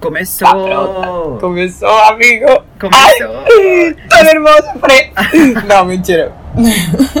[0.00, 0.48] Começou!
[0.48, 2.46] Tá Começou, amigo!
[2.78, 3.36] Começou!
[3.38, 5.12] Ai, tô nervoso, Fred!
[5.66, 6.32] Não, mentira.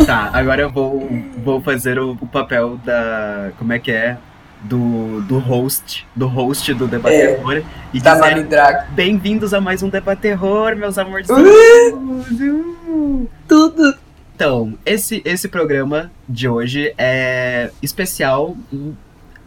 [0.06, 1.08] Tá, agora eu vou,
[1.38, 3.50] vou fazer o, o papel da.
[3.58, 4.18] Como é que é?
[4.62, 7.62] Do, do host, do host do Debaterror.
[7.92, 8.86] e Da dizer.
[8.90, 11.28] Bem-vindos a mais um Debaterror, meus amores.
[11.30, 13.94] Uh, tudo.
[14.34, 18.54] Então, esse, esse programa de hoje é especial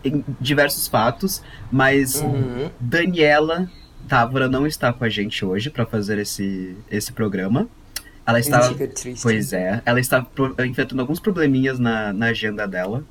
[0.04, 1.41] em, diversos fatos,
[1.71, 2.70] mas Uhum.
[2.79, 3.70] Daniela
[4.08, 7.67] Távora não está com a gente hoje para fazer esse, esse programa.
[8.25, 8.59] Ela está.
[9.22, 10.25] Pois é, ela está
[10.67, 13.03] enfrentando alguns probleminhas na, na agenda dela.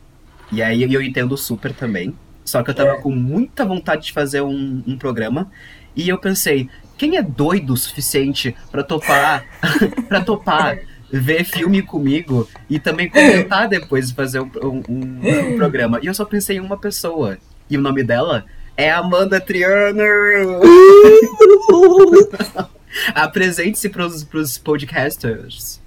[0.51, 2.15] E aí eu entendo super também.
[2.45, 3.01] Só que eu tava É.
[3.01, 5.51] com muita vontade de fazer um, um programa.
[5.95, 9.45] E eu pensei, quem é doido o suficiente pra topar,
[10.09, 10.79] pra topar
[11.11, 15.99] ver filme comigo e também comentar depois de fazer um, um- um- um programa?
[16.03, 17.39] E eu só pensei em uma pessoa.
[17.71, 18.45] E o nome dela
[18.77, 20.03] é Amanda Triano.
[23.15, 25.81] Apresente-se pros, pros podcasters.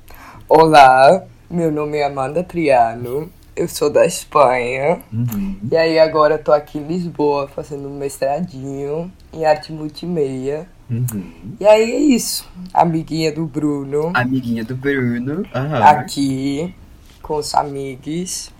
[0.47, 3.31] Olá, meu nome é Amanda Triano.
[3.55, 4.99] Eu sou da Espanha.
[5.11, 5.57] Uhum.
[5.69, 10.67] E aí agora eu tô aqui em Lisboa fazendo um mestradinho em arte multimeia.
[10.91, 11.55] Uhum.
[11.57, 12.45] E aí é isso.
[12.73, 14.11] Amiguinha do Bruno.
[14.13, 15.45] Amiguinha do Bruno.
[15.55, 15.83] Aham.
[15.83, 16.75] Aqui
[17.21, 18.51] com os amigos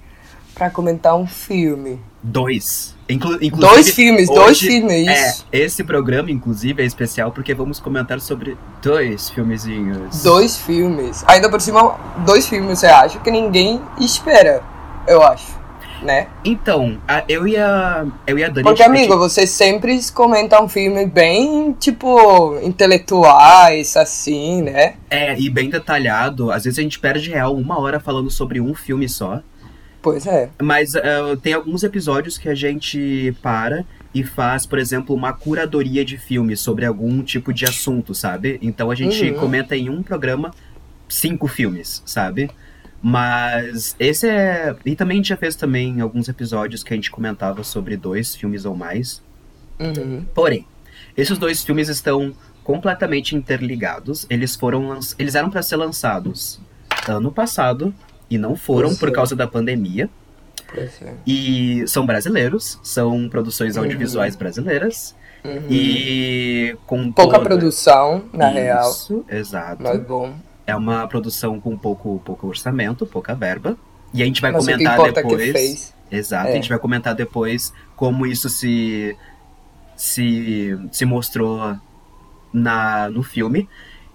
[0.56, 2.00] pra comentar um filme.
[2.24, 2.96] Dois.
[3.10, 5.08] Inclu inclusive, Dois filmes, dois hoje filmes.
[5.08, 10.24] É, esse programa, inclusive, é especial porque vamos comentar sobre dois filmezinhos.
[10.24, 11.24] Dois filmes.
[11.28, 14.64] Ainda por cima, dois filmes eu acho que ninguém espera.
[15.08, 15.61] Eu acho.
[16.02, 16.28] Né?
[16.44, 18.06] Então, a- eu e a.
[18.26, 18.64] Eu e a Dani.
[18.64, 24.96] Porque, a gente- amigo, vocês sempre comentam um filme bem, tipo, intelectuais, assim, né?
[25.10, 26.52] É, e bem detalhado.
[26.52, 29.42] Às vezes a gente perde real uma hora falando sobre um filme só.
[30.02, 30.50] Pois é.
[30.62, 31.02] Mas eh,
[31.44, 36.60] tem alguns episódios que a gente para e faz, por exemplo, uma curadoria de filmes
[36.60, 38.58] sobre algum tipo de assunto, sabe?
[38.64, 39.40] Então a gente Uhum.
[39.40, 40.52] comenta em um programa
[41.08, 42.50] cinco filmes, sabe?
[43.02, 44.76] Mas esse é.
[44.86, 48.36] E também a gente já fez também alguns episódios que a gente comentava sobre dois
[48.36, 49.22] filmes ou mais.
[49.80, 50.24] Uhum.
[50.36, 50.68] Porém,
[51.18, 54.28] esses dois filmes estão completamente interligados.
[54.30, 55.16] Eles foram lanç...
[55.18, 56.60] eles eram para ser lançados
[57.08, 57.94] ano passado
[58.30, 59.12] e não foram por é.
[59.12, 60.08] causa da pandemia.
[60.78, 60.88] É.
[61.28, 63.84] E são brasileiros, são produções Uhum.
[63.84, 65.16] audiovisuais brasileiras.
[65.44, 65.66] Uhum.
[65.70, 68.92] E com Pouca toda- produção, na real.
[68.92, 69.82] Isso, exato.
[69.82, 70.36] Mas bom.
[70.72, 73.78] É uma produção com pouco, pouco orçamento, pouca verba.
[74.14, 75.52] E a gente vai Mas o que comentar é que depois.
[75.52, 75.94] fez.
[76.12, 76.52] Exato, É.
[76.52, 79.16] a gente vai comentar depois como isso se
[79.96, 81.76] se, se mostrou
[82.52, 83.68] na, no filme.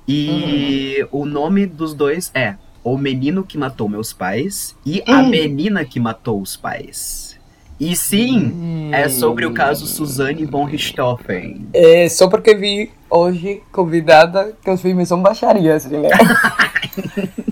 [0.08, 1.22] E Uhum.
[1.22, 5.28] o nome dos dois é O Menino que Matou Meus Pais e A Hum.
[5.28, 7.36] Menina que Matou os Pais.
[7.78, 9.88] E sim, é sobre o caso Hum.
[9.88, 11.66] Suzanne von Richthofen.
[11.74, 16.08] É, só porque vi hoje, convidada, que os filmes são baixarias, né?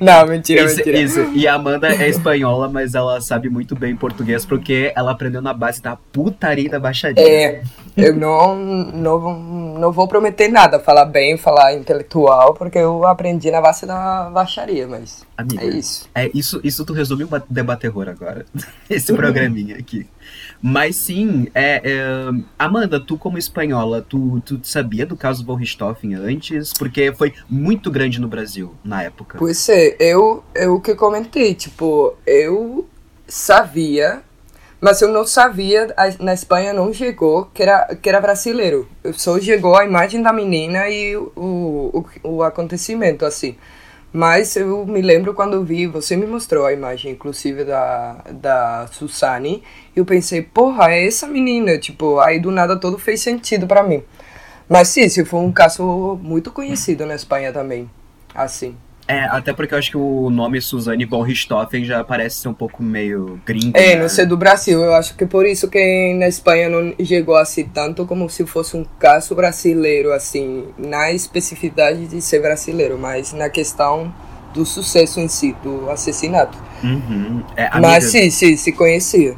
[0.00, 0.98] Não, mentira, Isso, mentira.
[0.98, 1.20] isso.
[1.34, 5.52] E a Amanda é espanhola, mas ela sabe muito bem português porque ela aprendeu na
[5.52, 7.22] base da putaria da baixaria.
[7.22, 7.62] É,
[7.96, 9.38] eu não, não,
[9.78, 14.86] não vou prometer nada, falar bem, falar intelectual, porque eu aprendi na base da baixaria,
[14.86, 16.08] mas Amiga, é isso.
[16.14, 18.46] É, isso, isso tu resume o ba- debaterror agora.
[18.88, 20.06] Esse programinha aqui.
[20.66, 26.14] Mas sim, é, é, Amanda, tu como espanhola, tu, tu sabia do caso von Richthofen
[26.14, 26.72] antes?
[26.72, 29.36] Porque foi muito grande no Brasil na época.
[29.36, 32.88] Pois é, eu, eu que comentei, tipo, eu
[33.28, 34.22] sabia,
[34.80, 38.88] mas eu não sabia, na Espanha não chegou que era, que era brasileiro.
[39.12, 43.54] Só chegou a imagem da menina e o, o, o acontecimento, assim.
[44.16, 49.60] Mas eu me lembro quando vi, você me mostrou a imagem, inclusive, da, da Susane,
[49.94, 53.82] e eu pensei, porra, é essa menina, tipo, aí do nada todo fez sentido pra
[53.82, 54.04] mim.
[54.68, 57.90] Mas sim, se foi um caso muito conhecido na Espanha também,
[58.32, 58.76] assim.
[59.06, 62.54] É, até porque eu acho que o nome Suzanne von Richthofen já parece ser um
[62.54, 63.76] pouco meio gringo.
[63.76, 64.02] É, né?
[64.02, 64.82] não sei do Brasil.
[64.82, 68.76] Eu acho que por isso que na Espanha não chegou assim tanto como se fosse
[68.76, 74.12] um caso brasileiro, assim, na especificidade de ser brasileiro, mas na questão
[74.54, 76.56] do sucesso em si, do assassinato.
[76.82, 77.42] Uhum.
[77.56, 79.36] É, amiga, mas sim, sim, se conhecia.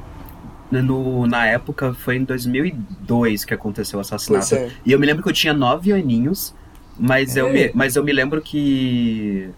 [0.70, 4.54] no, na época foi em 2002 que aconteceu o assassinato.
[4.54, 4.70] É.
[4.84, 6.54] E eu me lembro que eu tinha nove aninhos,
[6.98, 7.52] mas, eu, É.
[7.52, 9.48] me, mas eu me lembro que,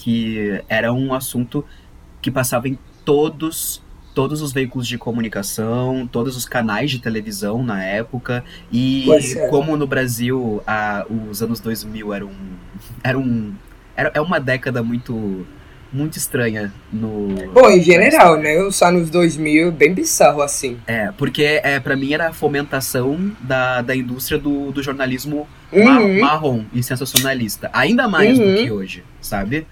[0.00, 1.62] que era um assunto
[2.22, 3.82] que passava em todos
[4.12, 8.42] todos os veículos de comunicação, todos os canais de televisão na época.
[8.72, 9.46] E é.
[9.48, 12.30] como no Brasil a, os anos 2000 eram,
[13.04, 13.54] eram
[13.94, 15.46] era, é uma década muito
[15.92, 17.28] muito estranha no.
[17.52, 18.60] Bom, em geral, né?
[18.62, 20.78] Os anos 2000, bem bizarro assim.
[20.86, 26.20] É, porque é, para mim era a fomentação da, da indústria do, do jornalismo Uhum.
[26.20, 27.70] marrom e sensacionalista.
[27.72, 28.56] Ainda mais do Uhum.
[28.56, 29.66] que hoje, sabe?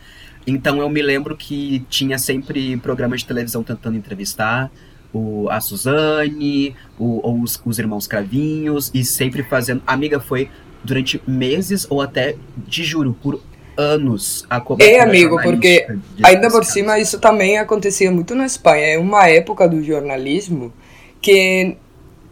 [0.49, 4.71] Então eu me lembro que tinha sempre programas de televisão tentando entrevistar
[5.13, 9.83] o, a Suzane, o, ou os, os irmãos Cravinhos, e sempre fazendo.
[9.87, 10.49] Amiga, foi
[10.83, 12.35] durante meses ou até,
[12.67, 13.41] te juro, por
[13.77, 15.87] anos a cobertura É, amigo, porque
[16.17, 18.87] de- Ainda por cima, isso também acontecia muito na Espanha.
[18.87, 20.73] É uma época do jornalismo
[21.21, 21.77] que,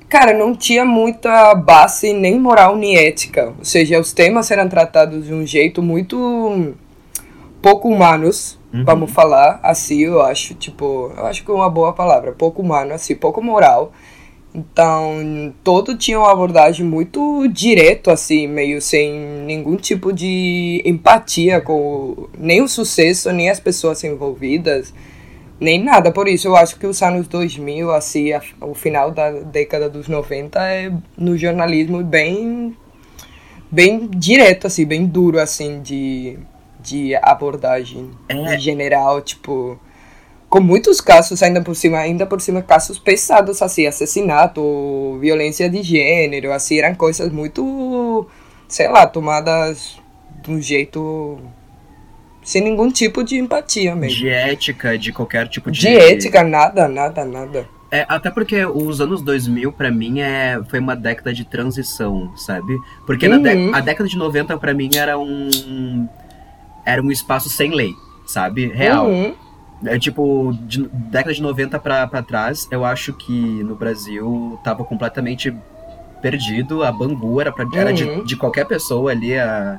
[0.08, 3.52] cara, não tinha muita base nem moral nem ética.
[3.58, 6.74] Ou seja, os temas eram tratados de um jeito muito
[7.66, 8.84] pouco humanos, Uhum.
[8.84, 10.54] vamos falar assim, eu acho.
[10.54, 12.30] Tipo, eu acho que é uma boa palavra.
[12.32, 13.92] Pouco humano, assim, pouco moral.
[14.54, 19.12] Então, todo tinha uma abordagem muito direto, assim, meio sem
[19.44, 24.94] nenhum tipo de empatia com nem o sucesso, nem as pessoas envolvidas,
[25.60, 26.10] nem nada.
[26.12, 30.08] Por isso, eu acho que os anos 2000, assim, a- o final da década dos
[30.08, 32.74] 90 é no jornalismo bem
[33.70, 36.38] bem direto, assim, bem duro, assim, de,
[36.86, 38.54] de abordagem É.
[38.54, 39.78] em general, tipo
[40.48, 45.82] com muitos casos ainda por cima, ainda por cima casos pesados assim, assassinato, violência de
[45.82, 48.26] gênero, assim, eram coisas muito,
[48.68, 49.98] sei lá, tomadas
[50.42, 51.38] de um jeito
[52.44, 54.18] sem nenhum tipo de empatia mesmo.
[54.18, 55.80] De ética, de qualquer tipo de.
[55.80, 57.68] De ética, nada, nada, nada.
[57.90, 62.76] É, até porque os anos 2000, pra mim, é, foi uma década de transição, sabe?
[63.04, 63.42] Porque na Uhum.
[63.42, 66.08] dé- a década de 90, pra mim, era um.
[66.86, 67.92] Era um espaço sem lei,
[68.24, 68.68] sabe?
[68.68, 69.08] Real.
[69.08, 69.34] Uhum.
[69.84, 74.82] É tipo, de década de 90 pra, pra trás, eu acho que no Brasil tava
[74.84, 75.54] completamente
[76.22, 76.82] perdido.
[76.82, 78.24] A Bangu era, pra, era de, Uhum.
[78.24, 79.78] de qualquer pessoa ali a,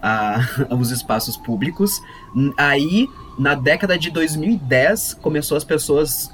[0.00, 0.40] a,
[0.74, 2.00] os espaços públicos.
[2.56, 3.06] Aí,
[3.38, 6.30] na década de 2010, começou as pessoas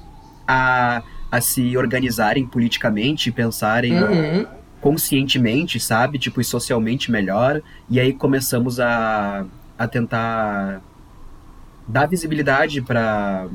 [0.47, 1.03] a,
[1.33, 4.47] a se organizarem politicamente pensarem Uhum.
[4.81, 6.17] conscientemente, sabe?
[6.19, 7.61] Tipo, e socialmente melhor.
[7.91, 9.45] E aí começamos a,
[9.79, 10.81] a tentar
[11.87, 13.47] dar visibilidade para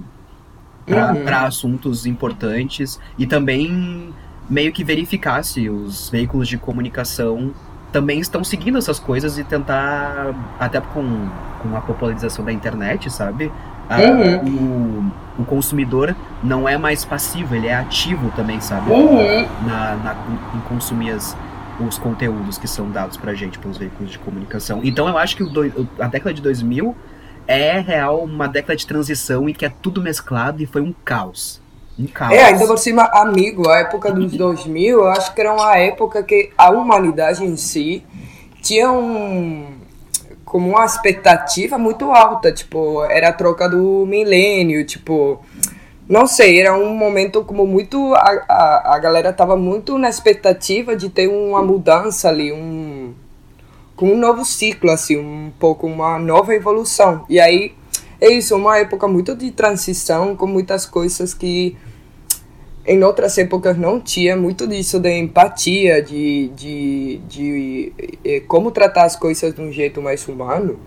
[0.87, 1.23] Uhum.
[1.23, 4.11] para assuntos importantes e também
[4.49, 7.51] meio que verificar se os veículos de comunicação
[7.91, 11.27] também estão seguindo essas coisas e tentar, até com,
[11.61, 13.51] com a popularização da internet, sabe?
[13.87, 15.11] A- Uhum.
[15.37, 18.89] o, o consumidor não é mais passivo, ele é ativo também, sabe?
[18.89, 19.47] Uhum.
[19.67, 20.15] na, na-
[20.55, 21.37] em consumir as-
[21.87, 24.81] os conteúdos que são dados pra gente pelos veículos de comunicação.
[24.83, 26.95] Então eu acho que o doi- a década de 2000
[27.47, 31.61] é real uma década de transição em que é tudo mesclado e foi um caos.
[31.97, 32.33] Um caos.
[32.33, 36.23] É, ainda por cima, amigo, a época dos 2000, eu acho que era uma época
[36.23, 38.03] que a humanidade em si
[38.61, 39.77] tinha um
[40.45, 45.39] como uma expectativa muito alta, tipo, era a troca do milênio, tipo,
[46.09, 50.95] não sei, era um momento como muito a, a, a galera tava muito na expectativa
[50.95, 53.13] de ter uma mudança ali, um
[53.95, 57.25] com um novo ciclo, assim, um pouco uma nova evolução.
[57.29, 57.73] E aí
[58.19, 61.77] é isso, uma época muito de transição, com muitas coisas que
[62.87, 67.93] em outras épocas não tinha muito disso de empatia, de, de, de,
[68.25, 70.79] eh, como tratar as coisas de um jeito mais humano.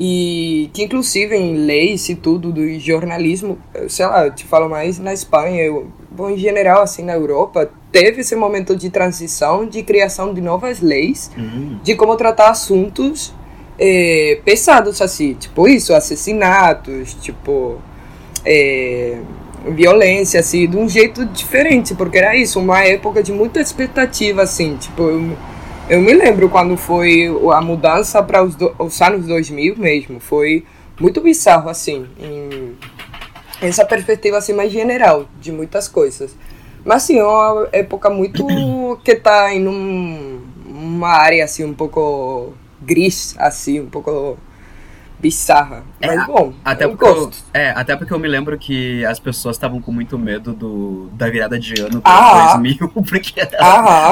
[0.00, 4.68] E que inclusive em leis e tudo do jornalismo, eh, sei lá, eu te falo
[4.68, 9.66] mais na Espanha, eu, bom, em geral assim na Europa, teve esse momento de transição,
[9.66, 13.34] de criação de novas leis, Hum, de como tratar assuntos
[13.76, 17.78] eh, pesados assim, tipo isso, assassinatos, tipo
[18.44, 19.18] eh,
[19.66, 24.76] violência assim, de um jeito diferente, porque era isso, uma época de muita expectativa assim,
[24.76, 25.36] tipo eu,
[25.88, 30.64] eu me lembro quando foi a mudança para os, do- os anos 2000 mesmo, foi
[31.00, 32.76] muito bizarro assim, em
[33.60, 36.36] essa perspectiva assim mais general de muitas coisas.
[36.84, 38.46] Mas assim, é uma época muito
[39.04, 44.38] que tá em um, uma área assim um pouco gris, assim, um pouco
[45.18, 45.84] bizarra.
[46.00, 49.18] É, Mas bom, até eu porque eu, é, até porque eu me lembro que as
[49.18, 52.52] pessoas estavam com muito medo do, da virada de ano Ah.
[52.56, 53.32] 2000, porque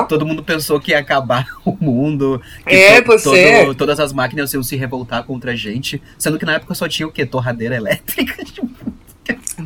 [0.08, 4.52] todo mundo pensou que ia acabar o mundo, que É, to- todo- todas as máquinas
[4.52, 7.24] iam se revoltar contra a gente, sendo que na época só tinha o quê?
[7.24, 8.34] Torradeira elétrica?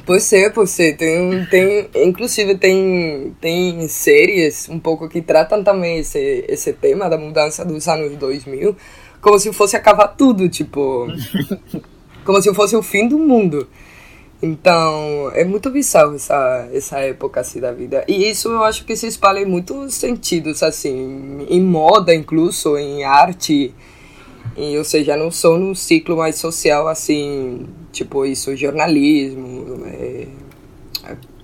[0.06, 0.92] Pois é, pois é.
[0.92, 7.18] Tem, tem, inclusive tem, tem séries um pouco que tratam também esse, esse tema da
[7.18, 8.76] mudança dos anos 2000
[9.20, 11.06] como se fosse acabar tudo, tipo...
[12.24, 13.66] como se fosse o fim do mundo.
[14.42, 18.04] Então, é muito bizarro essa, essa época assim da vida.
[18.08, 23.04] E isso eu acho que se espalha em muitos sentidos, assim, em moda incluso, em
[23.04, 23.74] arte,
[24.56, 30.26] e, ou seja, não só num ciclo mais social, assim, tipo isso, jornalismo, é,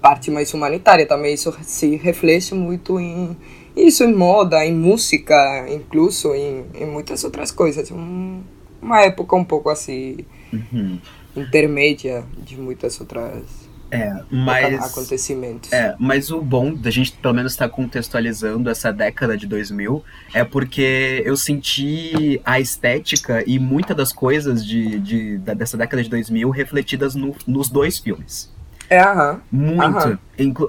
[0.00, 3.36] parte mais humanitária também, isso se reflete muito em
[3.76, 7.90] isso, em moda, em música, incluso em, em muitas outras coisas.
[7.90, 8.42] Um,
[8.80, 10.18] uma época um pouco assim,
[10.52, 10.98] Uhum.
[11.36, 13.42] intermédia de muitas outras
[13.90, 14.82] É, mas.
[14.84, 15.72] acontecimentos.
[15.72, 20.02] É, mas o bom da gente pelo menos estar contextualizando essa década de 2000
[20.34, 26.08] é porque eu senti a estética e muitas das coisas de, de- dessa década de
[26.10, 28.50] 2000 refletidas no- nos dois filmes.
[28.88, 29.40] É, aham.
[29.50, 29.82] Muito.
[29.82, 30.18] Aham.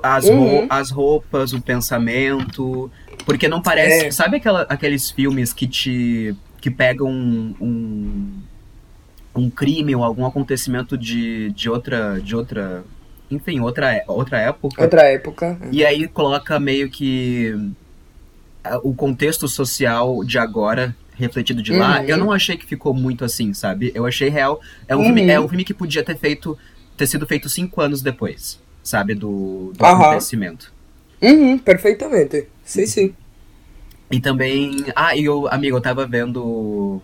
[0.01, 0.39] As, Uhum.
[0.61, 2.91] ro- as roupas, o pensamento.
[3.25, 4.05] Porque não parece.
[4.07, 4.11] É.
[4.11, 6.35] Sabe aquela- aqueles filmes que te.
[6.61, 7.55] que pegam um.
[7.61, 8.33] um,
[9.35, 12.19] um crime ou algum acontecimento de, de outra.
[12.21, 12.83] de outra.
[13.29, 14.81] Enfim, outra, é- outra época.
[14.81, 15.57] Outra época.
[15.71, 17.53] E aí coloca meio que
[18.83, 21.99] o contexto social de agora refletido de lá.
[21.99, 22.05] Uhum.
[22.05, 23.91] Eu não achei que ficou muito assim, sabe?
[23.95, 24.61] Eu achei real.
[24.87, 25.05] É um, Uhum.
[25.05, 26.57] filme, é um filme que podia ter feito
[26.97, 30.03] ter sido feito cinco anos depois, sabe, do, do Aham.
[30.03, 30.73] acontecimento.
[31.21, 32.47] Uhum, perfeitamente.
[32.63, 33.15] Sim, sim.
[34.11, 37.01] E também, ah, e eu, amigo, eu tava vendo,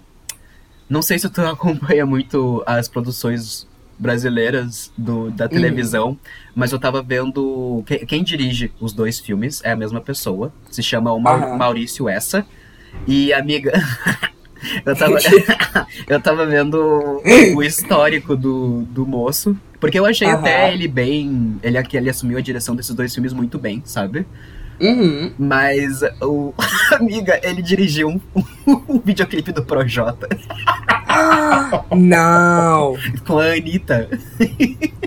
[0.90, 3.68] não sei se tu acompanha muito as produções
[4.00, 6.18] brasileiras do, da televisão,
[6.56, 10.82] mas eu tava vendo quem, quem dirige os dois filmes é a mesma pessoa, se
[10.82, 11.58] chama o Aham.
[11.58, 12.46] Maurício Essa.
[13.06, 13.72] E amiga,
[14.86, 15.18] eu tava
[16.08, 17.22] eu tava vendo
[17.56, 20.40] o histórico do, do moço, porque eu achei Aham.
[20.40, 24.26] até ele bem, ele ele assumiu a direção desses dois filmes muito bem, sabe?
[24.80, 25.32] Uhum.
[25.38, 26.54] Mas o
[26.94, 28.20] amiga, ele dirigiu um,
[28.66, 30.28] um videoclipe do Projota
[31.96, 32.98] Não.
[33.26, 34.10] com a Anitta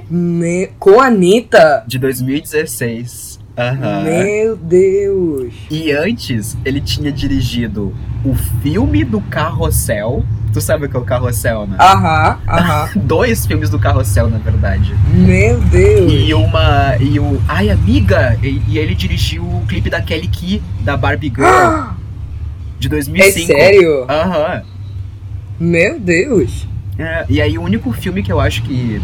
[0.08, 0.68] Me...
[0.78, 1.84] Com a Anitta?
[1.86, 3.25] de 2016.
[3.56, 4.02] Aham.
[4.04, 5.54] Meu Deus.
[5.70, 7.94] E antes, ele tinha dirigido
[8.24, 10.24] o filme do Carrossel.
[10.52, 11.76] Tu sabe o que é o Carrossel, né?
[11.78, 12.90] Aham, aham.
[13.04, 14.94] Dois filmes do Carrossel, na verdade.
[15.12, 16.12] Meu Deus.
[16.12, 16.96] E uma.
[17.00, 17.40] E o.
[17.48, 18.38] Ai, amiga!
[18.42, 21.92] E, e ele dirigiu o clipe da Kelly Key, da Barbie Girl,
[22.78, 23.46] de É 2005.
[23.46, 24.04] sério?
[24.08, 24.62] Aham.
[25.58, 26.66] Meu Deus.
[26.98, 29.00] É, e aí o único filme que eu acho que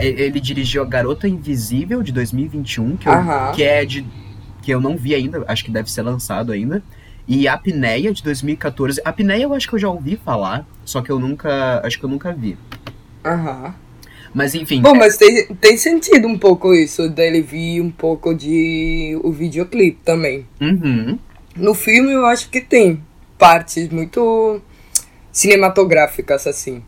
[0.00, 3.12] ele dirigiu a Garota Invisível de 2021, que, eu-
[3.54, 4.06] que é de
[4.62, 6.82] que eu não vi ainda, acho que deve ser lançado ainda.
[7.26, 9.00] E a Apneia de 2014.
[9.04, 12.04] A Apneia eu acho que eu já ouvi falar, só que eu nunca, acho que
[12.04, 12.56] eu nunca vi.
[13.24, 13.74] Aham.
[14.34, 19.18] Mas enfim, Bom, mas tem, tem sentido um pouco isso, dele vir um pouco de
[19.22, 20.46] o videoclipe também.
[20.60, 21.18] uhum,
[21.54, 23.02] No filme eu acho que tem
[23.38, 24.60] partes muito
[25.30, 26.82] cinematográficas, assim.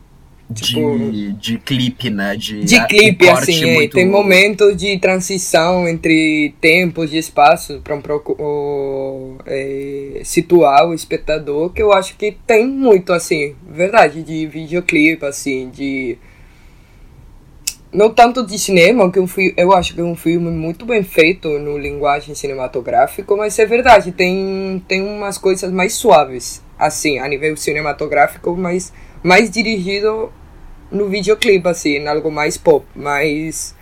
[0.53, 2.35] Tipo- de, de clipe, né?
[2.37, 7.81] De, De a- clipe, assim, é, muito- tem momentos de transição entre tempos e espaços
[7.83, 14.45] para um é, situar o espectador, que eu acho que tem muito, assim, verdade, de
[14.45, 16.15] videoclipe, assim, de...
[17.91, 21.01] Não tanto de cinema, que um fi- eu acho que é um filme muito bem
[21.01, 27.27] feito no linguagem cinematográfico, mas é verdade, tem, tem umas coisas mais suaves, assim, a
[27.27, 28.91] nível cinematográfico, mas
[29.25, 30.31] mais dirigido
[30.91, 33.75] no videoclipe, assim, em algo mais pop, mais.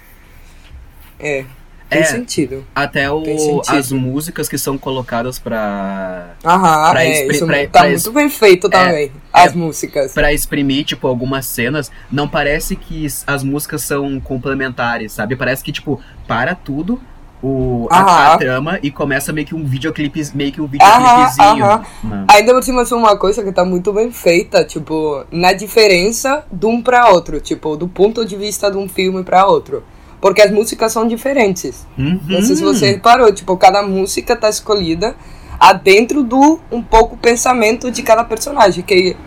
[1.19, 1.43] É.
[1.89, 2.05] Tem É.
[2.05, 2.65] sentido.
[2.73, 3.61] Até o, sentido.
[3.77, 8.29] as músicas que são colocadas pra, Aham, Pra é, isso pra- tá pra muito bem
[8.29, 9.11] feito também.
[9.31, 10.11] As músicas.
[10.13, 15.35] Pra exprimir, tipo, algumas cenas, não parece que as músicas são complementares, sabe?
[15.35, 16.99] Parece que, tipo, para tudo
[17.43, 21.65] o, a, a trama e começa meio que um videoclipe, meio que um videoclipezinho.
[21.65, 22.25] aham.
[22.29, 26.45] Ainda por cima, isso é uma coisa que tá muito bem feita, tipo, na diferença
[26.49, 29.83] de um pra outro, tipo, do ponto de vista de um filme pra outro.
[30.21, 31.85] Porque as músicas são diferentes.
[31.97, 32.17] Uhum.
[32.25, 35.13] Não sei se você reparou, tipo, cada música tá escolhida
[35.59, 39.17] adentro do um pouco pensamento de cada personagem, que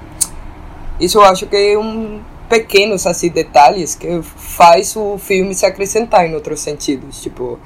[0.98, 6.26] isso eu acho que é um pequenos assim detalhes que faz o filme se acrescentar
[6.26, 7.58] em outros sentidos, tipo,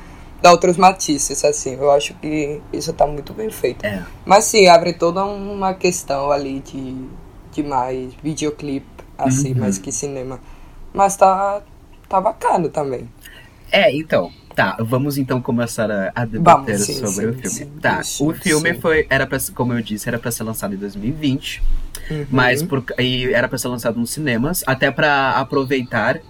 [0.42, 1.74] dá outros matizes assim.
[1.74, 3.84] Eu acho que isso tá muito bem feito.
[3.84, 4.04] É.
[4.24, 6.96] Mas sim, abre toda uma questão ali de,
[7.52, 8.86] de mais videoclipe,
[9.18, 9.60] assim, Uhum.
[9.60, 10.40] mais que cinema.
[10.92, 11.62] Mas tá,
[12.08, 13.08] tá bacana também.
[13.70, 14.30] É, então.
[14.52, 17.48] Tá, vamos então começar a, a debater Vamos, sim, sobre sim, o filme.
[17.48, 20.76] sim, tá, o filme foi, era pra, como eu disse, era pra ser lançado em
[20.76, 21.62] 2020,
[22.10, 22.26] Uhum.
[22.28, 26.20] mas por, e era pra ser lançado nos cinemas, até pra aproveitar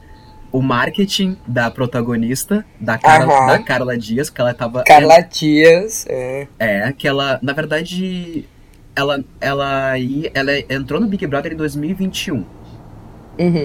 [0.52, 3.46] o marketing da protagonista, da Carla, Aham.
[3.46, 6.46] da Carla Dias, que ela tava Carla Dias, é.
[6.58, 8.48] É, que ela, na verdade,
[8.96, 9.92] ela, ela,
[10.34, 12.36] ela entrou no Big Brother em 2021.
[12.36, 12.46] Uhum.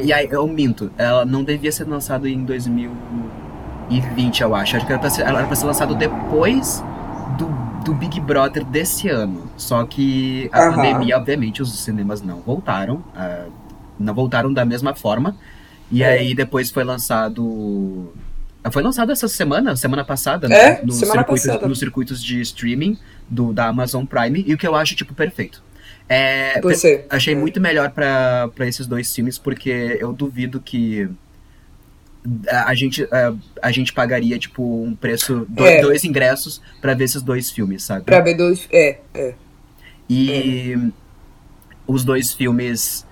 [0.04, 4.77] E aí, eu minto, ela não devia ser lançado em 2020, eu acho.
[4.77, 6.84] Acho que era pra ser, ela era pra ser lançado depois
[7.38, 7.48] do,
[7.84, 9.50] do Big Brother desse ano.
[9.58, 10.75] Só que a Aham.
[10.75, 13.04] pandemia, obviamente, os cinemas não voltaram.
[13.15, 13.46] ah,
[14.00, 15.36] não voltaram da mesma forma.
[15.92, 16.10] E É.
[16.13, 18.13] aí depois foi lançado.
[18.63, 20.56] Ah, Foi lançado essa semana, semana passada, né?
[20.80, 21.68] É, nos, semana circuitos, passada.
[21.68, 22.98] nos circuitos de streaming
[23.30, 25.62] do, da Amazon Prime, e o que eu acho, tipo, perfeito.
[26.10, 27.06] É, é.
[27.10, 27.38] Achei É.
[27.38, 31.08] muito melhor pra pra esses dois filmes, porque eu duvido que
[32.50, 35.80] a, gente, a, a gente pagaria, tipo, um preço, do- É.
[35.82, 38.06] dois ingressos pra ver esses dois filmes, sabe?
[38.06, 38.68] Pra ver dois.
[38.72, 39.36] É, é.
[40.10, 40.75] E
[41.86, 43.04] os dois filmes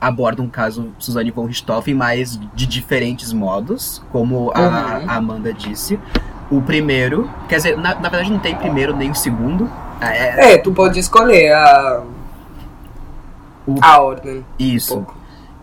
[0.00, 5.10] abordam o caso Suzanne von Richthofen, mas de diferentes modos, como a, Uhum.
[5.10, 5.98] a Amanda disse.
[6.50, 9.70] O primeiro, quer dizer, na, na verdade não tem primeiro nem o segundo.
[10.00, 12.02] É, É, tu pode escolher a.
[13.66, 14.44] O- A ordem.
[14.58, 15.00] isso.
[15.00, 15.06] Um.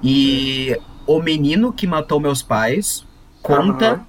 [0.04, 3.04] E o menino que matou meus pais
[3.42, 4.02] conta Aham.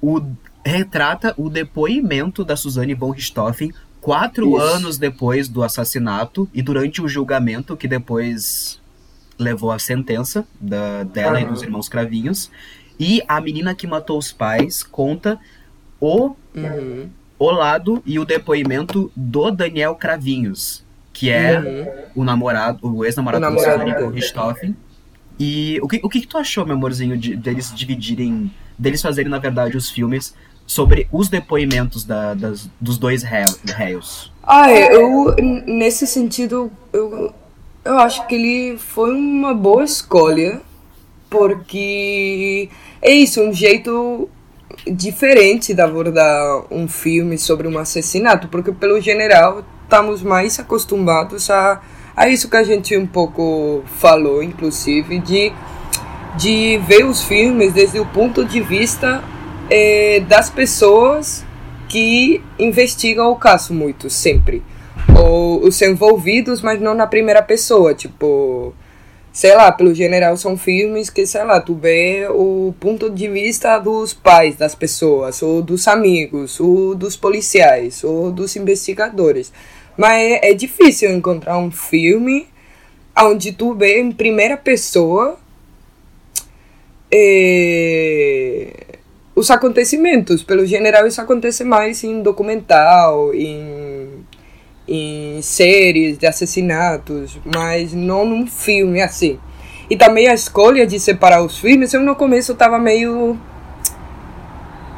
[0.00, 0.22] o
[0.64, 4.56] retrata o depoimento da Suzanne von Richthofen quatro Isso.
[4.58, 8.80] anos depois do assassinato e durante o julgamento que depois
[9.42, 11.52] levou à sentença da, dela e Aham.
[11.52, 12.50] dos irmãos Cravinhos.
[12.98, 15.38] E a menina que matou os pais conta
[16.00, 17.08] o, Uhum.
[17.38, 21.58] o lado e o depoimento do Daniel Cravinhos, que é
[22.14, 22.22] Uhum.
[22.22, 24.20] o namorado, o ex-namorado O da namorado Suzanne von dele.
[24.20, 24.76] Richthofen.
[25.38, 29.38] E o que, o que tu achou, meu amorzinho, de, deles dividirem, deles fazerem, na
[29.38, 30.34] verdade, os filmes
[30.66, 34.30] sobre os depoimentos da- das, dos dois réu- réus?
[34.42, 35.34] Ah, eu,
[35.66, 37.32] nesse sentido, eu,
[37.84, 40.60] eu acho que ele foi uma boa escolha,
[41.28, 42.68] porque
[43.00, 44.28] é isso, um jeito
[44.86, 51.80] diferente de abordar um filme sobre um assassinato, porque pelo general estamos mais acostumados a,
[52.16, 55.52] a isso que a gente um pouco falou, inclusive, de,
[56.36, 59.22] de ver os filmes desde o ponto de vista
[59.68, 61.44] eh, das pessoas
[61.88, 64.62] que investigam o caso muito, sempre.
[65.16, 68.74] Ou os envolvidos, mas não na primeira pessoa, tipo...
[69.32, 73.78] Sei lá, pelo general são filmes que, sei lá, tu vê o ponto de vista
[73.78, 79.50] dos pais das pessoas, ou dos amigos, ou dos policiais, ou dos investigadores.
[79.96, 82.46] Mas é, é difícil encontrar um filme
[83.18, 85.38] onde tu vê em primeira pessoa
[87.10, 88.72] eh,
[89.34, 90.42] os acontecimentos.
[90.42, 93.81] Pelo general, isso acontece mais em documental, em,
[94.94, 99.38] em séries de assassinatos, mas não num filme assim.
[99.88, 103.38] E também a escolha de separar os filmes, eu no começo tava meio.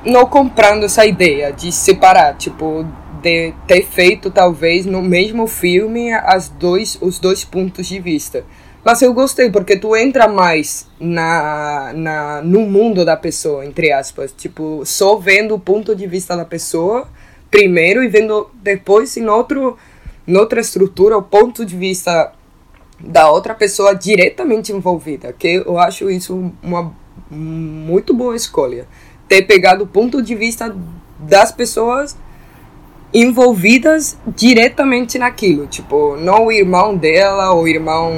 [0.05, 2.85] não comprando essa ideia de separar, tipo,
[3.23, 8.45] de ter feito talvez no mesmo filme as dois, os dois pontos de vista.
[8.85, 14.35] Mas eu gostei, porque tu entra mais na, na, no mundo da pessoa, entre aspas.
[14.37, 17.09] Tipo, só vendo o ponto de vista da pessoa
[17.55, 19.79] primeiro e vendo depois em outro,
[20.27, 22.33] em outra estrutura o ponto de vista
[22.99, 25.33] da outra pessoa diretamente envolvida.
[25.33, 26.93] Que eu acho isso uma
[27.31, 28.89] muito boa escolha.
[29.29, 30.75] Ter pegado o ponto de vista
[31.21, 32.17] das pessoas
[33.13, 35.69] envolvidas diretamente naquilo.
[35.69, 38.13] Tipo, não o irmão dela, ou irmão.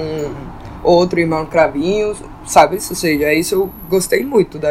[0.83, 2.77] outro irmão Cravinhos, sabe?
[2.77, 4.71] Ou seja, isso eu gostei muito da,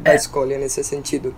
[0.00, 1.32] da escolha nesse sentido.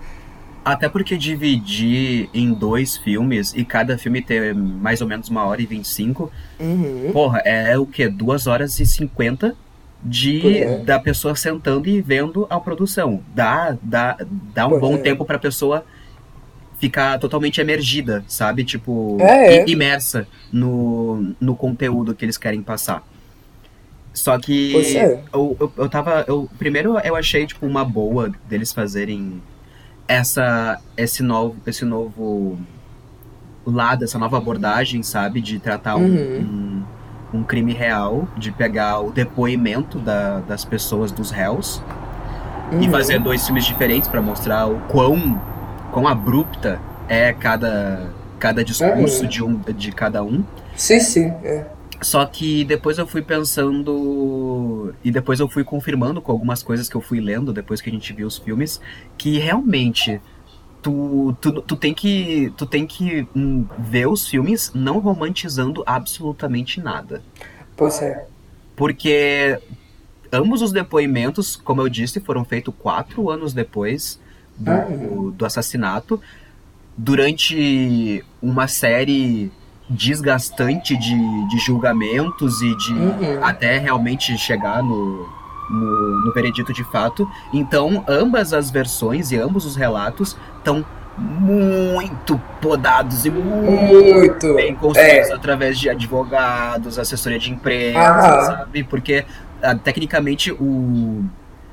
[0.64, 5.61] Até porque dividir em dois filmes e cada filme ter mais ou menos uma hora
[5.61, 7.11] e vinte e cinco, Uhum.
[7.12, 8.09] porra, é o quê?
[8.09, 9.55] Duas horas e cinquenta
[10.03, 10.79] de é.
[10.79, 13.20] da pessoa sentando e vendo a produção.
[13.35, 14.16] Dá, dá,
[14.55, 14.98] dá um Pois bom é.
[14.98, 15.85] tempo pra pessoa
[16.79, 18.64] ficar totalmente emergida, sabe?
[18.64, 19.68] Tipo, É, é.
[19.68, 23.03] imersa no, no conteúdo que eles querem passar.
[24.12, 25.20] Só que é.
[25.33, 26.24] eu, eu, eu tava.
[26.29, 29.42] Eu, primeiro eu achei, tipo, uma boa deles fazerem
[30.07, 32.59] essa, esse, novo, esse novo
[33.67, 35.40] lado, essa nova abordagem, sabe?
[35.40, 36.85] De tratar um, Uhum.
[37.33, 41.83] um, um crime real, de pegar o depoimento da- das pessoas, dos réus,
[42.73, 42.90] e Uhum.
[42.90, 45.40] fazer dois filmes diferentes pra mostrar o quão,
[45.90, 49.29] quão abrupta é cada, cada discurso Uhum.
[49.29, 50.45] de, um, de cada um.
[50.77, 51.27] Sim, sim.
[51.43, 51.67] É.
[52.05, 54.95] Só que depois eu fui pensando.
[55.03, 57.93] E depois eu fui confirmando com algumas coisas que eu fui lendo depois que a
[57.93, 58.81] gente viu os filmes.
[59.17, 60.21] Que realmente.
[60.83, 66.79] Tu, tu, tu tem que, tu tem que hum, ver os filmes não romantizando absolutamente
[66.79, 67.23] nada.
[67.75, 68.27] Pois é.
[68.77, 69.59] Porque
[70.31, 74.21] ambos os depoimentos, como eu disse, foram feitos quatro anos depois
[74.59, 75.31] do, Uhum.
[75.31, 76.21] do assassinato.
[76.99, 79.51] Durante uma série
[79.88, 83.44] desgastante de, de julgamentos e de Uhum.
[83.44, 85.29] até realmente chegar no,
[85.70, 87.29] no, no veredito de fato.
[87.53, 90.85] Então, ambas as versões e ambos os relatos estão
[91.16, 94.55] muito podados e muito Muito.
[94.55, 95.35] bem construídos É.
[95.35, 98.47] através de advogados, assessoria de imprensa, Aham.
[98.47, 98.83] sabe?
[98.85, 99.25] Porque
[99.62, 101.25] ah, tecnicamente o,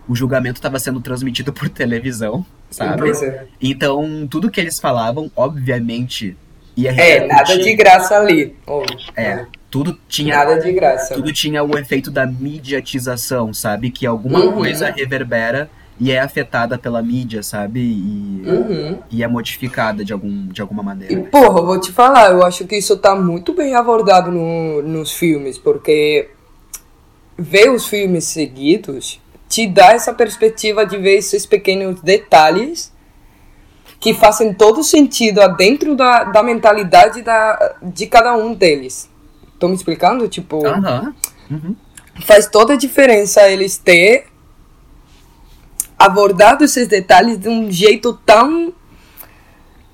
[0.08, 3.10] o julgamento estava sendo transmitido por televisão, sabe?
[3.12, 3.46] É.
[3.60, 6.36] Então, tudo que eles falavam, obviamente, ia
[6.78, 8.56] É, nada de graça ali.
[8.66, 8.84] Oh,
[9.16, 11.14] É, tudo tinha Nada de graça.
[11.16, 13.92] tudo tinha o efeito da mediatização, sabe?
[13.92, 14.52] Que alguma Uhum.
[14.54, 17.80] coisa reverbera e é afetada pela mídia, sabe?
[17.80, 18.98] E, Uhum.
[19.12, 21.22] e é modificada de, algum, de alguma E, maneira.
[21.30, 25.12] porra, eu vou te falar, eu acho que isso tá muito bem abordado no, nos
[25.14, 26.30] filmes, porque
[27.38, 32.91] ver os filmes seguidos te dá essa perspectiva de ver esses pequenos detalhes
[34.02, 39.08] que fazem todo sentido dentro da, da mentalidade da, de cada um deles.
[39.60, 40.28] Tô me explicando?
[40.28, 40.58] Tipo.
[41.50, 41.76] Uhum.
[42.26, 44.26] faz toda a diferença eles ter
[46.00, 48.74] abordado esses detalhes de um jeito tão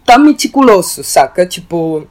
[0.05, 1.45] tão meticuloso, saca?
[1.45, 2.07] Tipo,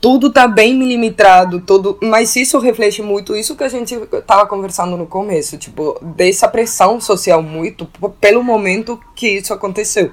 [0.00, 3.94] tudo tá bem milimetrado, tudo, mas isso reflete muito isso que a gente
[4.26, 7.84] tava conversando no começo, tipo, dessa pressão social muito
[8.18, 10.10] pelo momento que isso aconteceu.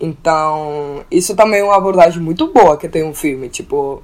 [0.00, 4.02] Então, isso também é uma abordagem muito boa que tem um filme, tipo,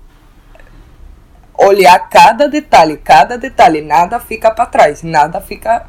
[1.57, 5.87] olhar cada detalhe, cada detalhe, nada fica para trás, nada fica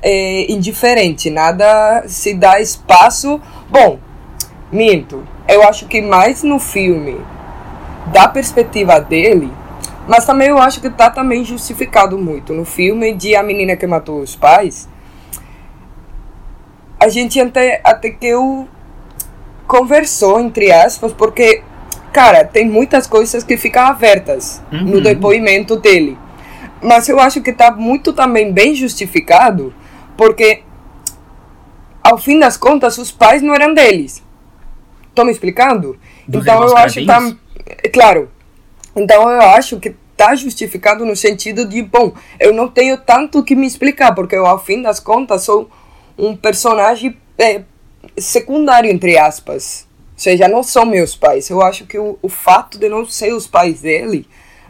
[0.00, 3.40] é, indiferente, nada se dá espaço.
[3.68, 3.98] Bom,
[4.70, 7.20] minto, eu acho que mais no filme,
[8.12, 9.52] da perspectiva dele,
[10.06, 13.86] mas também eu acho que tá também justificado muito no filme de A Menina que
[13.86, 14.88] Matou os Pais.
[16.98, 18.68] A gente até, até que eu
[19.66, 21.62] conversou, entre aspas, porque,
[22.12, 25.02] cara, tem muitas coisas que ficam abertas no Uhum.
[25.02, 26.18] depoimento dele.
[26.82, 29.72] Mas eu acho que tá muito também bem justificado,
[30.16, 30.62] porque,
[32.02, 34.22] ao fim das contas, os pais não eram deles.
[35.14, 35.96] Tô me explicando?
[36.26, 37.20] Dos então eu acho que tá.
[37.66, 38.30] É Claro.
[38.96, 43.54] Então eu acho que tá justificado no sentido de, bom, eu não tenho tanto que
[43.54, 45.70] me explicar, porque eu, ao fim das contas, sou
[46.18, 47.62] um personagem é,
[48.18, 49.86] secundário, entre aspas.
[50.12, 51.48] Ou seja, não são meus pais.
[51.50, 54.26] Eu acho que o, o fato de não ser os pais dele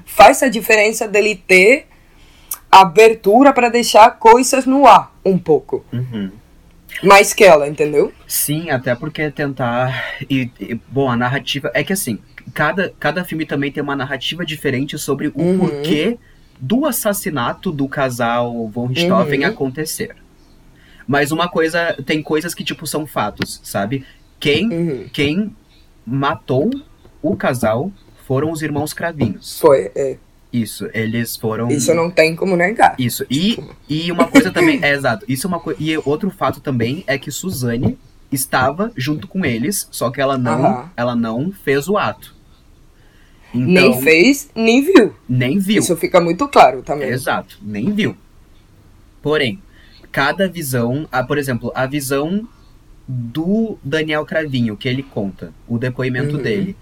[0.07, 1.87] faz a diferença dele ter
[2.71, 5.85] abertura para deixar coisas no ar um pouco.
[5.93, 6.31] Uhum.
[7.03, 8.13] Mais que ela, entendeu?
[8.27, 10.15] Sim, até porque tentar.
[10.29, 11.71] E, e, bom, a narrativa.
[11.75, 12.19] É que assim,
[12.55, 15.59] cada, cada filme também tem uma narrativa diferente sobre o Uhum.
[15.59, 16.19] porquê
[16.59, 19.47] do assassinato do casal Von Richthofen Uhum.
[19.51, 20.15] acontecer.
[21.07, 21.97] Mas uma coisa.
[22.05, 24.05] Tem coisas que, tipo, são fatos, sabe?
[24.41, 25.09] Quem, Uhum.
[25.13, 25.57] quem
[26.07, 26.71] matou
[27.23, 27.93] o casal
[28.27, 29.59] foram os irmãos Cravinhos.
[29.61, 30.17] Foi, é.
[30.53, 31.69] Isso, eles foram.
[31.71, 32.95] Isso não tem como negar.
[32.99, 33.25] Isso.
[33.31, 35.25] E, e uma coisa também, é exato.
[35.29, 35.83] Isso é uma coisa.
[35.83, 37.99] E outro fato também é que Suzane
[38.31, 40.91] estava junto com eles, só que ela não, Aham.
[40.97, 42.35] ela não fez o ato.
[43.55, 45.15] Então, nem fez, nem viu.
[45.29, 45.81] nem viu.
[45.83, 47.09] Isso fica muito claro também.
[47.09, 48.17] Exato, nem viu.
[49.23, 49.61] Porém,
[50.13, 52.47] cada visão, ah, por exemplo, a visão
[53.09, 56.43] do Daniel Cravinho, que ele conta, o depoimento Uhum.
[56.43, 56.77] dele,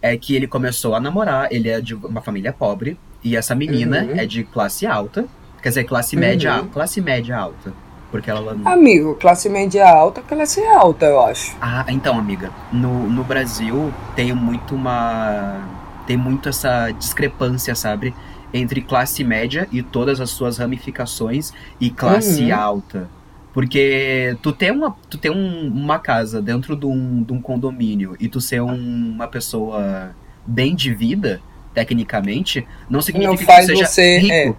[0.00, 4.04] é que ele começou a namorar, ele é de uma família pobre, e essa menina
[4.04, 4.20] Uhum.
[4.20, 5.26] é de classe alta,
[5.62, 6.68] quer dizer, classe média, Uhum.
[6.68, 7.72] classe média alta,
[8.10, 8.56] porque ela...
[8.64, 11.56] Amigo, classe média alta, classe alta, eu acho.
[11.60, 15.60] Ah, então, amiga, no, no Brasil tem muito uma...
[16.06, 18.14] tem muito essa discrepância, sabe?
[18.52, 22.54] Entre classe média e todas as suas ramificações e classe Uhum.
[22.58, 23.08] alta.
[23.52, 28.16] Porque tu ter uma, tu ter um- uma casa dentro de um, de um condomínio
[28.20, 30.14] e tu ser um- uma pessoa
[30.46, 31.40] bem de vida,
[31.74, 34.56] tecnicamente, não significa Não que tu seja você, rico.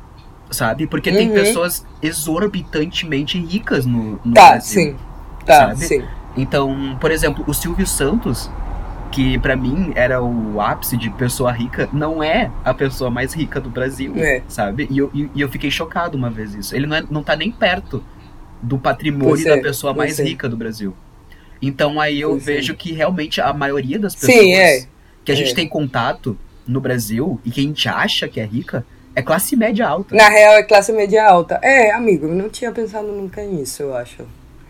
[0.52, 0.86] Sabe?
[0.88, 1.34] Porque tem Uhum.
[1.34, 4.84] pessoas exorbitantemente ricas no, no Tá, Brasil.
[4.92, 4.96] sim.
[5.46, 5.86] Tá, sabe?
[5.86, 6.04] sim.
[6.38, 8.50] Então, por exemplo, o Silvio Santos,
[9.12, 13.60] que pra mim era o ápice de pessoa rica, não é a pessoa mais rica
[13.60, 14.42] do Brasil, É.
[14.48, 14.88] sabe?
[14.90, 16.76] E eu, e, e eu fiquei chocado uma vez isso.
[16.76, 18.04] Ele não, é, não tá nem perto
[18.62, 20.24] do patrimônio é, da pessoa mais é.
[20.24, 20.94] rica do Brasil.
[21.62, 22.54] Então aí eu Pois é.
[22.54, 24.86] vejo que realmente a maioria das pessoas Sim, é.
[25.26, 25.56] que a gente É.
[25.56, 29.88] tem contato no Brasil e que a gente acha que é rica é classe média
[29.88, 30.16] alta.
[30.16, 31.60] Na real é classe média alta.
[31.64, 34.24] É, amigo, eu não tinha pensado nunca nisso, eu acho.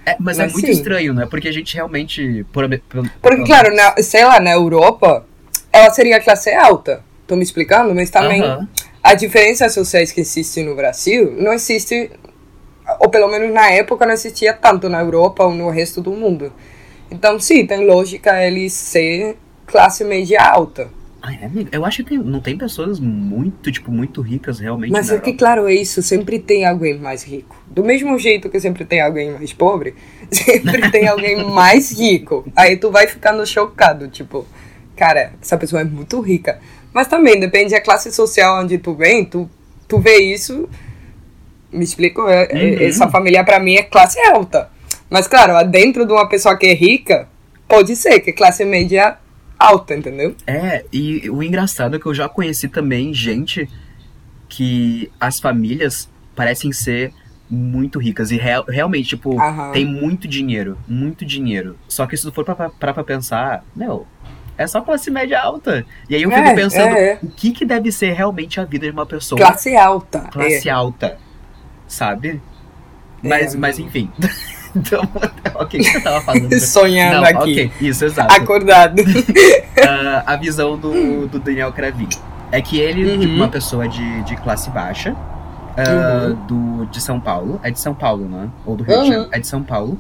[0.10, 0.72] É, mas, é Mas muito sim.
[0.72, 1.28] estranho, né?
[1.30, 2.46] Porque a gente realmente.
[2.52, 5.26] Por, por, Porque, claro, na, sei lá, na Europa,
[5.72, 7.04] ela seria classe alta.
[7.28, 7.94] Tô me explicando?
[7.94, 8.68] Mas também Aham.
[9.04, 12.12] a diferença sociais que existe no Brasil não existe,
[13.00, 16.52] ou pelo menos na época não existia tanto na Europa ou no resto do mundo.
[17.12, 20.90] Então, sim, tem lógica ele ser classe média alta.
[21.22, 24.92] Ai, amiga, eu acho que não tem pessoas muito, tipo, muito ricas realmente.
[24.92, 27.62] Mas é que, claro, é isso, sempre tem alguém mais rico.
[27.68, 29.96] Do mesmo jeito que sempre tem alguém mais pobre,
[30.32, 32.46] sempre tem alguém mais rico.
[32.56, 34.48] Aí tu vai ficando chocado, tipo,
[34.96, 36.60] cara, essa pessoa é muito rica.
[36.94, 39.50] Mas também depende da classe social onde tu vem, tu,
[39.88, 40.68] tu vê isso
[41.72, 42.28] Me explico?
[42.28, 42.88] É, é, Uhum.
[42.88, 44.70] Essa família pra mim é classe alta.
[45.10, 47.28] Mas claro, dentro de uma pessoa que é rica,
[47.68, 49.18] pode ser que é classe média
[49.60, 50.36] alta, entendeu?
[50.48, 53.70] É, e o engraçado é que eu já conheci também gente
[54.48, 57.14] que as famílias parecem ser
[57.50, 58.32] muito ricas.
[58.32, 59.72] E real- realmente, tipo, Aham.
[59.72, 61.76] tem muito dinheiro, muito dinheiro.
[61.88, 64.08] Só que se tu for pra, pra, pra pensar, meu,
[64.58, 65.86] é só classe média alta.
[66.10, 67.20] E aí eu fico É, pensando, é, é.
[67.22, 70.22] o que que deve ser realmente a vida de uma pessoa Classe alta.
[70.32, 70.72] classe é.
[70.72, 71.18] alta,
[71.88, 72.42] sabe?
[73.22, 73.58] Mas, É.
[73.58, 74.10] mas enfim.
[74.76, 75.02] então,
[75.56, 76.54] ok, o que eu tava falando?
[76.60, 77.38] Sonhando Não, aqui.
[77.70, 78.34] ok, isso, exato.
[78.34, 79.02] Acordado.
[79.88, 82.10] Ah, a visão do, do Daniel Cravinho.
[82.52, 83.20] É que ele, Uhum.
[83.20, 85.16] tipo, uma pessoa de, de classe baixa,
[85.78, 87.60] ah, do, de São Paulo.
[87.64, 88.50] É de São Paulo, né?
[88.66, 89.06] Ou do Rio de Uhum.
[89.08, 89.30] Janeiro.
[89.32, 89.98] É de São Paulo.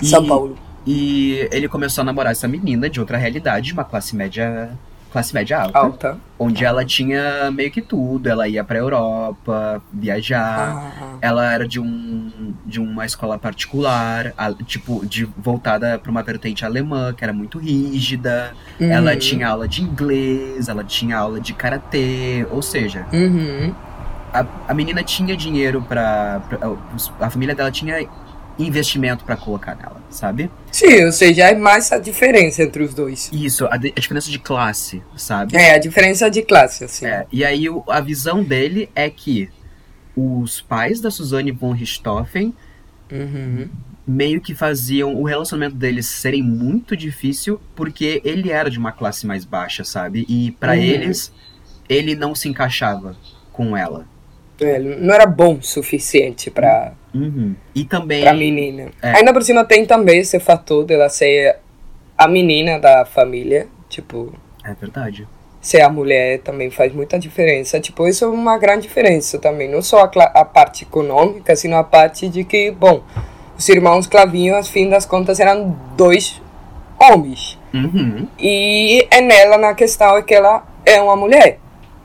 [0.00, 0.56] E- São Paulo.
[0.86, 4.70] E ele começou a namorar essa menina de outra realidade, de uma classe média.
[5.12, 5.78] Classe média alta.
[5.78, 6.18] Alta.
[6.38, 8.28] Onde ela tinha meio que tudo.
[8.28, 10.92] Ela ia pra Europa, viajar.
[11.00, 16.22] Ah, Ela era de um de uma escola particular, a- tipo, de voltada para uma
[16.22, 18.52] vertente alemã, que era muito rígida.
[18.80, 19.18] Ela uhum.
[19.18, 23.74] tinha aula de inglês, ela tinha aula de karatê, ou seja, Uhum.
[24.32, 25.84] a, a menina tinha dinheiro
[26.94, 28.06] os- a família dela tinha
[28.66, 30.50] investimento pra colocar nela, sabe?
[30.72, 33.28] Sim, ou seja, é mais a diferença entre os dois.
[33.32, 35.56] Isso, a, de- a diferença de classe, sabe?
[35.56, 37.06] É, a diferença de classe, assim.
[37.06, 39.48] É, e aí o- a visão dele é que
[40.16, 42.52] os pais da Suzanne von Richthofen
[43.12, 43.68] Uhum.
[44.06, 49.26] meio que faziam o relacionamento deles serem muito difícil porque ele era de uma classe
[49.26, 50.24] mais baixa, sabe?
[50.28, 50.78] E pra Uhum.
[50.78, 51.32] eles
[51.88, 53.16] ele não se encaixava
[53.52, 54.06] com ela.
[54.60, 56.92] É, não era bom o suficiente pra,
[57.74, 58.90] E também pra menina.
[59.02, 59.16] É.
[59.16, 61.56] Ainda por cima tem também esse fator dela ser
[62.16, 63.66] a menina da família.
[63.88, 64.32] Tipo,
[64.64, 65.26] é verdade.
[65.60, 67.80] ser a mulher também faz muita diferença.
[67.80, 69.68] Tipo, isso é uma grande diferença também.
[69.68, 73.02] Não só a, a parte econômica, sino a parte de que, bom,
[73.58, 76.40] os irmãos Clavinho, ao fim das contas, eram dois
[76.98, 77.58] homens.
[77.74, 78.28] Uhum.
[78.38, 81.58] E é nela na questão é que ela é uma mulher.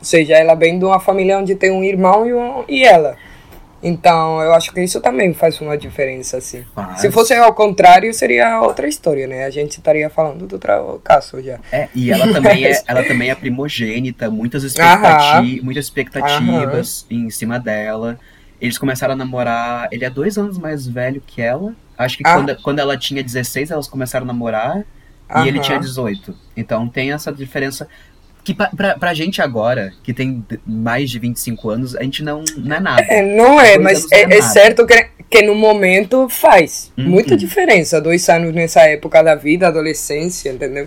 [0.06, 3.16] Ou seja, ela vem de uma família onde tem um irmão e, um, e ela.
[3.82, 6.64] Então, eu acho que isso também faz uma diferença, assim.
[6.72, 7.00] Faz.
[7.00, 9.44] Se fosse ao contrário, seria outra história, né?
[9.44, 11.58] A gente estaria falando do outro caso já.
[11.72, 17.58] É, e ela também é, ela também é primogênita, muitas, expectati muitas expectativas em cima
[17.58, 18.16] dela.
[18.60, 19.88] Eles começaram a namorar.
[19.90, 21.74] Ele é dois anos mais velho que ela.
[21.98, 22.34] Acho que Ah.
[22.34, 24.84] quando, quando ela tinha 16, elas começaram a namorar.
[25.44, 25.60] E ele Aham.
[25.66, 26.32] tinha 18.
[26.56, 27.88] Então tem essa diferença.
[28.46, 32.44] Que pra, pra, pra gente agora, que tem mais de 25 anos, a gente não,
[32.56, 33.02] não é nada.
[33.02, 37.08] É, não é, Dois mas é é, é certo que, que no momento faz Uhum.
[37.08, 38.00] muita diferença.
[38.00, 40.86] Dois anos nessa época da vida, adolescência, entendeu?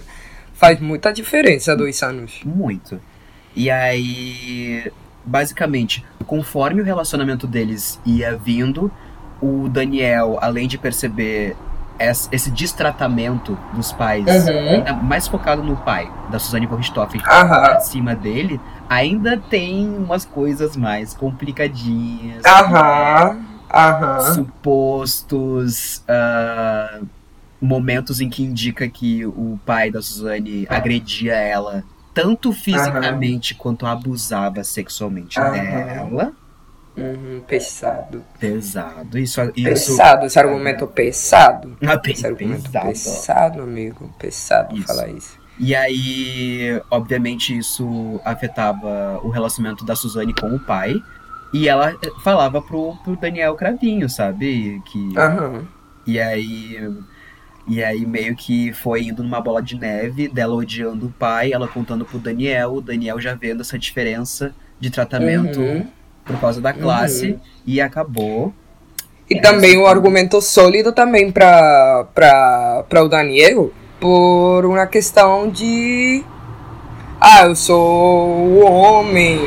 [0.53, 2.39] Faz muita diferença dois anos.
[2.45, 2.97] Muito.
[3.53, 4.89] E aí,
[5.25, 8.89] basicamente, conforme o relacionamento deles ia vindo,
[9.41, 11.57] o Daniel, além de perceber
[11.99, 14.69] esse destratamento dos pais, Uhum.
[14.69, 17.73] ainda mais focado no pai, da Suzane von Richthofen, Aham.
[17.73, 18.59] acima dele,
[18.89, 22.45] ainda tem umas coisas mais complicadinhas.
[22.45, 24.19] Aham, aham.
[24.33, 27.01] supostos ah,
[27.61, 31.83] momentos em que indica que o pai da Suzane agredia ela
[32.13, 36.33] tanto fisicamente quanto abusava sexualmente dela.
[37.01, 38.23] Uhum, pesado.
[38.39, 39.17] Pesado.
[39.17, 41.77] Isso, isso Pesado, esse argumento pesado.
[41.85, 42.87] Ah, bem Esse argumento pesado.
[42.87, 44.13] pesado, amigo.
[44.19, 44.87] Pesado Isso.
[44.87, 45.39] falar isso.
[45.59, 50.95] E aí, obviamente, isso afetava o relacionamento da Suzane com o pai.
[51.53, 54.81] E ela falava pro, pro Daniel Cravinho, sabe?
[54.85, 55.67] Que Aham.
[56.05, 56.89] E aí.
[57.67, 61.67] E aí meio que foi indo numa bola de neve, dela odiando o pai, ela
[61.67, 65.85] contando pro Daniel, o Daniel já vendo essa diferença de tratamento Uhum.
[66.29, 67.39] Por causa da classe, Uhum.
[67.65, 68.53] e acabou.
[69.29, 72.07] E É, também um argumento sólido também para
[73.03, 76.23] o Daniel por uma questão de
[77.19, 77.75] ah eu sou
[78.29, 79.39] o homem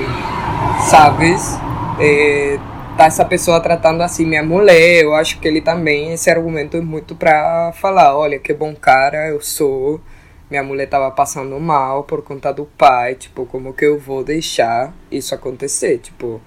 [0.90, 1.56] sabes
[1.98, 2.58] é,
[2.96, 6.80] tá essa pessoa tratando assim minha mulher eu acho que ele também esse argumento é
[6.80, 10.00] muito para falar olha que bom cara eu sou
[10.50, 14.92] minha mulher tava passando mal por conta do pai tipo como que eu vou deixar
[15.10, 16.40] isso acontecer tipo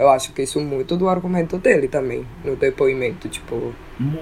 [0.00, 3.28] eu acho que isso muito do argumento dele também, no depoimento.
[3.28, 3.74] Tipo,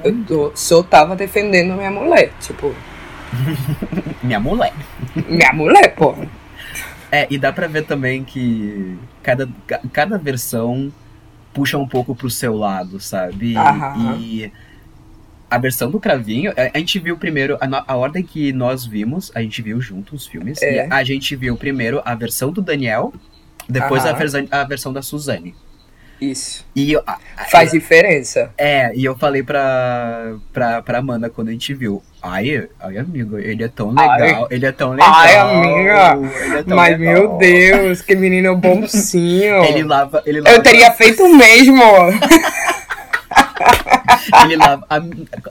[0.05, 2.33] eu tô- só tava defendendo minha mulher.
[2.41, 2.75] Tipo,
[4.23, 4.73] Minha mulher.
[5.29, 6.15] minha mulher, pô.
[7.11, 10.93] É, e dá pra ver também que cada, ca- cada versão
[11.55, 13.57] puxa um pouco pro seu lado, sabe?
[13.57, 14.17] Aham.
[14.21, 14.53] E
[15.51, 19.33] a versão do Cravinho, a, a gente viu primeiro, a, a ordem que nós vimos,
[19.35, 20.87] a gente viu junto os filmes, É.
[20.91, 23.13] a gente viu primeiro a versão do Daniel,
[23.69, 25.55] depois a, versa- a versão da Suzane.
[26.21, 26.67] Isso.
[26.75, 27.03] E eu-
[27.51, 28.51] Faz diferença.
[28.59, 32.03] É, e eu falei pra, pra, pra Amanda quando a gente viu.
[32.21, 34.21] Ai, ai, amigo, ele é tão Ai.
[34.21, 34.49] legal.
[34.51, 35.13] ele é tão legal.
[35.15, 36.19] Ai, amiga.
[36.59, 37.15] é Mas, legal.
[37.15, 39.63] meu Deus, que menino bonzinho.
[39.65, 40.23] Ele lava.
[40.27, 41.83] Ele lava Eu teria feito o mesmo.
[44.45, 44.87] Ele lava.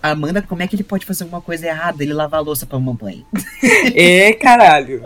[0.02, 2.04] A, Amanda, como é que ele pode fazer uma coisa errada?
[2.04, 3.26] Ele lava a louça pra mamãe.
[3.96, 5.04] Ê, caralho.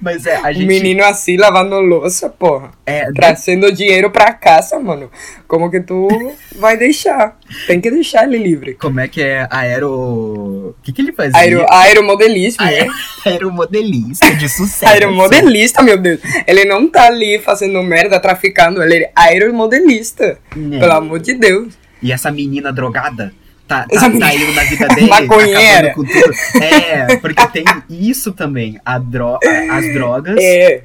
[0.00, 0.66] Mas é, a gente.
[0.66, 2.70] menino assim lavando louça, porra.
[2.84, 5.10] É, Trazendo dinheiro pra casa, mano.
[5.46, 6.08] Como que tu
[6.56, 7.38] vai deixar?
[7.66, 8.74] Tem que deixar ele livre.
[8.74, 9.90] Como é que é aero.
[9.90, 11.38] O que, que ele fazia?
[11.38, 12.86] Aero, aeromodelismo, né?
[13.24, 14.92] Aeromodelista de sucesso.
[14.92, 16.20] Aeromodelista, meu Deus.
[16.46, 18.82] Ele não tá ali fazendo merda, traficando.
[18.82, 20.38] Ele é aeromodelista.
[20.50, 20.78] É.
[20.78, 21.74] Pelo amor de Deus.
[22.02, 23.32] E essa menina drogada
[23.66, 25.88] tá, tá, menina- tá indo na vida dele, Maconheira.
[25.88, 26.62] acabando com tudo.
[26.62, 28.78] É, porque tem isso também.
[28.84, 29.38] A dro
[29.70, 30.84] as drogas É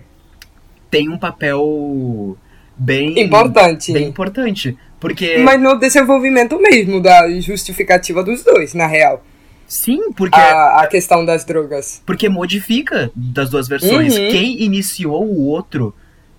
[0.89, 2.37] têm um papel
[2.77, 3.91] bem importante.
[3.93, 4.77] bem importante.
[4.99, 5.37] Porque.
[5.37, 9.23] Mas no desenvolvimento mesmo da justificativa dos dois, na real.
[9.67, 10.39] Sim, porque.
[10.39, 12.01] A, a questão das drogas.
[12.05, 14.17] Porque modifica das duas versões.
[14.17, 14.29] Uhum.
[14.29, 15.93] Quem iniciou o outro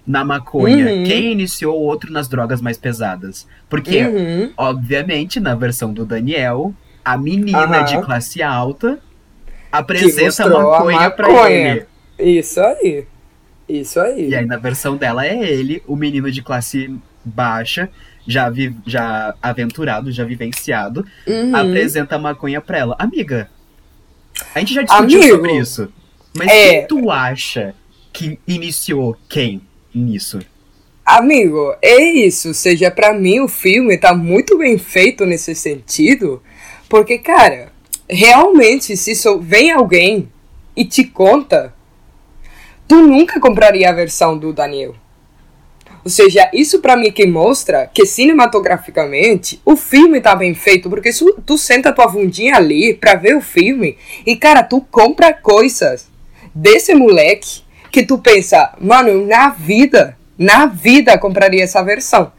[0.09, 0.87] na maconha?
[0.93, 1.05] Uhum.
[1.05, 3.47] Quem iniciou o outro nas drogas mais pesadas?
[3.69, 4.53] Porque, Uhum.
[4.57, 6.73] obviamente, na versão do Daniel,
[7.05, 7.85] a menina Aham.
[7.85, 8.99] de classe alta
[9.71, 11.87] apresenta a mostrou a maconha, pra maconha.
[12.19, 12.39] ele.
[12.39, 13.05] Isso aí.
[13.69, 14.31] Isso aí.
[14.31, 16.91] E aí, na versão dela, é ele, o menino de classe
[17.23, 17.91] baixa,
[18.27, 21.55] já, vi, já aventurado, já vivenciado, Uhum.
[21.55, 22.97] apresenta a maconha pra ela.
[22.99, 23.49] Amiga,
[24.55, 25.93] a gente já discutiu Amigo, sobre isso.
[26.35, 26.69] Mas é.
[26.71, 27.75] quem tu acha
[28.13, 29.61] que iniciou quem
[29.95, 30.41] nisso?
[31.05, 32.49] Amigo, é isso.
[32.49, 36.43] Ou seja, pra mim o filme tá muito bem feito nesse sentido.
[36.89, 37.73] Porque, cara,
[38.09, 40.29] realmente, se só vem alguém
[40.77, 41.75] e te conta,
[42.87, 44.95] tu nunca compraria a versão do Daniel.
[46.05, 51.13] Ou seja, isso pra mim que mostra que cinematograficamente o filme tá bem feito, porque
[51.13, 56.09] se tu senta tua bundinha ali pra ver o filme e cara, tu compra coisas
[56.55, 62.33] desse moleque que tu pensa, mano, na vida, na vida compraria essa versão.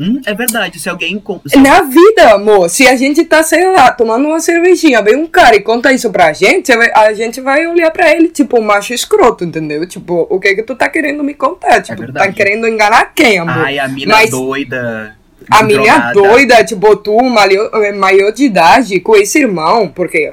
[0.00, 1.18] Hum, é verdade, se alguém.
[1.20, 5.14] com- se- Na vida, amor, se a gente tá, sei lá, tomando uma cervejinha, vem
[5.14, 8.62] um cara e conta isso pra gente, a gente vai olhar pra ele, tipo, um
[8.62, 9.86] macho escroto, entendeu?
[9.86, 11.82] Tipo, o que que tu tá querendo me contar?
[11.82, 13.64] Tipo, tu tá querendo enganar quem, amor?
[13.66, 15.14] Ai, a mina Mas- doida.
[15.50, 20.32] A menina doida, tipo, tu, maior, maior de idade, com esse irmão, porque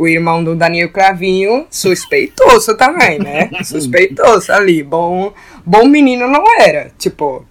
[0.00, 3.50] o irmão do Daniel Cravinho, suspeitoso também, né?
[3.64, 5.32] suspeitoso ali, bom,
[5.64, 7.44] bom menino não era, tipo...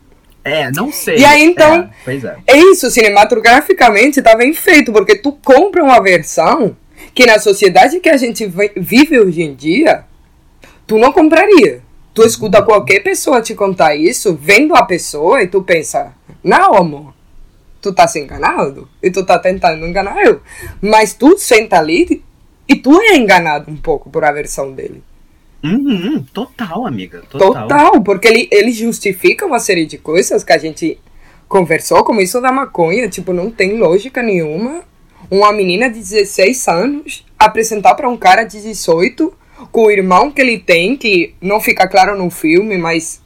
[0.44, 1.18] É, não sei.
[1.18, 2.38] E aí, então- É, pois é.
[2.48, 6.76] É isso, cinematograficamente tá bem feito, porque tu compra uma versão
[7.14, 10.06] que na sociedade que a gente vi- vive hoje em dia,
[10.88, 11.82] tu não compraria.
[12.14, 17.14] Tu escuta qualquer pessoa te contar isso, vendo a pessoa e tu pensa, não, amor,
[17.82, 20.42] tu tá se enganando e tu tá tentando enganar eu.
[20.82, 22.24] Mas tu senta ali
[22.70, 25.04] e tu é enganado um pouco por a versão dele.
[25.64, 27.24] Uhum, total, amiga.
[27.30, 27.68] Total.
[27.68, 31.00] Total, porque ele, ele justifica uma série de coisas que a gente
[31.48, 34.84] conversou, como isso da maconha, tipo, não tem lógica nenhuma.
[35.30, 39.34] Uma menina de 16 anos apresentar pra um cara de 18
[39.72, 43.22] com o irmão que ele tem, que não fica claro no filme, mas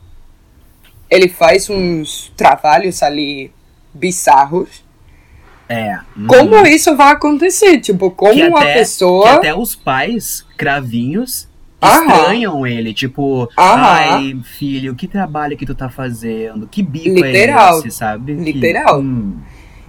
[1.09, 3.51] ele faz uns trabalhos ali
[3.93, 4.82] bizarros.
[5.69, 5.97] É.
[6.15, 6.27] uhum.
[6.27, 7.79] Como isso vai acontecer?
[7.79, 9.23] Tipo, como que uma até, pessoa.
[9.23, 11.47] que até os pais cravinhos
[11.81, 12.05] Aham.
[12.15, 13.81] estranham ele, tipo, Aham.
[13.81, 16.67] ai, filho, que trabalho que tu tá fazendo?
[16.67, 17.75] Que bico Literal.
[17.75, 18.35] é esse, sabe?
[18.35, 18.99] Que- Literal.
[18.99, 19.37] hum,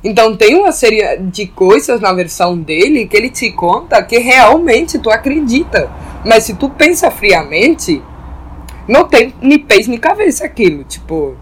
[0.03, 4.99] Então tem uma série de coisas na versão dele que ele te conta que realmente
[4.99, 5.91] tu acredita.
[6.25, 8.03] Mas se tu pensa friamente,
[8.87, 10.85] não tem nem pés nem cabeça aquilo.
[10.85, 11.37] Tipo,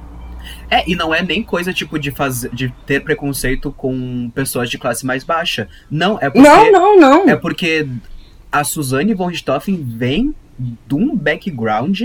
[0.73, 4.79] É, e não é nem coisa, tipo, de fazer, de ter preconceito com pessoas de
[4.79, 5.69] classe mais baixa.
[5.91, 7.29] Não, é porque, não, não, não.
[7.29, 7.87] É porque
[8.51, 12.01] a Suzane von Richthofen vem de um background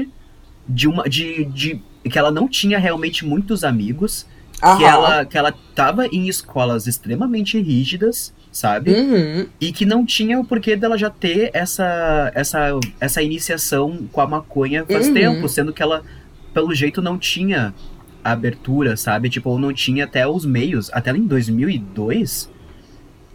[0.68, 1.04] de uma.
[1.04, 4.26] De, de, que ela não tinha realmente muitos amigos.
[4.60, 4.84] Que Aham.
[4.84, 8.92] ela, que ela tava em escolas extremamente rígidas, sabe?
[8.92, 9.48] Uhum.
[9.62, 14.26] E que não tinha o porquê dela já ter essa, essa, essa iniciação com a
[14.28, 15.14] maconha faz Uhum.
[15.14, 16.04] tempo, sendo que ela,
[16.56, 17.72] pelo jeito, não tinha
[18.32, 19.30] abertura, sabe?
[19.30, 20.90] Tipo, ou não tinha até os meios.
[20.94, 22.50] Até em 2002.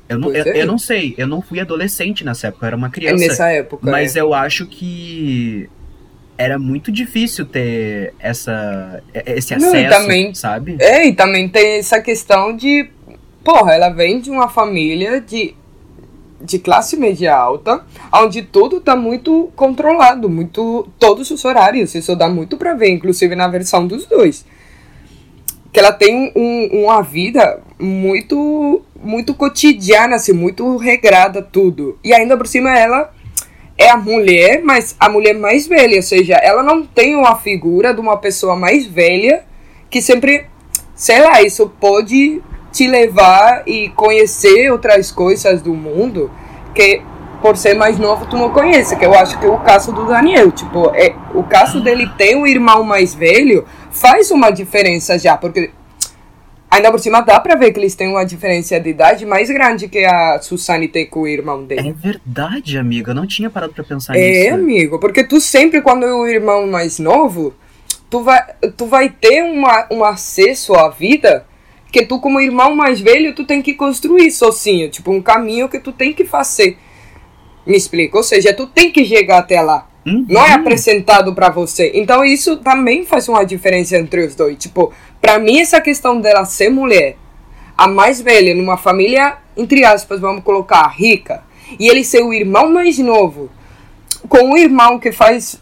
[0.09, 0.63] Eu não, eu, é.
[0.63, 3.27] eu não sei, eu não fui adolescente nessa época, eu era uma É criança.
[3.27, 3.91] nessa época.
[3.91, 4.21] Mas é.
[4.21, 5.69] eu acho que
[6.37, 10.77] era muito difícil ter essa, esse Não, acesso, também- sabe?
[10.81, 12.91] É, e também tem essa questão de.
[13.45, 15.55] Porra, ela vem de uma família de,
[16.41, 17.85] de classe média alta,
[18.15, 20.89] onde tudo tá muito controlado, muito.
[20.99, 21.95] Todos os horários.
[21.95, 24.45] Isso dá muito pra ver, inclusive na versão dos dois.
[25.73, 31.99] Que ela tem um, uma vida muito muito cotidiana, assim, muito regrada tudo.
[32.05, 33.11] E ainda por cima ela
[33.77, 37.93] é a mulher, mas a mulher mais velha, ou seja, ela não tem uma figura
[37.93, 39.45] de uma pessoa mais velha
[39.91, 40.47] que sempre,
[40.95, 46.31] sei lá, isso pode te levar e conhecer outras coisas do mundo
[46.75, 47.03] que
[47.43, 50.07] por ser mais novo tu não conhece, que eu acho que é o caso do
[50.07, 55.37] Daniel, tipo, é o caso dele ter um irmão mais velho faz uma diferença já,
[55.37, 55.71] porque
[56.73, 59.89] Ainda por cima dá pra ver que eles têm uma diferença de idade mais grande
[59.89, 61.91] que a Susane tem com o irmão dele.
[61.91, 63.11] É verdade, amiga.
[63.11, 64.47] Eu não tinha parado pra pensar é, nisso.
[64.47, 64.99] É, amigo.
[64.99, 67.53] Porque tu sempre, quando é o irmão mais novo,
[68.09, 68.43] tu vai,
[68.75, 71.45] tu vai ter uma, um acesso à vida
[71.93, 74.89] que tu, como irmão mais velho, tu tem que construir sozinho.
[74.89, 76.79] Tipo, um caminho que tu tem que fazer.
[77.67, 78.17] Me explica?
[78.17, 79.87] Ou seja, tu tem que chegar até lá.
[80.05, 80.27] Uhum.
[80.29, 81.93] Não é apresentado para você.
[81.95, 84.57] Então isso também faz uma diferença entre os dois.
[84.57, 87.17] Tipo, para mim essa questão dela ser mulher,
[87.77, 91.43] a mais velha numa família entre aspas, vamos colocar rica,
[91.79, 93.51] e ele ser o irmão mais novo,
[94.29, 95.61] com um irmão que faz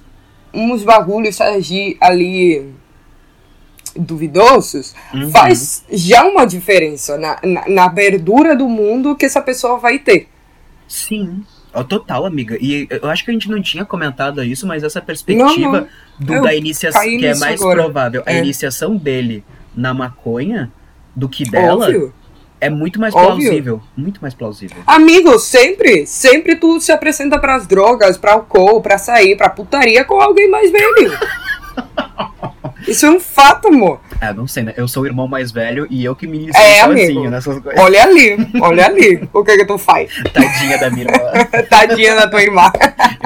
[0.52, 1.38] uns bagulhos
[2.00, 2.72] ali
[3.96, 5.30] duvidosos, uhum.
[5.30, 10.28] faz já uma diferença na, na, na verdura do mundo que essa pessoa vai ter.
[10.86, 11.44] Sim.
[11.72, 12.56] Oh, total, amiga.
[12.60, 15.86] E eu acho que a gente não tinha comentado isso, mas essa perspectiva não, não.
[16.18, 17.82] Do, da iniciação, que é mais agora.
[17.82, 18.38] provável, a é.
[18.38, 19.44] iniciação dele
[19.74, 20.70] na maconha
[21.14, 21.86] do que dela.
[21.86, 22.12] Óbvio.
[22.60, 23.48] É muito mais Óbvio.
[23.48, 23.82] plausível.
[23.96, 24.82] Muito mais plausível.
[24.86, 30.20] Amigo, sempre, sempre tu se apresenta pras drogas, pra álcool, pra sair, pra putaria com
[30.20, 31.12] alguém mais velho.
[32.86, 34.00] Isso é um fato, amor.
[34.20, 34.74] É, não sei, né?
[34.76, 37.30] Eu sou o irmão mais velho e eu que me inicio é, sozinho amigo.
[37.30, 37.80] nessas coisas.
[37.82, 39.28] Olha ali, olha ali.
[39.32, 40.10] O que que tu faz?
[40.32, 41.44] Tadinha da minha irmã.
[41.68, 42.72] Tadinha da tua irmã.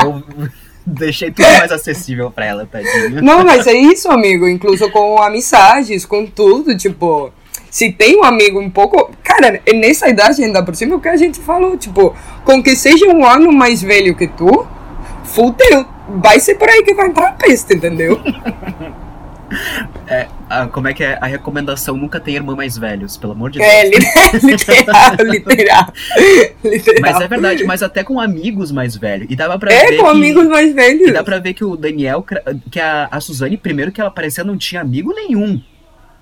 [0.03, 0.23] Eu
[0.87, 3.23] deixei tudo mais acessível pra ela, tadinha.
[3.23, 4.49] Não, mas é isso, amigo.
[4.49, 7.33] Incluso com amizades, com tudo, tipo
[7.75, 9.11] se tem um amigo um pouco.
[9.21, 13.09] Cara, nessa idade ainda por cima, o que a gente falou, tipo, com que seja
[13.09, 14.65] um ano mais velho que tu,
[15.25, 15.85] fudeu.
[16.23, 18.21] Vai ser por aí que vai entrar a peste, entendeu?
[20.07, 21.19] É, a, como é que é?
[21.21, 24.05] A recomendação nunca tem irmã mais velhos, pelo amor de é, Deus.
[24.05, 25.93] É, literal, literal,
[26.65, 27.01] literal.
[27.01, 29.27] Mas é verdade, mas até com amigos mais velhos.
[29.31, 29.97] E dava pra é, ver.
[29.99, 31.09] com que, amigos mais velhos.
[31.09, 32.25] E dá pra ver que o Daniel,
[32.71, 35.61] que a, a Suzane, primeiro que ela apareceu, não tinha amigo nenhum.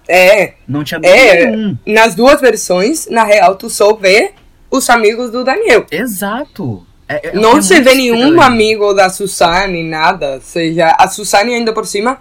[0.08, 0.54] É.
[0.66, 1.78] Não tinha amigo é, nenhum.
[1.86, 4.32] Nas duas versões, na real, tu só vê
[4.70, 5.86] os amigos do Daniel.
[5.90, 6.86] Exato.
[7.08, 10.34] É, é, não é se vê nenhum amigo da Susane, nada.
[10.34, 12.18] Ou seja, a Susane ainda por cima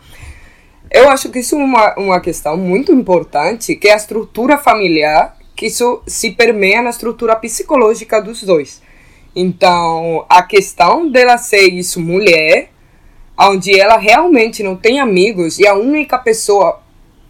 [0.91, 5.37] eu acho que isso é uma, uma questão muito importante, que é a estrutura familiar,
[5.55, 8.81] que isso se permeia na estrutura psicológica dos dois.
[9.35, 12.69] Então, a questão dela ser isso mulher,
[13.39, 16.81] onde ela realmente não tem amigos e a única pessoa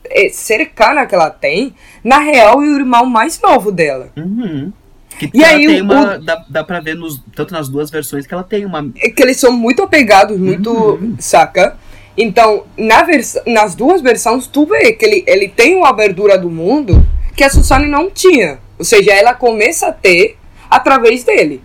[0.06, 4.10] é, cercana que ela tem, na real, é o irmão mais novo dela.
[4.18, 4.74] Uhum.
[5.20, 8.26] Que e aí, tem uma, o, dá, dá pra ver nos, tanto nas duas versões
[8.26, 8.90] que ela tem uma.
[8.98, 10.72] É que eles são muito apegados, muito.
[10.72, 11.16] Uhum.
[11.20, 11.78] Saca?
[12.18, 13.06] Então, na
[13.46, 17.06] nas duas versões, tu vê que ele, ele tem uma abertura do mundo
[17.36, 18.60] que a Susane não tinha.
[18.78, 20.38] Ou seja, ela começa a ter
[20.70, 21.62] através dele.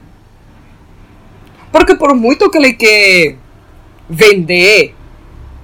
[1.73, 3.37] Porque por muito que ele quer
[4.09, 4.95] vender,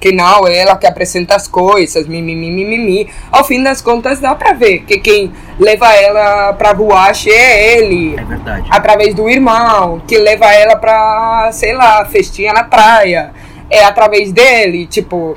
[0.00, 4.34] que não, é ela que apresenta as coisas, mimimi, mimimi, ao fim das contas dá
[4.34, 8.16] pra ver que quem leva ela pra boate é ele.
[8.18, 8.68] É verdade.
[8.68, 13.32] Através do irmão, que leva ela pra, sei lá, festinha na praia
[13.72, 15.36] é através dele, tipo.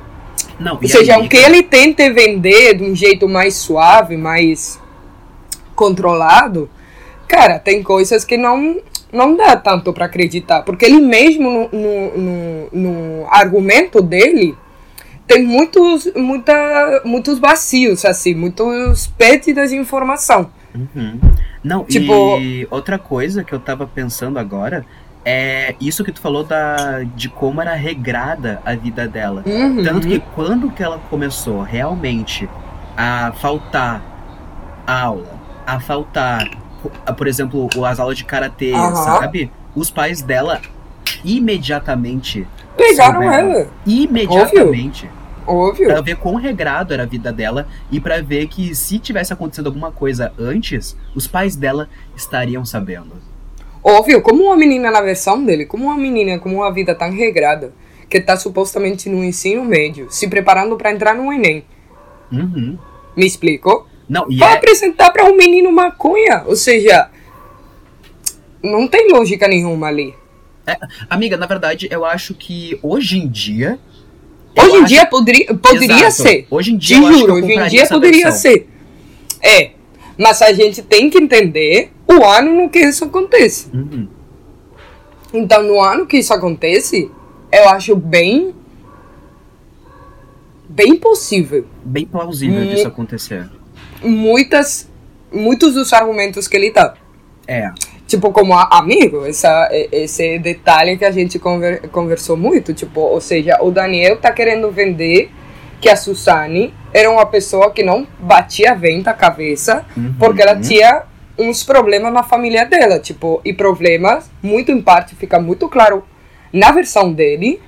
[0.60, 4.80] Não, ou seja, o que ele tenta vender de um jeito mais suave, mais
[5.76, 6.70] controlado,
[7.28, 8.78] cara, tem coisas que não
[9.12, 14.58] não dá tanto para acreditar, porque ele mesmo no, no, no, no, argumento dele
[15.26, 20.52] tem muitos muita, muitos vazios assim, muitos pérdidas de informação.
[20.74, 21.20] Uhum.
[21.64, 24.86] Não, tipo, e outra coisa que eu tava pensando agora
[25.26, 29.44] é isso que tu falou da, de como era regrada a vida dela.
[29.46, 29.84] Uhum.
[29.84, 32.48] Tanto que quando que ela começou realmente
[32.96, 34.04] a faltar
[34.86, 36.48] aula, a faltar,
[37.18, 38.96] por exemplo, as aulas de karatê, uhum.
[38.96, 39.52] sabe?
[39.76, 40.62] Os pais dela
[41.24, 42.48] imediatamente
[42.78, 43.68] pegaram ela.
[43.84, 45.10] Imediatamente.
[45.48, 45.88] Óbvio.
[45.88, 49.68] Pra ver quão regrado era a vida dela e para ver que se tivesse acontecido
[49.68, 53.14] alguma coisa antes, os pais dela estariam sabendo.
[53.88, 57.72] Óbvio, como uma menina na versão dele, como uma menina com uma vida tão regrada,
[58.10, 61.64] que está supostamente no ensino médio, se preparando para entrar no Enem.
[62.32, 62.80] Uhum.
[63.16, 63.88] Me explico?
[64.10, 64.56] Não, e Vai é...
[64.56, 66.44] apresentar para um menino maconha.
[66.48, 67.12] Ou seja,
[68.64, 70.16] não tem lógica nenhuma ali.
[70.66, 70.76] É,
[71.08, 73.80] amiga, na verdade, eu acho que hoje em dia
[74.58, 76.30] Hoje em dia poderia, poderia Exato.
[76.30, 76.48] ser.
[76.50, 78.52] Hoje em dia Te eu acho que juro, hoje em dia poderia versão.
[78.52, 78.68] ser.
[79.44, 79.72] É.
[80.18, 83.68] Mas a gente tem que entender o ano no que isso acontece.
[83.74, 84.08] Uhum.
[85.34, 87.12] Então, no ano que isso acontece,
[87.52, 88.54] eu acho bem.
[90.68, 91.66] bem possível.
[91.84, 92.68] Bem plausível Hum.
[92.68, 93.50] disso acontecer.
[94.04, 94.90] Muitas.
[95.32, 96.94] muitos dos argumentos que ele dá.
[97.48, 97.70] É.
[98.08, 102.74] Tipo, como amigo, essa, esse detalhe que a gente conver- conversou muito.
[102.74, 105.30] Tipo, ou seja, o Daniel tá querendo vender
[105.82, 110.14] que a Suzane era uma pessoa que não batia vento a cabeça Uhum.
[110.18, 111.04] porque ela tinha
[111.38, 113.00] uns problemas na família dela.
[113.00, 116.04] Tipo, e problemas, muito em parte, fica muito claro
[116.52, 117.62] na versão dele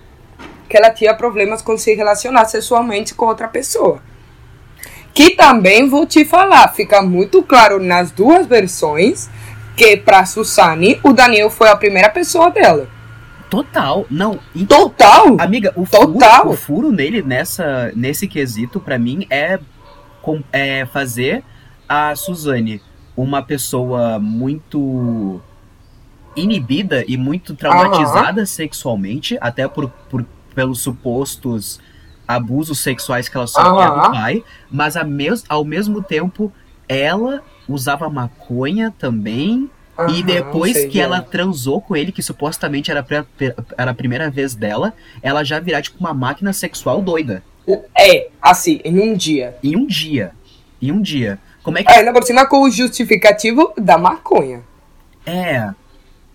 [0.70, 4.02] que ela tinha problemas com se relacionar sexualmente com outra pessoa.
[5.14, 9.30] Que também vou te falar, fica muito claro nas duas versões
[9.76, 12.90] que pra Susane o Daniel foi a primeira pessoa dela.
[13.50, 14.06] Total.
[14.10, 14.40] Não.
[14.68, 15.38] Total!
[15.40, 16.42] amiga, o Total.
[16.42, 19.58] furo, o furo nele nessa, nesse quesito, pra mim, é,
[20.52, 21.44] é fazer
[21.88, 22.82] a Suzane
[23.18, 25.42] uma pessoa muito
[26.36, 31.80] inibida e muito traumatizada sexualmente, até por, por pelos supostos
[32.28, 34.02] abusos sexuais que ela sofria Aham.
[34.02, 36.52] do pai, mas a mes ao mesmo tempo
[36.88, 39.70] ela usava maconha também
[40.08, 41.22] e Aham, depois que ela lá.
[41.24, 43.06] transou com ele, que supostamente era,
[43.78, 44.94] era a primeira vez dela,
[45.24, 47.42] ela já virar tipo uma máquina sexual doida.
[47.98, 49.58] É, assim, em um dia.
[49.64, 50.32] Em um dia.
[50.82, 51.40] Em um dia.
[51.68, 51.92] Como é que.
[51.92, 54.64] Ainda por cima com o justificativo da maconha.
[55.26, 55.70] É.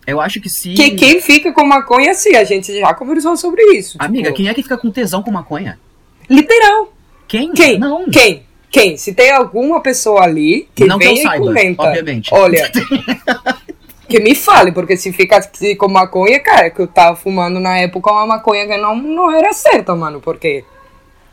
[0.07, 0.75] Eu acho que se.
[0.75, 3.97] Que quem fica com maconha, sim, a gente já conversou sobre isso.
[3.99, 5.81] Amiga, tipo, quem é que fica com tesão com maconha?
[6.29, 6.93] Literal.
[7.27, 7.51] Quem?
[7.55, 7.79] Quem?
[7.79, 8.11] Não.
[8.11, 8.43] Quem?
[8.71, 8.99] Quem?
[8.99, 11.83] Se tem alguma pessoa ali que Não que eu saiba, comenta.
[11.83, 12.29] obviamente.
[12.31, 12.71] Olha,
[14.07, 15.41] que me fale, porque se fica
[15.79, 19.55] com maconha, cara, que eu tava fumando na época uma maconha que não, não era
[19.55, 20.63] certa, mano, porque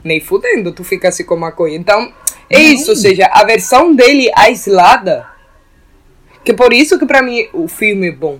[0.04, 1.76] nem fudendo tu fica assim com maconha.
[1.76, 2.12] Então,
[2.50, 5.26] é isso, ou seja, a versão dele aislada,
[6.44, 8.40] que por isso que pra mim o filme é bom.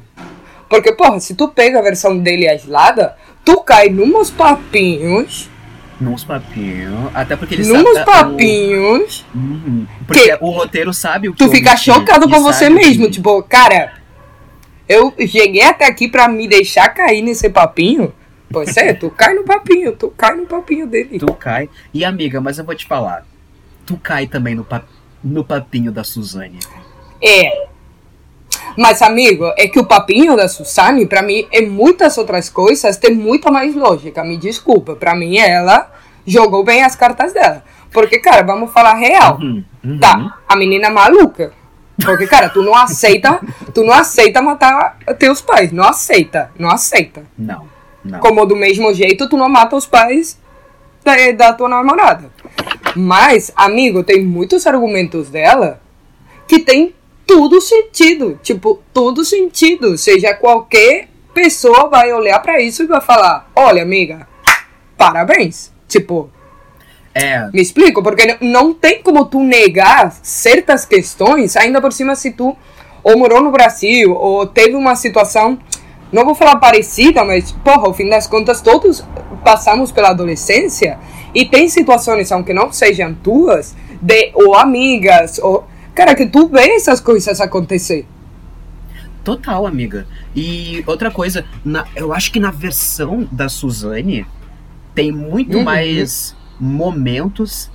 [0.70, 5.50] Porque, porra, se tu pega a versão dele aislada, tu cai numas papinhos,
[6.00, 7.12] Nos papinhos.
[7.14, 8.06] Até porque ele sabe.
[8.06, 9.88] papinhos, O, Uhum.
[10.08, 13.06] Porque Que- o roteiro sabe o que tu fica chocado com você mesmo.
[13.08, 13.92] que- Tipo, cara,
[14.88, 18.14] eu cheguei até aqui pra me deixar cair nesse papinho.
[18.52, 21.20] Pois é, tu cai no papinho, tu cai no papinho dele.
[21.20, 21.70] Tu cai.
[21.94, 23.26] E amiga, mas eu vou te falar.
[23.86, 24.84] Tu cai também no, pa-
[25.24, 26.60] no papinho da Suzane.
[27.24, 27.68] É.
[28.78, 33.14] Mas, amigo, é que o papinho da Susane, pra mim, em muitas outras coisas, tem
[33.14, 34.24] muita mais lógica.
[34.24, 34.96] Me desculpa.
[34.96, 35.92] Pra mim, ela
[36.26, 37.64] jogou bem as cartas dela.
[37.92, 39.38] Porque, cara, vamos falar real.
[39.40, 40.00] Uhum, uhum.
[40.00, 41.52] Tá, a menina é maluca.
[42.04, 43.40] Porque, cara, tu não aceita,
[43.74, 45.72] tu não aceita matar teus pais.
[45.72, 47.24] Não aceita, não aceita.
[47.38, 47.68] Não,
[48.04, 48.20] não.
[48.20, 50.40] Como do mesmo jeito, tu não mata os pais
[51.04, 52.32] da, da tua namorada.
[52.96, 55.82] Mas, amigo, tem muitos argumentos dela
[56.48, 56.94] que tem
[57.26, 58.40] tudo sentido.
[58.42, 59.98] Tipo, tudo sentido.
[59.98, 64.28] Seja qualquer pessoa vai olhar pra isso e vai falar: Olha, amiga,
[64.98, 65.72] parabéns.
[65.88, 66.30] Tipo,
[67.14, 68.02] É, me explico?
[68.02, 72.56] Porque não tem como tu negar certas questões, ainda por cima se tu
[73.04, 75.58] ou morou no Brasil, ou teve uma situação,
[76.12, 79.04] não vou falar parecida, mas, porra, ao fim das contas, todos
[79.44, 80.98] passamos pela adolescência
[81.34, 85.68] e tem situações, aunque não sejam tuas, de ou amigas, ou.
[85.94, 88.06] Cara, que tu vê essas coisas acontecer.
[89.24, 90.08] total, amiga.
[90.36, 94.26] E outra coisa, na- eu acho que na versão da Suzane
[94.96, 95.64] tem muito Uhum.
[95.64, 97.70] mais momentos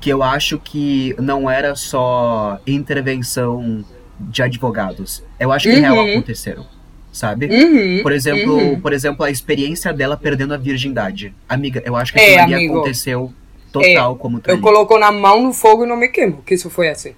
[0.00, 3.84] que eu acho que não era só intervenção
[4.20, 5.24] de advogados.
[5.40, 5.80] Eu acho que Uhum.
[5.80, 6.66] real aconteceram,
[7.12, 7.46] sabe?
[7.46, 8.80] Uhum, Por exemplo, uhum.
[8.80, 11.34] por exemplo, a experiência dela perdendo a virgindade.
[11.48, 12.76] Amiga, eu acho que É, ali amigo.
[12.78, 13.32] aconteceu
[13.70, 14.62] total como tá Eu ali.
[14.62, 17.14] coloco na mão no fogo e não me queimo, que isso foi assim.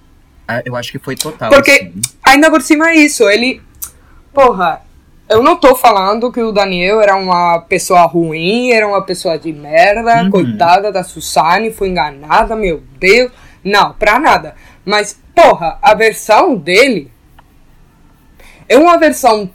[0.47, 1.49] Ah, Eu acho que foi total.
[1.49, 1.93] Porque- assim.
[2.23, 3.61] Ainda por cima é isso, ele.
[4.33, 4.81] Porra,
[5.29, 9.51] eu não tô falando que o Daniel era uma pessoa ruim, era uma pessoa de
[9.51, 10.29] merda, Uhum.
[10.29, 13.31] coitada da Susane, foi enganada, meu Deus.
[13.63, 14.53] Não, pra nada.
[14.85, 17.09] Mas, porra, a versão dele
[18.69, 19.49] é uma versão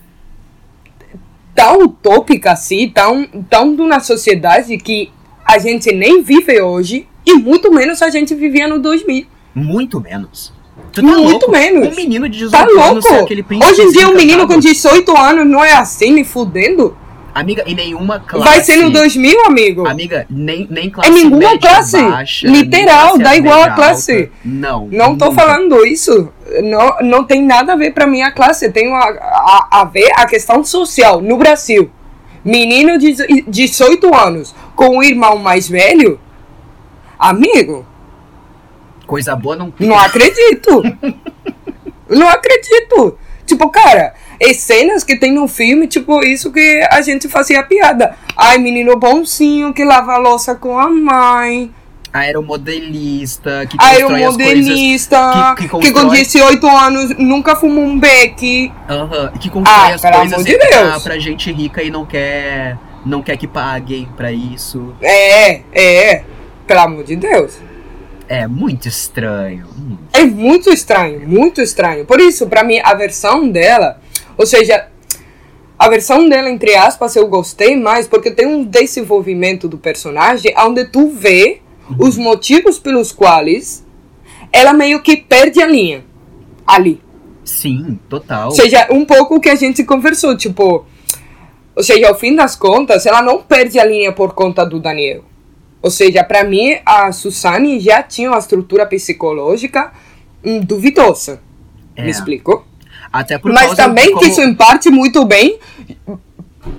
[1.54, 5.10] tão utópica assim, tão, tão de uma sociedade que
[5.44, 9.26] a gente nem vive hoje e muito menos a gente vivia no 2000.
[9.54, 10.52] Muito menos.
[10.92, 11.50] Tu tá Muito louco?
[11.50, 11.88] menos.
[11.88, 13.28] Um menino de 18 Tá anos louco?
[13.64, 14.60] Hoje em dia um menino com encantado.
[14.60, 16.96] 18 anos não é assim, nem fudendo.
[17.34, 18.44] Amiga, e nenhuma classe.
[18.50, 19.86] Vai ser no 2000, amigo.
[19.86, 22.02] Amiga, nem, nem classe É nenhuma classe.
[22.02, 24.12] baixa, Literal, dá igual a classe.
[24.12, 24.32] alta.
[24.44, 24.88] Não.
[24.90, 25.40] Não tô nunca.
[25.40, 26.28] falando isso.
[26.62, 28.70] Não, não tem nada a ver pra minha classe.
[28.70, 31.90] Tem uma, a, a ver a questão social no Brasil.
[32.44, 33.14] Menino de
[33.46, 36.18] 18 anos com o irmão mais velho,
[37.18, 37.86] amigo,
[39.06, 40.82] Coisa boa não não acredito.
[42.08, 43.18] não acredito.
[43.44, 48.16] Tipo, cara, as cenas que tem no filme, tipo, isso que a gente fazia piada.
[48.36, 51.70] Ai, menino bonzinho que lava a louça com a mãe.
[52.12, 54.14] Aeromodelista, que constrói.
[54.22, 58.72] Aeromodelista, que- que que, com constrói- 18 anos nunca fumou um beck.
[58.88, 61.02] Aham, que constrói Ah, as coisas de pra, Deus.
[61.02, 62.76] pra gente rica e não quer,
[63.06, 64.94] não quer que paguem pra isso.
[65.00, 66.24] É, é.
[66.66, 67.58] Pelo amor de Deus.
[68.28, 69.66] É muito estranho.
[69.76, 69.96] Hum.
[70.12, 72.04] É muito estranho, muito estranho.
[72.04, 74.00] Por isso, pra mim, a versão dela,
[74.40, 74.88] ou seja,
[75.78, 80.86] a versão dela, entre aspas, eu gostei mais porque tem um desenvolvimento do personagem onde
[80.86, 81.60] tu vê
[81.98, 83.84] os motivos pelos quais
[84.50, 86.02] ela meio que perde a linha
[86.66, 87.02] ali.
[87.44, 88.46] Sim, total.
[88.46, 90.86] Ou seja, um pouco o que a gente conversou, tipo.
[91.76, 95.22] Ou seja, ao fim das contas, ela não perde a linha por conta do Daniel.
[95.82, 99.92] Ou seja, pra mim, a Susane já tinha uma estrutura psicológica
[100.42, 101.42] hum, duvidosa.
[101.94, 102.04] É.
[102.04, 102.70] Me explico?
[103.12, 105.58] Até por Mas também como- isso em parte muito bem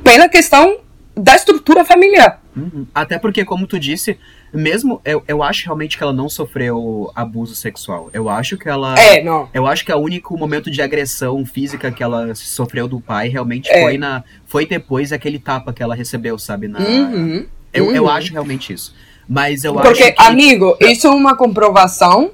[0.03, 0.77] pela questão
[1.15, 2.41] da estrutura familiar.
[2.55, 2.86] Uhum.
[2.93, 4.17] Até porque, como tu disse,
[4.53, 8.09] mesmo eu, eu acho realmente que ela não sofreu abuso sexual.
[8.13, 8.97] Eu acho que ela.
[8.99, 9.47] É, não.
[9.53, 13.69] Eu acho que o único momento de agressão física que ela sofreu do pai realmente
[13.69, 13.82] É.
[13.82, 14.23] foi na.
[14.45, 16.67] Foi depois daquele tapa que ela recebeu, sabe?
[16.67, 18.09] Na, Uhum, eu, eu uhum.
[18.09, 18.93] acho realmente isso.
[19.27, 20.21] Mas eu Porque, acho que.
[20.23, 22.32] amigo, isso é uma comprovação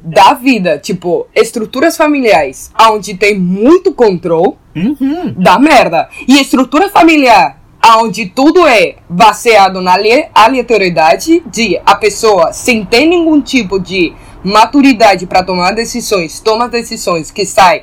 [0.00, 0.78] da vida.
[0.78, 5.34] Tipo, estruturas familiares onde tem muito controle Uhum.
[5.36, 6.08] da merda.
[6.26, 7.58] E estrutura familiar
[8.00, 14.12] onde tudo é baseado na ale- aleatoriedade de a pessoa sem ter nenhum tipo de
[14.44, 17.82] maturidade para tomar decisões, toma decisões que sai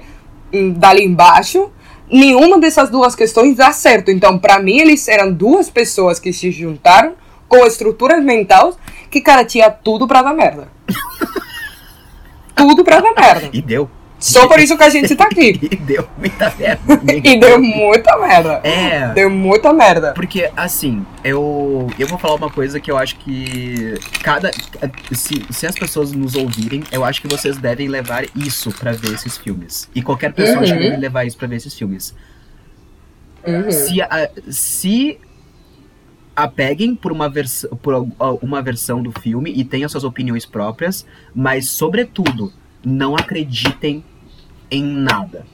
[0.54, 1.70] hum, dali embaixo.
[2.10, 4.12] Nenhuma dessas duas questões dá certo.
[4.12, 7.14] Então, para mim, eles eram duas pessoas que se juntaram
[7.48, 8.76] com estruturas mentais
[9.10, 10.68] que, cara, tinha tudo pra dar merda.
[12.56, 13.50] tudo pra dar merda.
[13.54, 13.90] E deu.
[14.18, 15.60] Só por isso que a gente tá aqui.
[15.72, 17.02] E deu muita merda.
[17.24, 18.62] E deu muita merda.
[18.64, 19.10] É.
[19.14, 20.14] Deu muita merda.
[20.14, 23.94] Porque, assim, eu, eu vou falar uma coisa que eu acho que
[24.24, 24.50] cada.
[25.12, 29.14] Se, se as pessoas nos ouvirem, eu acho que vocês devem levar isso pra ver
[29.14, 29.90] esses filmes.
[29.94, 30.90] E qualquer pessoa acho que Uhum.
[30.92, 32.16] deve levar isso pra ver esses filmes.
[33.46, 33.70] Uhum.
[33.70, 35.20] Se, a- se
[36.36, 38.08] apeguem por uma, vers por
[38.42, 42.52] uma versão do filme e tenham suas opiniões próprias, mas, sobretudo,
[42.84, 44.04] não acreditem
[44.70, 45.46] em nada.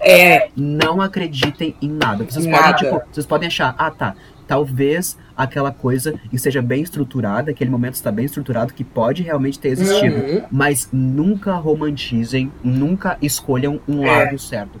[0.00, 2.24] É, Não acreditem em nada.
[2.24, 2.74] Vocês Nada.
[2.74, 4.14] podem, tipo, vocês podem achar, ah tá,
[4.46, 9.70] talvez aquela coisa esteja bem estruturada, aquele momento está bem estruturado, que pode realmente ter
[9.70, 10.16] existido.
[10.16, 10.42] Uhum.
[10.52, 14.24] Mas nunca romantizem, nunca escolham um É.
[14.24, 14.78] lado certo,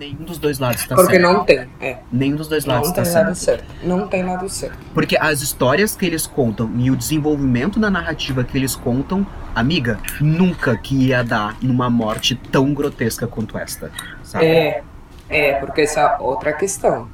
[0.00, 1.22] nenhum dos dois lados está porque certo.
[1.22, 1.68] não tem.
[1.78, 3.34] É, Nenhum dos dois lados não tem certo.
[3.34, 3.64] certo.
[3.82, 4.78] Não tem lado certo.
[4.94, 10.00] Porque as histórias que eles contam e o desenvolvimento da narrativa que eles contam, amiga,
[10.18, 13.90] nunca que ia dar numa morte tão grotesca quanto esta.
[14.22, 14.46] Sabe?
[14.46, 14.82] É,
[15.28, 17.06] é, porque essa outra questão.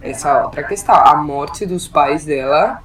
[0.00, 0.94] Essa outra questão.
[0.94, 2.82] A morte dos pais dela,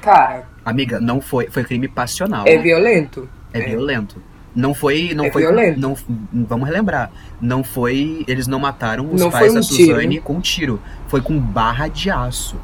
[0.00, 2.44] cara, Amiga, não foi, foi crime passional.
[2.46, 3.28] é violento.
[3.52, 4.20] É violento.
[4.56, 5.78] Não foi, não É foi, violento.
[5.78, 5.94] não,
[6.32, 7.12] vamos relembrar.
[7.40, 9.94] Não foi, eles não mataram os Não pais foi da um tiro.
[9.96, 10.80] Suzane com tiro.
[11.08, 12.56] Foi com barra de aço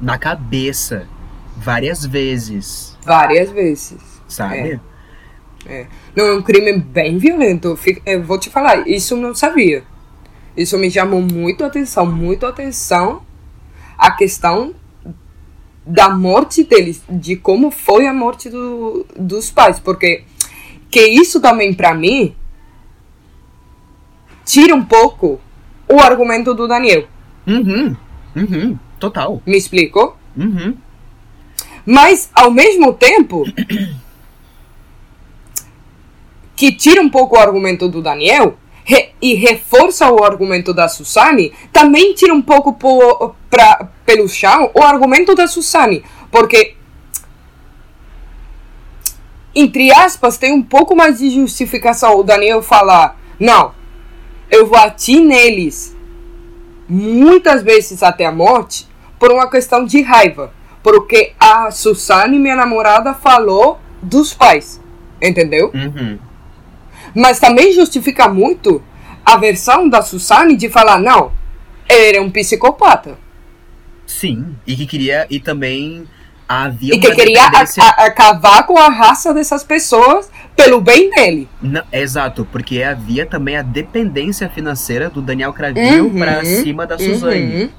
[0.00, 1.08] na cabeça
[1.56, 3.96] várias vezes, Várias vezes.
[4.28, 4.78] sabe?
[6.14, 7.76] Não, é um crime bem violento.
[8.06, 9.82] Eu vou te falar, isso eu não sabia.
[10.56, 13.22] Isso me chamou muito atenção, muito atenção
[13.96, 14.74] a questão
[15.86, 20.24] da morte deles, de como foi a morte do, dos pais, porque
[20.90, 22.34] que isso também pra mim
[24.44, 25.40] tira um pouco
[25.88, 27.06] o argumento do Daniel.
[27.46, 27.96] Uhum.
[28.36, 28.78] Uhum.
[28.98, 29.42] Total.
[29.46, 30.16] Me explico?
[30.36, 30.76] Uhum.
[31.84, 33.44] Mas, ao mesmo tempo,
[36.56, 41.52] que tira um pouco o argumento do Daniel re- e reforça o argumento da Susane,
[41.72, 46.04] também tira um pouco po, pra, pelo chão o argumento da Susane.
[46.30, 46.74] Porque,
[49.60, 53.72] entre aspas, tem um pouco mais de justificação o Daniel falar: não,
[54.50, 55.96] eu bati neles
[56.88, 58.88] muitas vezes até a morte
[59.18, 60.52] por uma questão de raiva.
[60.82, 64.80] Porque a Susane, minha namorada, falou dos pais.
[65.20, 65.72] Entendeu?
[65.74, 66.18] Uhum.
[67.14, 68.80] Mas também justifica muito
[69.26, 71.32] a versão da Susane de falar: não,
[71.88, 73.18] ele é um psicopata.
[74.06, 74.54] Sim.
[74.64, 75.26] E que queria.
[75.28, 76.06] E também
[76.48, 81.48] havia E que queria dependência- acabar com a raça dessas pessoas pelo bem dele.
[81.62, 86.98] Não, exato, porque havia também a dependência financeira do Daniel Cravil Uhum, pra cima da
[86.98, 87.70] Suzane.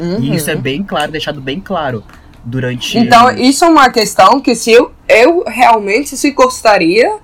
[0.00, 0.06] Uhum.
[0.14, 0.20] Uhum.
[0.20, 2.02] E isso é bem claro, deixado bem claro
[2.42, 2.96] durante.
[2.96, 7.18] Então, isso é uma questão que se eu, eu realmente se gostaria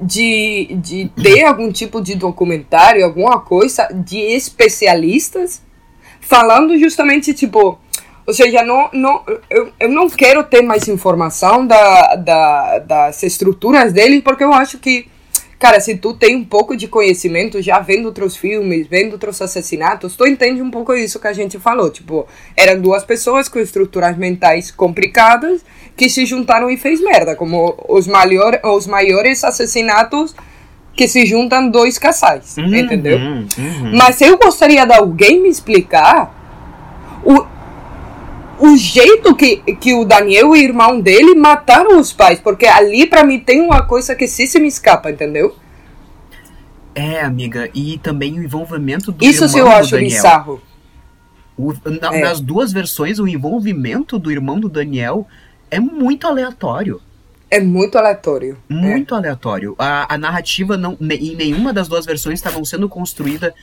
[0.00, 5.60] de, de ter algum tipo de documentário, alguma coisa de especialistas
[6.20, 7.78] falando justamente, tipo,
[8.28, 13.90] ou seja, não, não, eu, eu não quero ter mais informação da, da, das estruturas
[13.90, 15.08] deles, porque eu acho que,
[15.58, 20.14] cara, se tu tem um pouco de conhecimento, já vendo outros filmes, vendo outros assassinatos,
[20.14, 21.88] tu entende um pouco isso que a gente falou.
[21.88, 25.64] Tipo, eram duas pessoas com estruturas mentais complicadas
[25.96, 30.36] que se juntaram e fez merda, como os, maior, os maiores assassinatos
[30.94, 33.16] que se juntam dois casais, Uhum, entendeu?
[33.18, 33.46] uhum.
[33.96, 36.34] Mas eu gostaria de alguém me explicar
[37.24, 37.46] o,
[38.60, 42.40] o jeito que, que o Daniel e o irmão dele mataram os pais.
[42.40, 45.54] Porque ali, pra mim, tem uma coisa que sim se me escapa, entendeu?
[46.94, 50.10] É, amiga, e também o envolvimento do Isso irmão eu acho Daniel.
[50.10, 50.62] bizarro.
[51.56, 52.20] O- na- É.
[52.22, 55.26] Nas duas versões, o envolvimento do irmão do Daniel
[55.70, 57.00] é muito aleatório.
[57.50, 58.58] É muito aleatório.
[58.68, 58.74] É.
[58.74, 59.74] Muito aleatório.
[59.78, 63.54] A, a narrativa não, em nenhuma das duas versões estavam sendo construída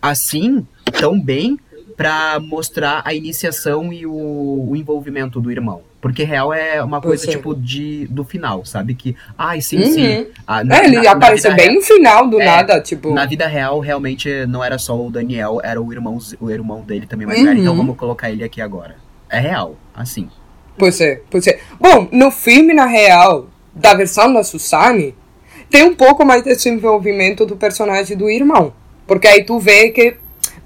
[0.00, 0.66] assim,
[0.98, 1.58] tão bem,
[2.00, 5.82] pra mostrar a iniciação e o, o envolvimento do irmão.
[6.00, 7.36] Porque real é uma coisa Pois é.
[7.36, 8.94] tipo de do final, sabe?
[8.94, 9.92] Que, ai, sim, Uhum.
[9.92, 10.26] sim.
[10.46, 13.12] Ah, É, ele apareceu vida bem no final do É, nada, tipo.
[13.12, 17.06] Na vida real, realmente não era só o Daniel, era o irmão, o irmão dele
[17.06, 17.44] também mais Uhum.
[17.44, 17.60] velho.
[17.60, 18.96] Então vamos colocar ele aqui agora.
[19.28, 20.30] É real, assim.
[20.78, 21.60] Pois é, pois é.
[21.78, 25.14] Bom, no filme, na real, da versão da Susane,
[25.68, 28.72] tem um pouco mais desse envolvimento do personagem do irmão.
[29.06, 30.16] Porque aí tu vê que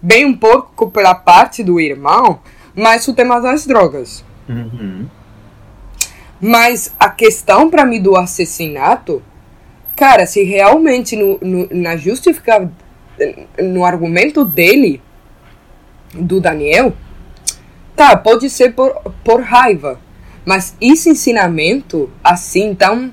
[0.04, 2.40] vem um pouco pela parte do irmão,
[2.76, 4.22] mas o tema das drogas.
[4.46, 5.06] Uhum.
[6.38, 9.22] Mas a questão pra mim do assassinato,
[9.96, 12.70] cara, se realmente no, no, na justificativa,
[13.58, 15.00] no argumento dele,
[16.12, 16.92] do Daniel,
[17.96, 18.92] tá, pode ser por,
[19.24, 19.98] por raiva,
[20.44, 23.10] mas esse ensinamento, assim, tão,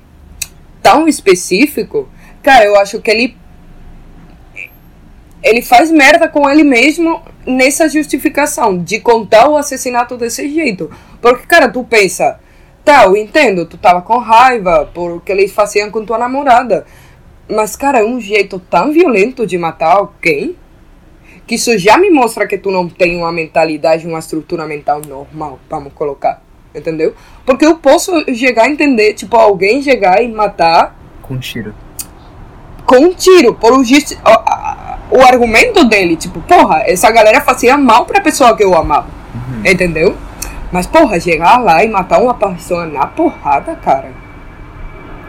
[0.83, 2.09] tão específico,
[2.43, 3.37] cara, eu acho que ele
[5.43, 10.89] ele faz merda com ele mesmo nessa justificação de contar o assassinato desse jeito.
[11.21, 12.39] Porque, cara, tu pensa,
[12.85, 16.85] tá, eu entendo, tu tava com raiva por o que eles faziam com tua namorada.
[17.49, 20.55] Mas, cara, é um jeito tão violento de matar alguém
[21.47, 25.59] que isso já me mostra que tu não tem uma mentalidade, uma estrutura mental normal,
[25.69, 26.41] vamos colocar.
[26.73, 27.13] Entendeu?
[27.45, 31.73] Porque eu posso chegar a entender, tipo, alguém chegar e matar Com tiro.
[32.91, 37.39] Com um tiro, por um justi- o, a- o argumento dele, tipo, porra, essa galera
[37.39, 39.07] fazia mal pra pessoa que eu amava,
[39.63, 40.13] entendeu?
[40.73, 44.09] Mas, porra, chegar lá e matar uma pessoa na porrada, cara,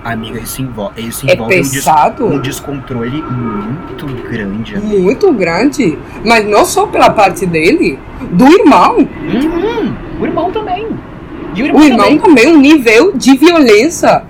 [0.04, 2.26] Amiga, isso envolve, isso É envolve um, des- pesado?
[2.26, 4.74] um descontrole muito grande.
[4.74, 4.98] amiga.
[5.00, 7.96] muito grande, mas não só pela parte dele,
[8.32, 8.96] do irmão.
[8.98, 9.94] Uhum.
[10.20, 10.88] O irmão também.
[11.54, 12.18] E o irmão, O irmão também.
[12.18, 14.24] também, um nível de violência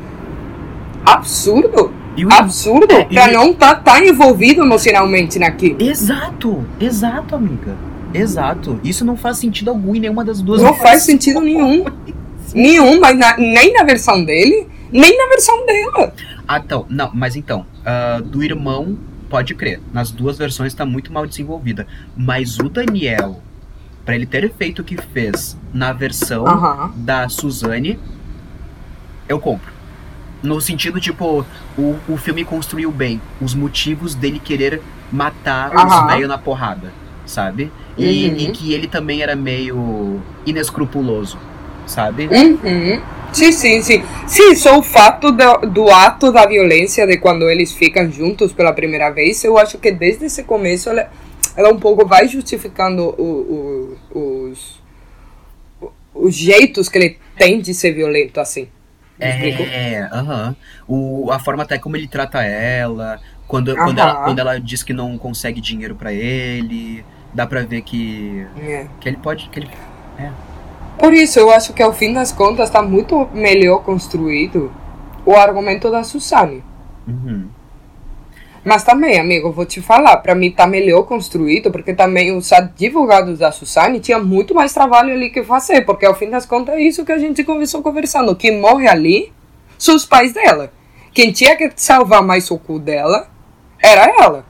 [1.06, 1.90] absurdo,
[2.24, 5.80] o absurdo, é, e pra o- não estar tá, tá envolvido emocionalmente naquilo.
[5.82, 7.74] Exato, exato, amiga.
[8.14, 8.78] Exato.
[8.84, 10.90] Isso não faz sentido algum em nenhuma das duas Não versões.
[10.90, 11.84] faz sentido nenhum.
[12.54, 16.12] Nenhum, mas na- nem na versão dele, nem na versão dela.
[16.46, 16.84] Ah, então.
[16.90, 17.64] Não, mas então.
[17.86, 18.98] ah, do irmão,
[19.30, 19.80] pode crer.
[19.90, 21.86] Nas duas versões tá muito mal desenvolvida.
[22.14, 23.40] Mas o Daniel,
[24.04, 26.92] pra ele ter feito o que fez na versão Aham.
[26.96, 27.98] da Suzane,
[29.26, 29.72] eu compro.
[30.42, 31.44] No sentido, tipo,
[31.78, 36.06] o, o filme construiu bem os motivos dele querer matar os Aham.
[36.08, 36.92] velhos na porrada,
[37.24, 37.70] sabe?
[37.96, 38.36] E, Uhum.
[38.38, 41.38] e que ele também era meio inescrupuloso,
[41.86, 42.26] sabe?
[42.28, 43.00] Uhum.
[43.32, 44.02] Sim, sim, sim.
[44.26, 48.72] Sim, só o fato do, do ato da violência de quando eles ficam juntos pela
[48.72, 51.10] primeira vez, eu acho que desde esse começo ela,
[51.56, 54.82] ela um pouco vai justificando o, o, os,
[56.14, 58.68] os jeitos que ele tem de ser violento assim.
[59.20, 59.62] Explico?
[59.62, 60.56] É, aham.
[60.88, 64.92] O A forma até como ele trata ela, quando, quando, ela, quando ela diz que
[64.92, 68.86] não consegue dinheiro pra ele, dá pra ver que, É.
[69.00, 69.48] que ele pode.
[69.48, 69.70] Que ele,
[70.98, 74.72] Por isso, eu acho que ao fim das contas está muito melhor construído
[75.24, 76.62] o argumento da Susane.
[77.06, 77.46] Uhum.
[78.64, 83.40] Mas também, amigo, vou te falar, pra mim tá melhor construído, porque também os advogados
[83.40, 86.80] da Susane tinham muito mais trabalho ali que fazer, porque ao fim das contas é
[86.80, 88.36] isso que a gente começou conversando.
[88.36, 89.32] Quem morre ali
[89.76, 90.72] são os pais dela.
[91.12, 93.26] Quem tinha que salvar mais o cu dela
[93.80, 94.44] era ela.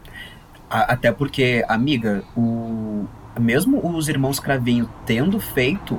[0.69, 3.07] Até porque, amiga, o
[3.41, 5.99] mesmo os irmãos Cravinho tendo feito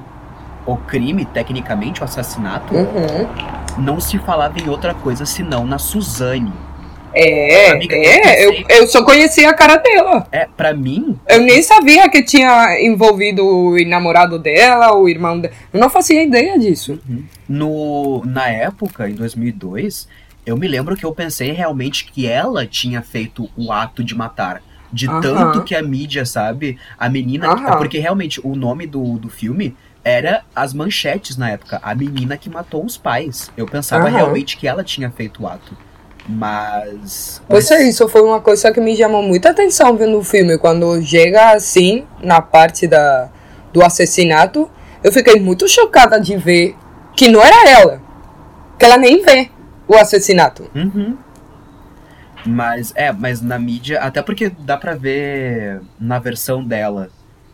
[0.66, 3.28] o crime, tecnicamente, o assassinato, Uhum.
[3.84, 6.54] não se falava em outra coisa senão na Suzane.
[7.14, 10.28] É, Amiga, é, eu eu, só conhecia a cara dela.
[10.32, 15.54] É, pra mim, Eu nem sabia que tinha envolvido o namorado dela, o irmão dela.
[15.72, 17.00] Eu não fazia ideia disso.
[17.48, 20.08] no, na época, em 2002,
[20.46, 24.62] eu me lembro que eu pensei realmente que ela tinha feito o ato de matar.
[24.92, 26.78] De tanto que a mídia, sabe?
[27.00, 27.48] A menina.
[27.48, 27.78] Aham.
[27.78, 31.80] Porque realmente o nome do, do filme era as manchetes na época.
[31.82, 33.52] A menina que matou os pais.
[33.58, 35.76] Eu pensava realmente que ela tinha feito o ato.
[36.28, 37.42] Mas.
[37.48, 40.58] Pois é, isso foi uma coisa que me chamou muita atenção vendo o filme.
[40.58, 43.30] Quando chega assim, na parte da,
[43.74, 44.70] do assassinato,
[45.04, 46.76] eu fiquei muito chocada de ver
[47.16, 48.02] que não era ela.
[48.80, 49.50] Que ela nem vê
[49.88, 50.70] o assassinato.
[50.74, 51.18] Uhum.
[52.46, 57.10] Mas, é, mas na mídia, até porque dá pra ver na versão dela,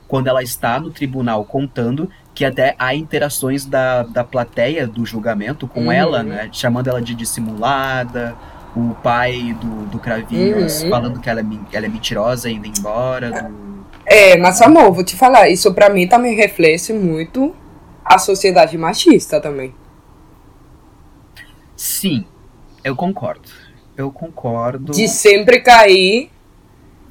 [0.07, 5.67] quando ela está no tribunal contando, que até há interações da, da plateia do julgamento
[5.67, 5.91] com Uhum.
[5.91, 6.49] ela, né?
[6.51, 8.35] Chamando ela de dissimulada,
[8.75, 10.89] o pai do, do Cravinhos Uhum.
[10.89, 13.31] falando que ela é, ela é mentirosa indo embora.
[13.31, 13.69] do-
[14.05, 17.55] É, mas amor, vou te falar, isso pra mim também reflete muito
[18.05, 19.73] a sociedade machista também.
[21.75, 22.25] Sim,
[22.83, 23.49] eu concordo.
[23.95, 24.91] Eu concordo.
[24.93, 26.29] De sempre cair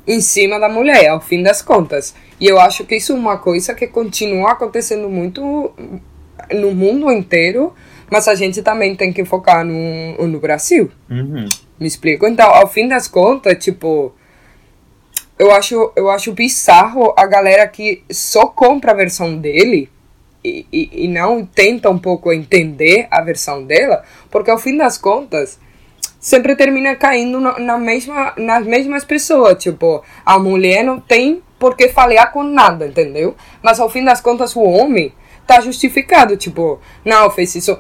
[0.07, 2.15] em cima da mulher, ao fim das contas.
[2.41, 5.73] E eu acho que isso é uma coisa que continua acontecendo muito
[6.55, 7.75] no mundo inteiro,
[8.11, 10.91] mas a gente também tem que focar no, no Brasil.
[11.11, 11.49] Uhum.
[11.79, 12.27] Me explico?
[12.27, 14.13] Então, ao fim das contas, tipo,
[15.39, 19.89] eu acho, eu acho bizarro a galera que só compra a versão dele
[20.43, 24.99] e, e, e não tenta um pouco entender a versão dela, porque ao fim das
[24.99, 25.59] contas
[26.21, 29.63] sempre termina caindo na, na mesma, nas mesmas pessoas.
[29.63, 33.37] Tipo, a mulher não tem por que falhar com nada, entendeu?
[33.63, 35.13] Mas ao fim das contas, o homem
[35.47, 36.37] tá justificado.
[36.37, 37.79] Tipo, não, fez isso.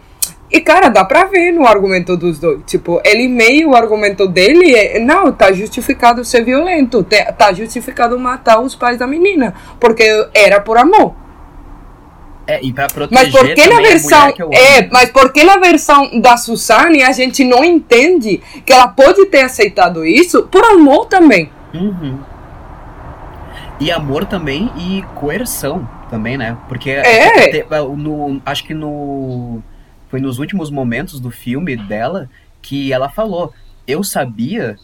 [0.50, 2.60] E, cara, dá pra ver no argumento dos dois.
[2.66, 7.04] Tipo, ele meio o argumento dele é: não, tá justificado ser violento,
[7.36, 11.14] tá justificado matar os pais da menina, porque era por amor.
[12.46, 14.32] É, e pra proteger Mas por que na versão.
[14.32, 14.88] que É, amo.
[14.90, 19.42] mas por que na versão da Suzane a gente não entende que ela pode ter
[19.42, 21.50] aceitado isso por amor também?
[21.74, 22.18] Uhum.
[23.78, 26.56] E amor também e coerção também, né?
[26.68, 27.66] Porque É.
[27.94, 29.62] no, acho que no
[30.08, 32.28] foi nos últimos momentos do filme dela
[32.62, 33.52] que ela falou:
[33.86, 34.76] "Eu sabia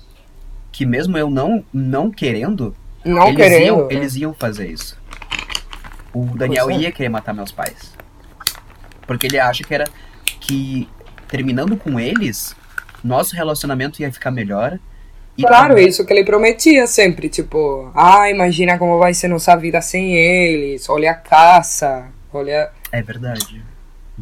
[0.72, 3.64] que mesmo eu não não querendo, Não eles querendo.
[3.66, 4.98] iam eles iam fazer isso.
[6.12, 6.76] O Daniel é.
[6.76, 7.92] ia querer matar meus pais.
[9.06, 9.84] Porque ele acha que era
[10.40, 10.88] que
[11.28, 12.54] terminando com eles,
[13.02, 14.78] nosso relacionamento ia ficar melhor.
[15.40, 19.80] Claro, também- isso que ele prometia sempre, tipo, ah, imagina como vai ser nossa vida
[19.80, 23.60] sem eles, olha a caça, olha É verdade.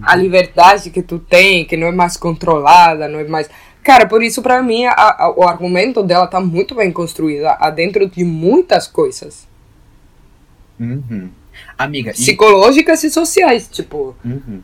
[0.00, 3.50] A liberdade que tu tem, que não é mais controlada, não é mais...
[3.82, 7.68] Cara, por isso pra mim a- a- o argumento dela tá muito bem construído, a-
[7.70, 9.46] dentro de muitas coisas,
[10.80, 11.30] Uhum.
[11.76, 14.16] Amiga, e, psicológicas e sociais, tipo...
[14.24, 14.62] Uhum.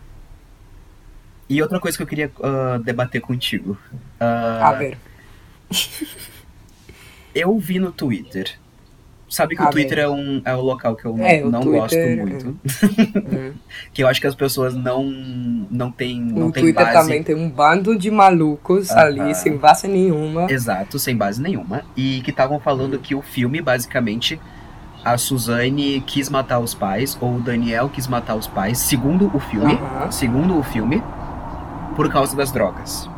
[1.49, 3.76] e outra coisa que eu queria ah, debater contigo.
[4.18, 4.97] A Ah, ver,
[7.35, 8.59] eu vi no Twitter.
[9.29, 11.51] Sabe que A o Twitter é, um, é um local que eu não, É, o
[11.51, 12.16] não Twitter, gosto é.
[12.16, 12.59] muito.
[13.29, 13.53] Hum.
[13.93, 15.05] que eu acho que as pessoas não,
[15.70, 16.99] não têm não o tem Twitter base.
[16.99, 20.51] também tem um bando de malucos ali, sem base nenhuma.
[20.51, 21.83] Exato, sem base nenhuma.
[21.97, 24.41] E que estavam falando que o filme, basicamente,
[25.05, 29.39] a Suzane quis matar os pais, ou o Daniel quis matar os pais, segundo o
[29.41, 29.79] filme.
[30.11, 31.03] Segundo o filme,
[31.95, 33.09] por causa das drogas.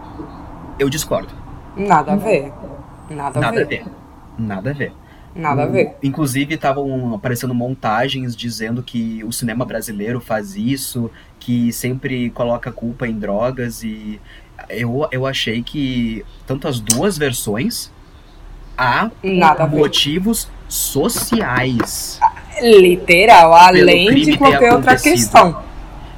[0.78, 1.32] Eu discordo.
[1.76, 2.52] Nada a ver.
[3.08, 3.66] Nada a Nada a ver.
[3.66, 3.84] ver.
[4.38, 4.92] Nada a ver.
[5.34, 5.94] Nada a ver.
[6.02, 13.06] Inclusive, estavam aparecendo montagens dizendo que o cinema brasileiro faz isso, que sempre coloca culpa
[13.06, 14.20] em drogas e
[14.68, 17.90] eu, eu achei que tanto as duas versões
[18.76, 19.10] há
[19.70, 22.18] motivos sociais.
[22.60, 25.62] Literal, além de qualquer outra questão.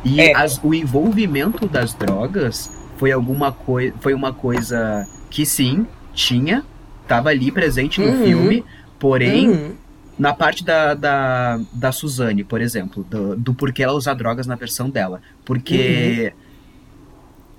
[0.05, 0.37] E É.
[0.37, 6.65] as- o envolvimento das drogas foi alguma coisa, foi uma coisa que sim, tinha,
[7.07, 8.25] tava ali presente no Uhum.
[8.25, 8.65] filme,
[9.03, 9.73] porém Uhum.
[10.17, 14.55] na parte da, da, da Suzane, por exemplo, do, do porquê ela usar drogas na
[14.55, 15.21] versão dela.
[15.45, 16.33] Porque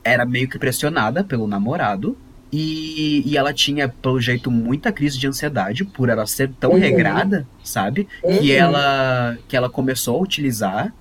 [0.05, 2.17] era meio que pressionada pelo namorado.
[2.55, 6.79] E, e ela tinha, pelo jeito, muita crise de ansiedade por ela ser tão Uhum.
[6.79, 8.07] regrada, sabe?
[8.21, 8.57] Que, Uhum.
[8.57, 10.93] ela, que ela começou a utilizar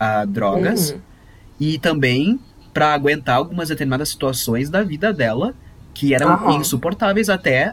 [0.00, 0.98] ah, drogas Uhum.
[1.60, 2.40] e também
[2.74, 5.54] para aguentar algumas determinadas situações da vida dela
[5.94, 7.72] que eram insuportáveis até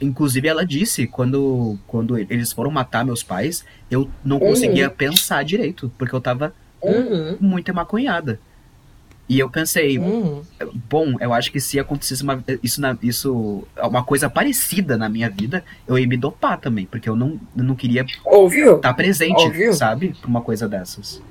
[0.00, 5.90] inclusive ela disse quando quando eles foram matar meus pais eu não conseguia pensar direito
[5.98, 7.36] porque eu tava Uhum.
[7.40, 8.38] muito emaconhada
[9.26, 10.42] E eu pensei, Hum.
[10.90, 15.30] bom, eu acho que se acontecesse uma, isso, na, isso, uma coisa parecida na minha
[15.30, 19.72] vida, eu ia me dopar também, porque eu não, eu não queria estar presente, Óbvio.
[19.72, 20.14] sabe?
[20.20, 21.22] Pra uma coisa dessas.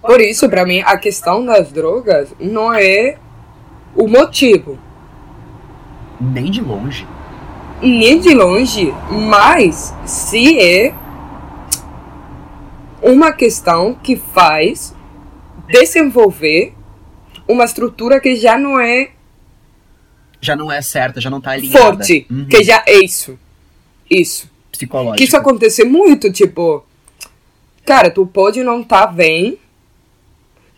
[0.00, 3.18] Por isso, pra mim, a questão das drogas não é
[3.96, 4.78] o motivo.
[6.20, 7.04] Nem de longe.
[7.82, 10.94] Nem de longe, mas se é
[13.02, 14.94] uma questão que faz
[15.68, 16.74] desenvolver
[17.48, 19.10] uma estrutura que já não é
[20.40, 21.78] Já não é certa, já não tá alinhada.
[21.78, 22.46] forte, Uhum.
[22.46, 23.38] que já é isso.
[24.10, 24.50] Isso.
[24.70, 25.16] Psicológica.
[25.18, 26.84] Que isso acontece muito, tipo,
[27.84, 29.58] cara, tu pode não tá bem,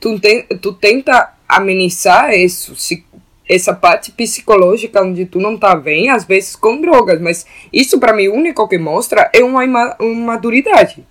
[0.00, 3.04] tu, tem, tu tenta amenizar isso, se,
[3.48, 8.12] essa parte psicológica onde tu não tá bem, às vezes com drogas, mas isso pra
[8.12, 11.06] mim o único que mostra é uma, maturidade.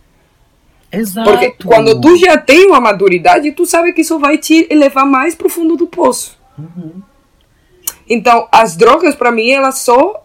[0.91, 1.29] Exato.
[1.29, 5.33] Porque quando tu já tem uma maturidade, tu sabe que isso vai te levar mais
[5.33, 6.39] pro fundo do poço.
[6.57, 7.01] Uhum.
[8.07, 10.23] Então, as drogas, pra mim, elas só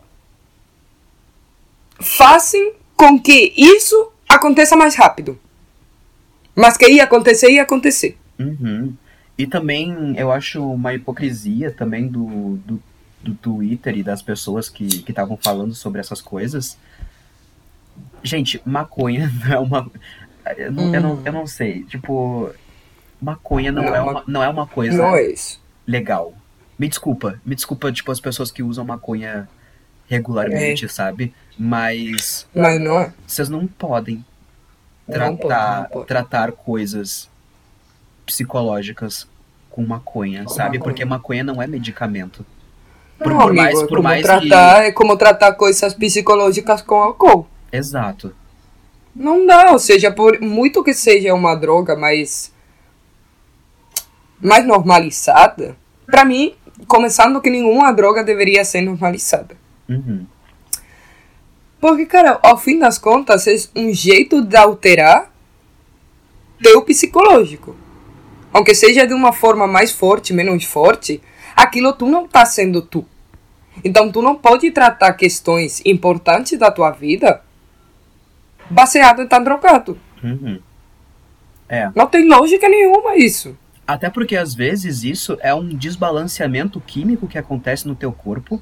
[2.00, 5.38] fazem com que isso aconteça mais rápido.
[6.54, 8.18] Mas que ia acontecer, ia acontecer.
[8.38, 8.94] Uhum.
[9.38, 12.82] E também eu acho uma hipocrisia também do, do,
[13.22, 16.76] do Twitter e das pessoas que estavam falando sobre essas coisas.
[18.22, 19.90] Gente, maconha não é uma.
[20.56, 21.84] Eu não, eu não, eu não sei.
[21.84, 22.50] Tipo,
[23.20, 25.60] maconha não, Não, é ma- uma, não é uma coisa Não é isso.
[25.86, 26.34] legal.
[26.78, 27.40] Me desculpa.
[27.44, 29.48] Me desculpa, tipo, as pessoas que usam maconha
[30.08, 30.88] regularmente, É.
[30.88, 31.34] sabe?
[31.58, 33.12] Mas Mas não é.
[33.26, 34.24] vocês não podem
[35.06, 36.06] Não tratar, pode, não pode.
[36.06, 37.28] tratar coisas
[38.32, 39.26] psicológicas
[39.70, 40.78] com maconha, Com sabe?
[40.78, 40.82] maconha.
[40.82, 42.44] Porque maconha não é medicamento.
[43.18, 46.94] Por, Não, por amigo, mais, por como mais tratar, é como tratar coisas psicológicas com
[46.96, 47.46] álcool.
[47.70, 47.76] que.
[47.76, 48.34] Exato.
[49.14, 52.52] Não dá, ou seja, por muito que seja uma droga mais
[54.40, 55.76] mais normalizada,
[56.06, 56.54] pra mim,
[56.86, 59.56] começando que nenhuma droga deveria ser normalizada.
[59.88, 60.24] Uhum.
[61.80, 65.32] Porque, cara, ao fim das contas, é um jeito de alterar
[66.62, 67.74] teu psicológico.
[68.52, 71.20] Aunque seja de uma forma mais forte, menos forte,
[71.54, 73.04] aquilo tu não tá sendo tu.
[73.84, 77.42] Então tu não pode tratar questões importantes da tua vida
[78.68, 79.98] baseado em estar drogado.
[80.22, 80.60] Uhum.
[81.68, 81.90] É.
[81.94, 83.56] Não tem lógica nenhuma isso.
[83.86, 88.60] Até porque às vezes isso é um desbalanceamento químico que acontece no teu corpo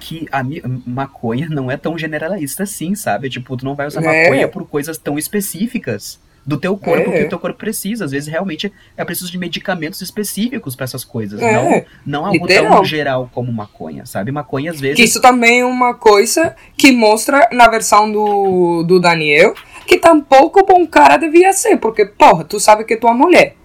[0.00, 0.42] que a
[0.86, 3.28] maconha não é tão generalista assim, sabe?
[3.28, 4.24] Tipo, tu não vai usar É.
[4.24, 7.18] maconha por coisas tão específicas do teu corpo É.
[7.18, 8.04] que o teu corpo precisa.
[8.04, 11.52] Às vezes realmente é preciso de medicamentos específicos pra essas coisas, É.
[11.52, 12.76] não não algo Literal.
[12.76, 14.32] tão geral como maconha, sabe?
[14.32, 18.98] Maconha às vezes Que isso também é uma coisa que mostra na versão do, do
[19.00, 19.54] Daniel
[19.86, 21.76] que tampouco bom cara devia ser.
[21.78, 23.56] Porque, porra, tu sabe que tua mulher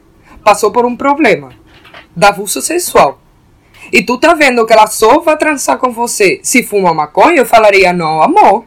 [0.43, 1.49] passou por um problema
[2.15, 3.19] de abuso sexual.
[3.91, 7.45] E tu tá vendo que ela só vai transar com você se fuma maconha, eu
[7.45, 8.65] falaria, não, amor.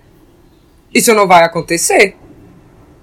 [0.92, 2.16] Isso não vai acontecer.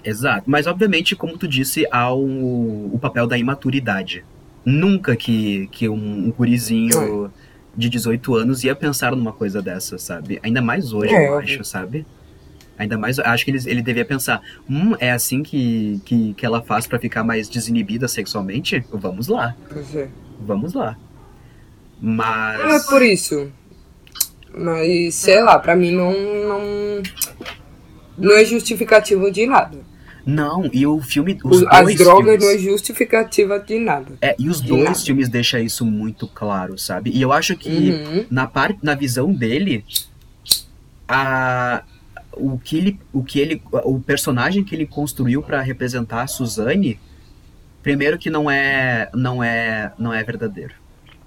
[0.03, 0.43] Exato.
[0.45, 4.25] Mas, obviamente, como tu disse, há o, o papel da imaturidade.
[4.65, 7.31] Nunca que, que um, um gurizinho
[7.75, 10.39] de 18 anos ia pensar numa coisa dessa, sabe?
[10.43, 12.05] Ainda mais hoje, É, eu acho, sabe?
[12.77, 16.61] Ainda mais, acho que ele, ele devia pensar, hum, é assim que, que, que ela
[16.61, 18.83] faz pra ficar mais desinibida sexualmente?
[18.91, 19.55] Vamos lá,
[19.95, 20.07] é.
[20.39, 20.97] vamos lá.
[22.01, 22.85] É Mas...
[22.87, 23.51] por isso.
[24.55, 27.03] Mas, sei lá, pra mim não, não,
[28.17, 29.77] não é justificativo de nada.
[30.25, 31.37] Não, e o filme...
[31.43, 34.05] Os As drogas filmes- não é justificativa de nada.
[34.21, 34.95] É, e os dois nada.
[34.95, 37.11] filmes deixam isso muito claro, sabe?
[37.11, 38.25] E eu acho que Uhum.
[38.31, 39.83] na parte na visão dele
[41.07, 41.83] a
[42.35, 46.99] o que ele o que ele o personagem que ele construiu pra representar a Suzane
[47.83, 50.73] primeiro que não é não é não é verdadeiro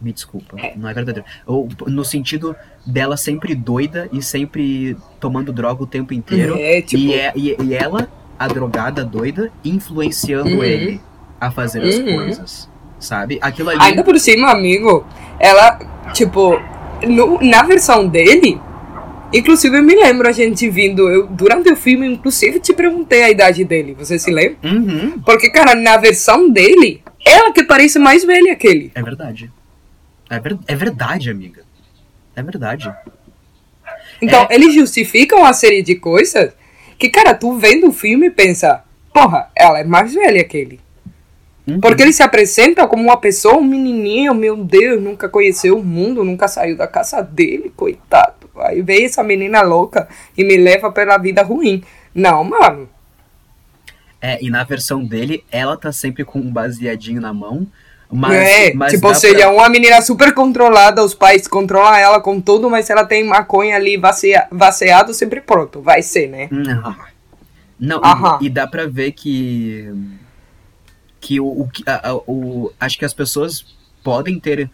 [0.00, 5.82] me desculpa não é verdadeiro Ou, no sentido dela sempre doida e sempre tomando droga
[5.82, 8.08] o tempo inteiro É, tipo, e, é, e, e ela
[8.38, 10.64] a drogada doida influenciando Uhum.
[10.64, 11.00] ele
[11.40, 12.14] a fazer as Uhum.
[12.16, 12.68] coisas
[12.98, 15.04] sabe aquilo ali ainda por cima, amigo,
[15.38, 15.78] ela,
[16.14, 16.58] tipo,
[17.06, 18.58] no- na versão dele,
[19.32, 23.30] inclusive eu me lembro a gente vindo, eu, durante o filme, inclusive, te perguntei a
[23.30, 24.56] idade dele, você se lembra?
[24.64, 28.92] Uhum, Porque, cara, na versão dele, ela que parece mais velha que ele.
[28.94, 29.50] É verdade.
[30.30, 31.62] É, ver- é verdade, amiga.
[32.34, 32.90] É verdade.
[34.22, 36.52] Então, eles justificam uma série de coisas
[36.98, 38.82] que, cara, tu vendo o filme pensa,
[39.12, 40.80] porra, ela é mais velha que ele.
[41.66, 41.80] Uhum.
[41.80, 46.22] Porque ele se apresenta como uma pessoa, um menininho, meu Deus, nunca conheceu o mundo,
[46.22, 48.48] nunca saiu da casa dele, coitado.
[48.58, 51.82] Aí vem essa menina louca e me leva pela vida ruim.
[52.14, 52.88] Não, mano.
[54.20, 57.66] É, e na versão dele, ela tá sempre com um baseadinho na mão,
[58.10, 62.20] Mas, é, mas tipo, ou seja, pra- uma menina super controlada, os pais controlam ela
[62.20, 66.48] com tudo, mas se ela tem maconha ali vacea, vaciado, sempre pronto, vai ser, né?
[66.50, 66.96] Não.
[67.78, 68.38] Não, e- Aham.
[68.42, 69.92] e, dá pra ver que.
[71.20, 72.70] Que o, o, que- a- o.
[72.78, 73.64] Acho que as pessoas
[74.04, 74.70] podem ter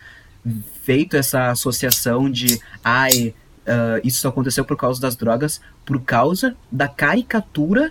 [0.84, 2.60] feito essa associação de.
[2.84, 3.34] Ai,
[3.66, 7.90] ah, isso só aconteceu por causa das drogas, por causa da caricatura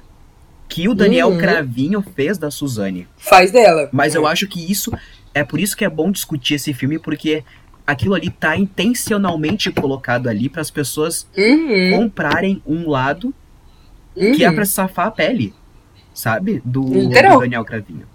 [0.69, 1.37] que o Daniel Uhum.
[1.39, 3.07] Cravinho fez da Suzane.
[3.17, 3.89] Faz dela.
[3.91, 4.91] Mas eu acho que isso.
[5.33, 7.43] É por isso que é bom discutir esse filme, porque
[7.85, 13.33] aquilo ali tá intencionalmente colocado ali para as pessoas Uhum, comprarem um lado
[14.15, 14.33] uhum.
[14.33, 15.53] que é pra safar a pele,
[16.13, 16.61] sabe?
[16.65, 17.09] Do, do
[17.39, 18.05] Daniel Cravinho.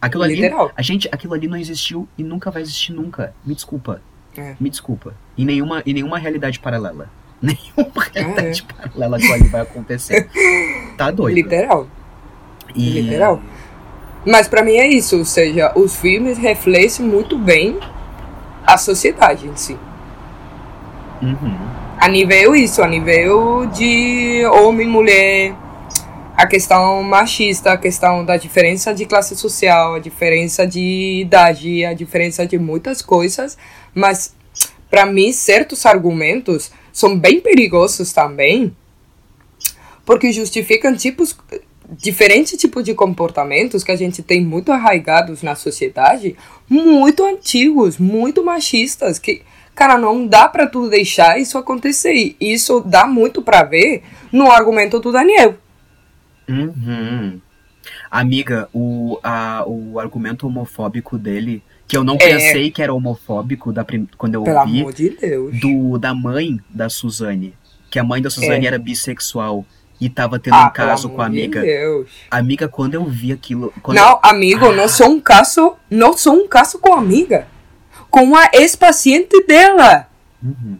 [0.00, 0.70] Aquilo ali, Literal.
[0.76, 3.34] a gente, aquilo ali não existiu e nunca vai existir nunca.
[3.44, 4.00] Me desculpa.
[4.36, 4.54] É.
[4.60, 5.14] Me desculpa.
[5.36, 7.08] Em nenhuma, em nenhuma realidade paralela.
[7.42, 8.20] Nenhuma é.
[8.22, 10.28] realidade paralela aquilo ali vai acontecer.
[10.96, 11.34] Tá doido.
[11.34, 11.86] Literal.
[12.74, 13.42] E- Literal.
[14.26, 17.78] Mas pra mim é isso, ou seja, os filmes refletem muito bem
[18.66, 19.78] a sociedade em si.
[21.22, 21.56] Uhum.
[21.96, 25.54] A nível isso, a nível de homem e mulher,
[26.36, 31.94] a questão machista, a questão da diferença de classe social, a diferença de idade, a
[31.94, 33.56] diferença de muitas coisas,
[33.94, 34.34] mas
[34.90, 38.76] para mim certos argumentos são bem perigosos também,
[40.04, 41.36] porque justificam tipos
[41.90, 46.36] diferentes tipos de comportamentos que a gente tem muito arraigados na sociedade,
[46.68, 49.42] muito antigos, muito machistas, que
[49.74, 52.14] cara, não dá pra tu deixar isso acontecer.
[52.14, 55.54] E Isso dá muito pra ver no argumento do Daniel.
[56.48, 57.40] Uhum.
[58.10, 62.18] Amiga, o, a, o argumento homofóbico dele, que eu não É.
[62.18, 65.60] pensei que era homofóbico da prim- quando eu Pelo ouvi, amor de Deus.
[65.60, 67.54] do, da mãe da Suzane.
[67.90, 68.68] Que a mãe da Suzane É.
[68.68, 69.64] era bissexual
[70.00, 71.60] e tava tendo Ah, um caso com a de amiga.
[71.62, 72.08] Deus.
[72.30, 73.72] Amiga, quando eu vi aquilo.
[73.88, 77.46] Não, amigo, não sou um caso, não sou um caso com a amiga,
[78.10, 80.06] com a ex-paciente dela.
[80.42, 80.78] Uhum.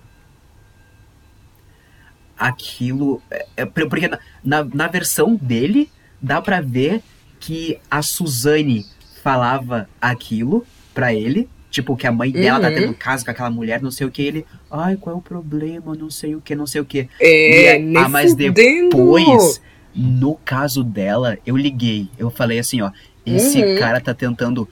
[2.38, 3.22] Aquilo.
[3.30, 5.90] É, é, por- porque na, na, na versão dele,
[6.20, 7.02] dá pra ver
[7.40, 8.84] que a Suzane
[9.22, 11.48] falava aquilo pra ele.
[11.70, 12.74] Tipo, que a mãe dela tá Uhum.
[12.74, 14.22] tendo um caso com aquela mulher, não sei o que.
[14.22, 14.46] Ele.
[14.70, 15.94] Ai, qual é o problema?
[15.94, 17.08] Não sei o que, não sei o que.
[17.20, 19.60] É, E, ah, mas depois,
[19.94, 22.08] no caso dela, eu liguei.
[22.18, 22.90] Eu falei assim, ó,
[23.24, 23.78] esse Uhum.
[23.78, 24.68] cara tá tentando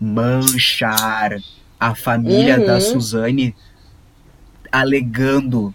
[0.00, 1.36] manchar
[1.78, 2.66] a família Uhum.
[2.66, 3.54] da Suzane,
[4.70, 5.74] alegando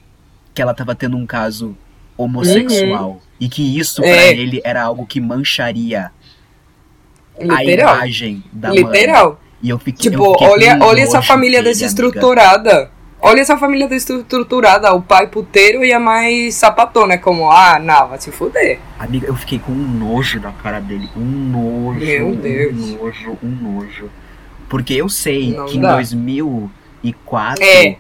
[0.54, 1.76] que ela tava tendo um caso
[2.18, 3.22] homossexual.
[3.40, 4.32] E que isso pra É.
[4.32, 6.12] ele era algo que mancharia
[7.40, 7.96] a Literal.
[7.96, 8.78] imagem da mãe.
[8.78, 9.42] Literal.
[9.62, 12.92] E eu fiquei, eu Tipo, fiquei olha, olha essa família desestruturada.
[13.26, 14.94] Olha essa família desestruturada.
[14.94, 17.18] O pai puteiro e a mãe sapatona.
[17.18, 18.80] Como, ah, não, vai se fuder.
[19.00, 21.10] Amiga, eu fiquei com um nojo da cara dele.
[21.16, 22.00] Um nojo.
[22.06, 22.76] Meu Deus.
[22.76, 24.10] Um nojo, um nojo.
[24.68, 25.94] Porque eu sei Não que em dá.
[25.96, 27.96] 2004 É.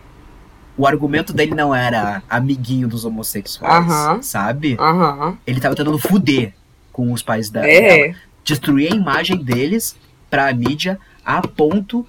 [0.77, 4.21] o argumento dele não era amiguinho dos homossexuais, Aham.
[4.21, 4.75] sabe?
[4.77, 5.37] Aham.
[5.47, 6.53] Ele tava tentando fuder
[6.91, 7.71] com os pais da, dela.
[7.73, 8.15] É.
[8.43, 9.95] Destruir a imagem deles
[10.29, 12.05] pra mídia a ponto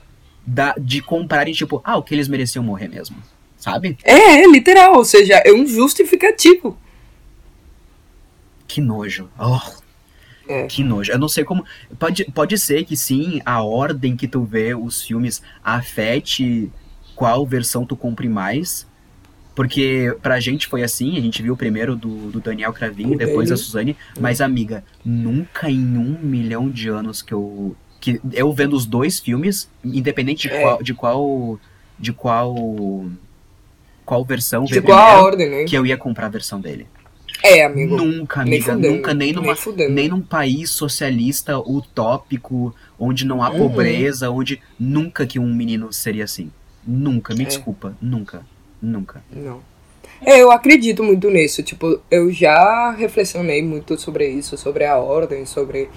[0.46, 3.16] da, de comprarem, tipo, ah, o que eles mereciam morrer mesmo.
[3.56, 3.96] Sabe?
[4.04, 4.96] É, é, literal.
[4.96, 6.78] Ou seja, é um justificativo.
[8.68, 9.30] Que nojo.
[9.38, 9.60] Oh,
[10.46, 10.66] É.
[10.66, 11.10] Que nojo.
[11.10, 11.64] Eu não sei como.
[11.98, 16.70] Pode, pode ser que sim, a ordem que tu vê os filmes afete
[17.14, 18.86] qual versão tu compre mais.
[19.54, 23.50] Porque pra gente foi assim, a gente viu primeiro do, do Daniel Cravinho, depois dele.
[23.50, 23.96] da Suzane.
[24.18, 27.76] Mas, amiga, nunca em um milhão de anos que eu.
[28.04, 30.60] Que eu vendo os dois filmes, independente de É.
[30.60, 30.82] qual.
[30.82, 31.58] De qual.
[31.98, 32.54] De qual.
[34.04, 35.64] Qual versão De a primeiro, ordem, né?
[35.64, 36.86] que eu ia comprar a versão dele.
[37.42, 37.96] É, amigo.
[37.96, 43.42] Nunca, Nem amiga, fudendo, nunca, nem numa, nem nem num país socialista utópico, onde não
[43.42, 43.58] há Uhum.
[43.58, 46.50] pobreza, onde nunca que um menino seria assim.
[46.86, 47.46] Nunca, me É.
[47.46, 48.42] desculpa, nunca,
[48.80, 49.24] nunca.
[49.32, 49.60] Não.
[50.20, 51.62] É, eu acredito muito nisso.
[51.62, 55.88] Tipo, eu já reflexionei muito sobre isso, sobre a ordem, sobre.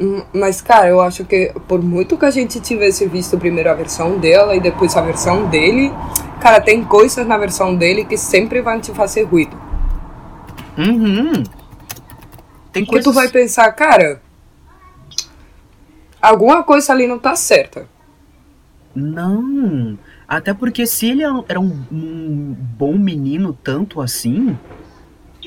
[0.00, 3.74] Hum, Mas, cara, eu acho que por muito que a gente tivesse visto primeiro a
[3.74, 5.92] versão dela e depois a versão dele,
[6.40, 9.56] cara, tem coisas na versão dele que sempre vão te fazer ruído.
[10.76, 11.42] Uhum.
[12.72, 13.04] Tem coisas...
[13.04, 14.20] tu vai pensar, cara,
[16.20, 17.88] alguma coisa ali não tá certa.
[18.94, 24.58] Não, até porque se ele era um, um bom menino tanto assim,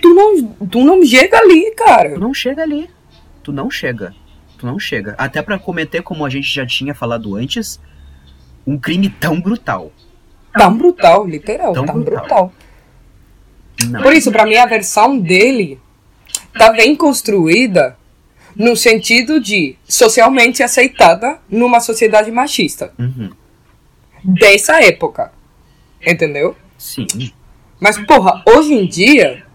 [0.01, 2.17] Tu não, tu não chega ali, tu cara.
[2.17, 2.89] não chega ali.
[3.43, 4.13] Tu não chega.
[4.59, 5.15] Tu não chega.
[5.17, 7.79] Até pra cometer, como a gente já tinha falado antes,
[8.67, 9.91] um crime tão brutal.
[10.53, 12.51] Tão brutal, literal, Tão tão, brutal.
[13.79, 14.03] brutal.
[14.03, 15.79] Por isso, pra mim, a versão dele
[16.57, 17.97] tá bem construída
[18.53, 22.93] no sentido de socialmente aceitada numa sociedade machista.
[22.99, 23.29] Uhum.
[24.21, 25.31] Dessa época.
[26.05, 26.53] Entendeu?
[26.77, 27.07] Sim.
[27.79, 29.45] Mas, porra, hoje em dia,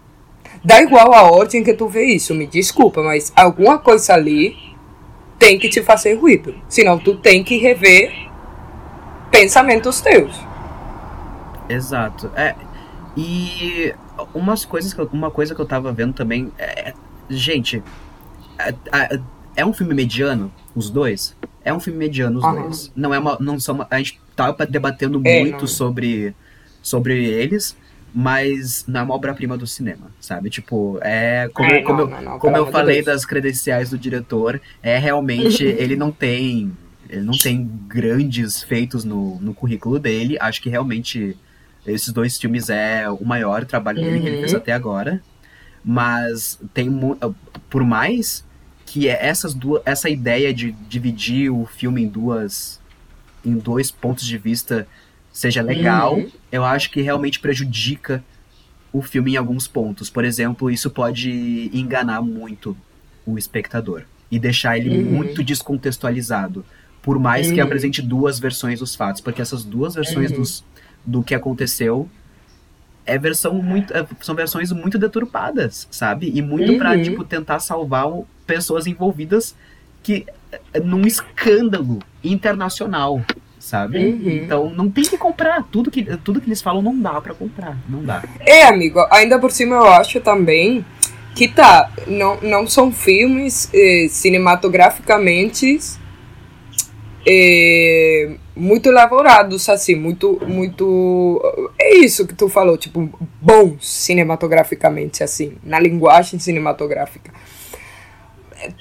[0.63, 4.55] dá igual a ordem que tu vê isso, me desculpa, mas alguma coisa ali
[5.37, 6.55] tem que te fazer ruído.
[6.69, 8.13] Senão tu tem que rever
[9.31, 10.35] pensamentos teus.
[11.67, 12.31] Exato.
[12.35, 12.55] É,
[13.17, 13.93] e
[14.33, 16.93] umas coisas que uma coisa que eu tava vendo também é,
[17.29, 17.83] gente,
[18.57, 19.19] é, é-
[19.57, 21.35] é um filme mediano, os dois.
[21.63, 22.61] É um filme mediano, os Aham.
[22.63, 22.91] dois.
[22.95, 25.67] Não é uma, não são, uma- a gente tava debatendo É, muito não.
[25.67, 26.35] sobre
[26.81, 27.75] sobre eles,
[28.17, 30.49] mas não é uma obra-prima do cinema, sabe?
[30.49, 33.05] Tipo, é como, É, como, não, eu, não, não, como eu falei Deus.
[33.07, 36.71] das credenciais do diretor, é realmente ele não tem
[37.09, 40.37] ele não tem grandes feitos no, no currículo dele.
[40.39, 41.37] Acho que realmente
[41.85, 44.39] esses dois filmes é o maior trabalho dele que ele Uhum.
[44.39, 45.21] fez até agora.
[45.83, 47.17] Mas tem mu-
[47.69, 48.43] por mais
[48.87, 52.79] que é essas duas, essa ideia de dividir o filme em duas
[53.45, 54.87] em dois pontos de vista
[55.31, 56.31] seja legal, Uhum.
[56.55, 58.23] Eu acho que realmente prejudica
[58.91, 60.09] o filme em alguns pontos.
[60.09, 62.75] Por exemplo, isso pode enganar muito
[63.25, 65.11] o espectador e deixar ele Uhum.
[65.11, 66.65] muito descontextualizado.
[67.01, 67.65] Por mais que Uhum.
[67.65, 70.37] apresente duas versões dos fatos, porque essas duas versões Uhum.
[70.37, 70.63] dos,
[71.05, 72.09] do que aconteceu
[73.05, 76.31] é versão muito, é- são versões muito deturpadas, sabe?
[76.33, 77.03] E muito pra, Uhum.
[77.03, 78.07] tipo, tentar salvar
[78.47, 79.55] pessoas envolvidas
[80.01, 80.25] que
[80.73, 83.21] é, num escândalo internacional,
[83.65, 83.97] sabe?
[83.97, 84.43] Uhum.
[84.43, 85.63] Então não tem que comprar.
[85.71, 87.75] Tudo que, tudo que eles falam não dá pra comprar.
[87.89, 88.23] Não dá.
[88.39, 90.85] É, amigo, ainda por cima eu acho também
[91.33, 95.79] que tá, não, não são filmes eh, cinematograficamente
[97.25, 101.41] eh, muito elaborados, assim, muito, muito.
[101.77, 103.09] É isso que tu falou, tipo,
[103.41, 107.33] bons cinematograficamente, assim, na linguagem cinematográfica.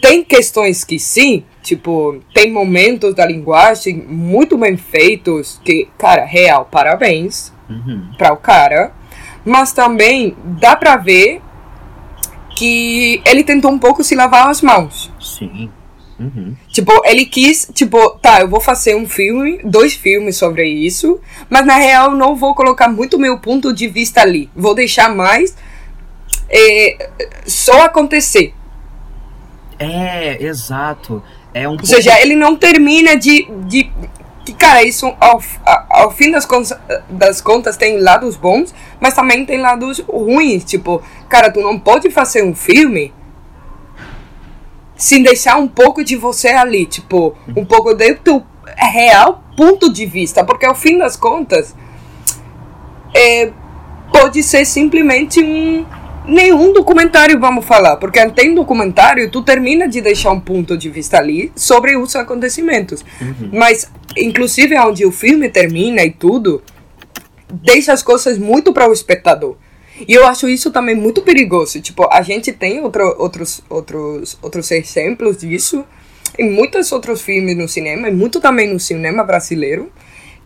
[0.01, 6.69] Tem questões que sim, tipo, tem momentos da linguagem muito bem feitos que, cara, real,
[6.71, 8.11] parabéns Uhum.
[8.19, 8.93] para o cara,
[9.45, 11.41] mas também dá pra ver
[12.57, 15.11] que ele tentou um pouco se lavar as mãos.
[15.21, 15.71] Sim.
[16.19, 16.55] Uhum.
[16.69, 21.21] Tipo, ele quis, tipo, tá, eu vou fazer um filme, dois filmes sobre isso,
[21.51, 24.49] mas na real não vou colocar muito meu ponto de vista ali.
[24.55, 25.57] Vou deixar mais
[26.49, 27.11] é,
[27.47, 28.55] só acontecer.
[29.79, 31.23] É, exato.
[31.53, 33.49] É um Ou seja, ele não termina de.
[33.67, 33.91] de
[34.45, 35.41] que, cara, isso ao,
[35.89, 36.79] ao fim das contas,
[37.09, 40.65] das contas tem lados bons, mas também tem lados ruins.
[40.65, 43.13] Tipo, cara, tu não pode fazer um filme
[44.97, 46.87] sem deixar um pouco de você ali.
[46.87, 48.45] Tipo, um pouco do teu
[48.77, 50.45] real ponto de vista.
[50.45, 51.75] Porque ao fim das contas,
[53.15, 53.51] é,
[54.13, 55.87] pode ser simplesmente um
[56.27, 61.19] nenhum documentário, vamos falar, porque tem documentário, tu termina de deixar um ponto de vista
[61.19, 63.05] ali sobre os acontecimentos.
[63.21, 63.51] Uhum.
[63.53, 66.63] Mas, inclusive, onde o filme termina e tudo,
[67.53, 69.57] deixa as coisas muito para o espectador.
[70.09, 71.81] E eu acho isso também muito perigoso.
[71.81, 75.85] Tipo, a gente tem outro, outros, outros, outros exemplos disso
[76.39, 79.93] em muitos outros filmes no cinema, e muito também no cinema brasileiro,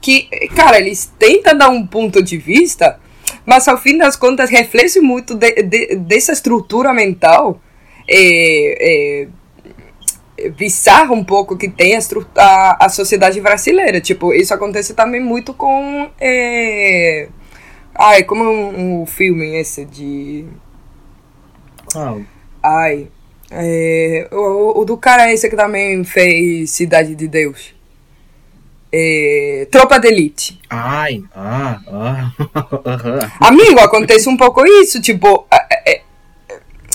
[0.01, 3.01] que, cara, eles tentam dar um ponto de vista,
[3.49, 7.61] mas ao fim das contas reflete muito de, de- dessa estrutura mental
[8.07, 9.27] é,
[10.39, 12.01] é, bizarra um pouco que tem a,
[12.37, 14.01] a, a sociedade brasileira.
[14.01, 16.11] Tipo, isso acontece também muito com.
[16.21, 17.29] É...
[17.95, 20.45] Ai, como um, um filme esse de.
[21.93, 22.21] Qual?
[22.63, 23.09] Ai.
[23.51, 27.75] É, o, o do cara esse que também fez Cidade de Deus.
[28.93, 30.61] É, Tropa de Elite.
[30.71, 32.33] Ai, ah, ah.
[33.47, 36.03] Amigo, acontece um pouco isso, tipo, é, é,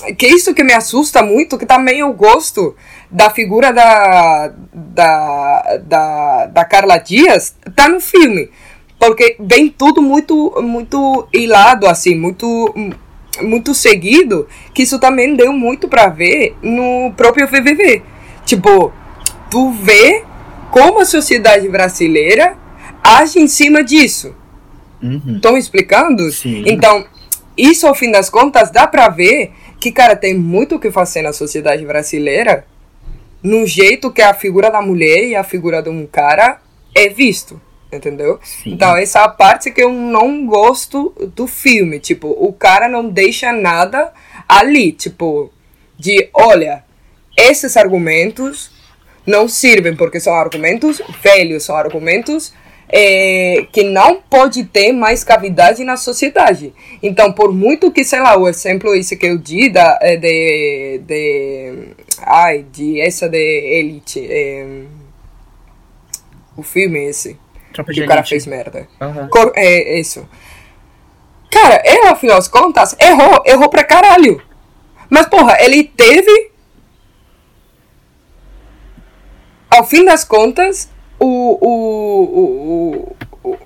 [0.03, 2.75] é, que isso que me assusta muito, que também eu gosto
[3.11, 8.49] da figura da, da, da, da Carla Dias, tá no filme.
[8.97, 12.73] Porque vem tudo muito, muito hilado, assim, muito,
[13.41, 18.01] muito seguido, que isso também deu muito pra ver no próprio VVV.
[18.45, 18.91] Tipo,
[19.51, 20.23] tu vê
[20.73, 22.57] como a sociedade brasileira
[23.03, 24.35] age em cima disso.
[25.03, 25.35] Uhum.
[25.35, 26.31] Estão me explicando?
[26.31, 26.63] Sim.
[26.65, 27.05] Então,
[27.55, 31.21] isso ao fim das contas dá pra ver que, cara, tem muito o que fazer
[31.21, 32.65] na sociedade brasileira
[33.43, 36.59] no jeito que a figura da mulher e a figura de um cara
[36.95, 37.61] é visto.
[37.91, 38.39] Entendeu?
[38.41, 38.71] Sim.
[38.71, 41.99] Então, essa é a parte que eu não gosto do filme.
[41.99, 44.11] Tipo, o cara não deixa nada
[44.49, 44.91] ali.
[44.91, 45.53] Tipo,
[45.99, 46.83] de olha,
[47.37, 48.72] esses argumentos
[49.25, 52.53] não servem porque são argumentos velhos, são argumentos
[52.89, 56.73] é, que não pode ter mais cavidade na sociedade.
[57.01, 61.01] Então, por muito que, sei lá, o exemplo esse que eu di da, é de,
[61.05, 61.87] de.
[62.21, 64.19] Ai, de essa de Elite.
[64.29, 64.83] É,
[66.55, 67.37] o filme esse.
[67.73, 68.29] Tropa que o cara Elite.
[68.29, 68.87] fez merda.
[69.01, 69.27] Aham.
[69.29, 70.27] Cor- é isso.
[71.49, 74.41] Cara, ele, afinal das contas, errou, errou pra caralho.
[75.09, 76.51] Mas, porra, ele teve.
[79.77, 80.89] Ao fim das contas,
[81.19, 81.25] o.
[81.25, 81.69] o,
[82.23, 83.57] o, o- o-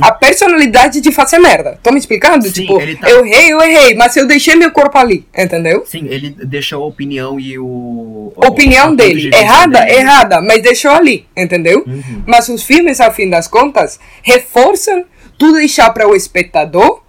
[0.00, 1.78] a personalidade de fazer merda.
[1.82, 2.46] Tô me explicando?
[2.46, 5.84] Sim, tipo, tá- eu errei, eu errei, mas eu deixei meu corpo ali, entendeu?
[5.84, 8.32] Sim, ele deixou a opinião e o.
[8.34, 9.92] O opinião de dele, vista errada, dele.
[9.98, 11.84] errada, mas deixou ali, entendeu?
[11.86, 12.22] Uhum.
[12.26, 15.04] Mas os filmes, ao fim das contas, reforçam
[15.38, 17.02] tu deixar para o espectador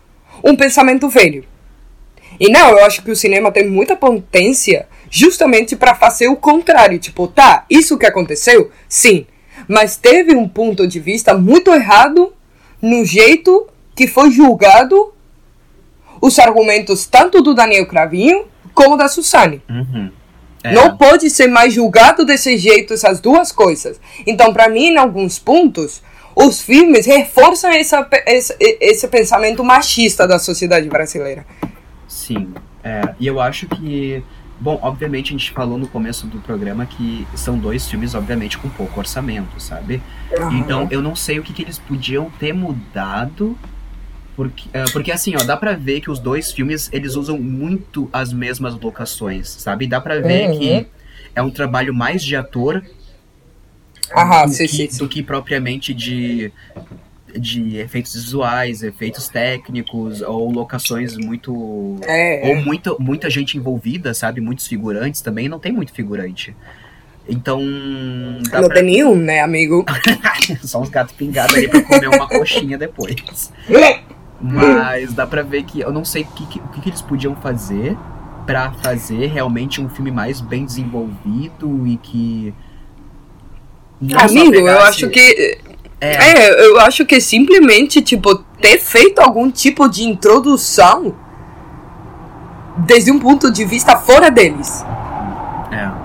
[0.44, 1.46] um pensamento velho.
[2.38, 6.98] E não, eu acho que o cinema tem muita potência justamente para fazer o contrário.
[6.98, 9.28] Tipo, tá, isso que aconteceu, sim.
[9.68, 12.34] Mas teve um ponto de vista muito errado
[12.82, 15.14] no jeito que foi julgado
[16.20, 19.62] os argumentos tanto do Daniel Cravinho como da Suzane.
[19.70, 20.10] Uhum.
[20.64, 20.74] É.
[20.74, 24.02] Não pode ser mais julgado desse jeito essas duas coisas.
[24.26, 26.02] Então, para mim, em alguns pontos,
[26.36, 31.46] os filmes reforçam essa, esse, esse pensamento machista da sociedade brasileira.
[32.08, 32.52] Sim.
[32.84, 34.24] É, e eu acho que.
[34.64, 38.70] Bom, obviamente a gente falou no começo do programa que são dois filmes, obviamente, com
[38.70, 40.02] pouco orçamento, sabe?
[40.54, 43.58] Então eu não sei o que, que eles podiam ter mudado.
[44.38, 48.10] Porque, é, porque assim, ó, dá pra ver que os dois filmes eles usam muito
[48.14, 49.86] as mesmas locações, sabe?
[49.86, 50.58] Dá pra ver Uhum.
[50.58, 50.88] que
[51.36, 52.82] é um trabalho mais de ator
[54.16, 54.98] Aham, do, sim, que, sim, sim.
[54.98, 56.54] do que propriamente de,
[57.38, 61.98] de efeitos visuais, efeitos técnicos ou locações muito.
[62.04, 64.40] É, Ou muito, muita gente envolvida, sabe?
[64.42, 66.56] Muitos figurantes também, não tem muito figurante.
[67.28, 67.60] Então.
[67.62, 68.70] Não pra...
[68.70, 69.86] tem nenhum, né, amigo?
[70.64, 73.52] Só uns gatos pingados ali pra comer uma coxinha depois.
[74.42, 77.98] Mas dá pra ver que eu não sei o que, que- que, eles podiam fazer
[78.46, 82.54] pra fazer realmente um filme mais bem desenvolvido e que.
[84.16, 85.60] Amigo, eu acho que.
[86.04, 91.16] É, É, eu acho que simplesmente, tipo, ter feito algum tipo de introdução
[92.78, 94.84] desde um ponto de vista fora deles.
[95.72, 96.04] é.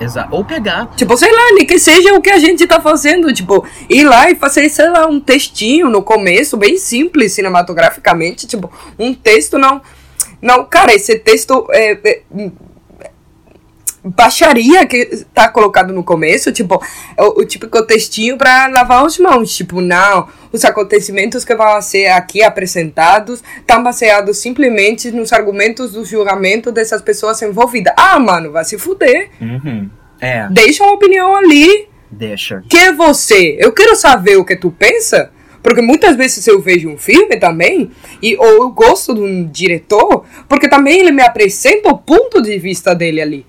[0.00, 0.34] Exato.
[0.34, 0.88] Ou pegar.
[0.96, 3.30] Tipo, sei lá, nem que seja o que a gente tá fazendo.
[3.34, 8.46] Tipo, ir lá e fazer, sei lá, um textinho no começo, bem simples cinematograficamente.
[8.46, 9.82] Tipo, um texto não.
[10.40, 11.92] Não, cara, esse texto é.
[12.02, 12.22] é
[14.04, 16.82] baixaria que tá colocado no começo, tipo,
[17.16, 21.80] é o, o típico textinho pra lavar as mãos, tipo, não, os acontecimentos que vão
[21.82, 27.92] ser aqui apresentados estão baseados simplesmente nos argumentos do julgamento dessas pessoas envolvidas.
[27.96, 29.30] Ah, mano, vai se fuder.
[29.40, 29.88] Uhum.
[30.20, 31.88] É, Deixa uma opinião ali.
[32.10, 32.62] deixa.
[32.68, 33.56] Quem é você?
[33.58, 35.30] Eu quero saber o que tu pensa.
[35.62, 37.90] Porque muitas vezes eu vejo um filme também,
[38.22, 42.58] e, ou eu gosto de um diretor, porque também ele me apresenta o ponto de
[42.58, 43.46] vista dele ali.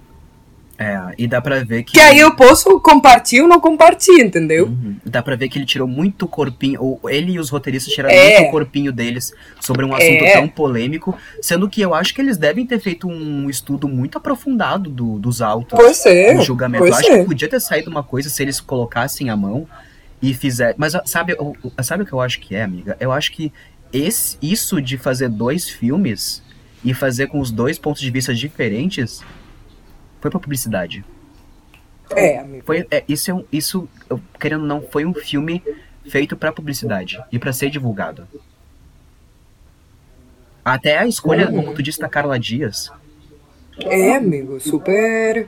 [0.81, 1.93] É, e dá pra ver que.
[1.93, 4.65] Que aí eu posso compartilhar ou não compartilhar, entendeu?
[4.67, 4.95] Uhum.
[5.05, 8.39] Dá pra ver que ele tirou muito corpinho, ou ele e os roteiristas tiraram É.
[8.39, 10.33] muito corpinho deles sobre um assunto É.
[10.33, 14.89] tão polêmico, sendo que eu acho que eles devem ter feito um estudo muito aprofundado
[14.89, 16.83] do- dos autos Pois é, do julgamento.
[16.83, 17.19] pois eu acho é.
[17.19, 19.67] que podia ter saído uma coisa se eles colocassem a mão
[20.21, 20.73] e fizer.
[20.77, 22.97] Mas ó, sabe, o- o- sabe o que eu acho que é, amiga?
[22.99, 23.51] Eu acho que
[23.93, 26.41] esse, isso de fazer dois filmes
[26.83, 29.21] e fazer com os dois pontos de vista diferentes
[30.21, 31.03] foi pra publicidade.
[32.15, 32.63] É, amigo.
[32.65, 33.89] Foi, é, isso é um, isso,
[34.39, 35.61] querendo ou não, foi um filme
[36.07, 38.27] feito pra publicidade e pra ser divulgado.
[40.63, 41.63] Até a escolha, Uhum.
[41.63, 42.91] como tu disse, da Carla Dias.
[43.79, 45.47] É, amigo, super.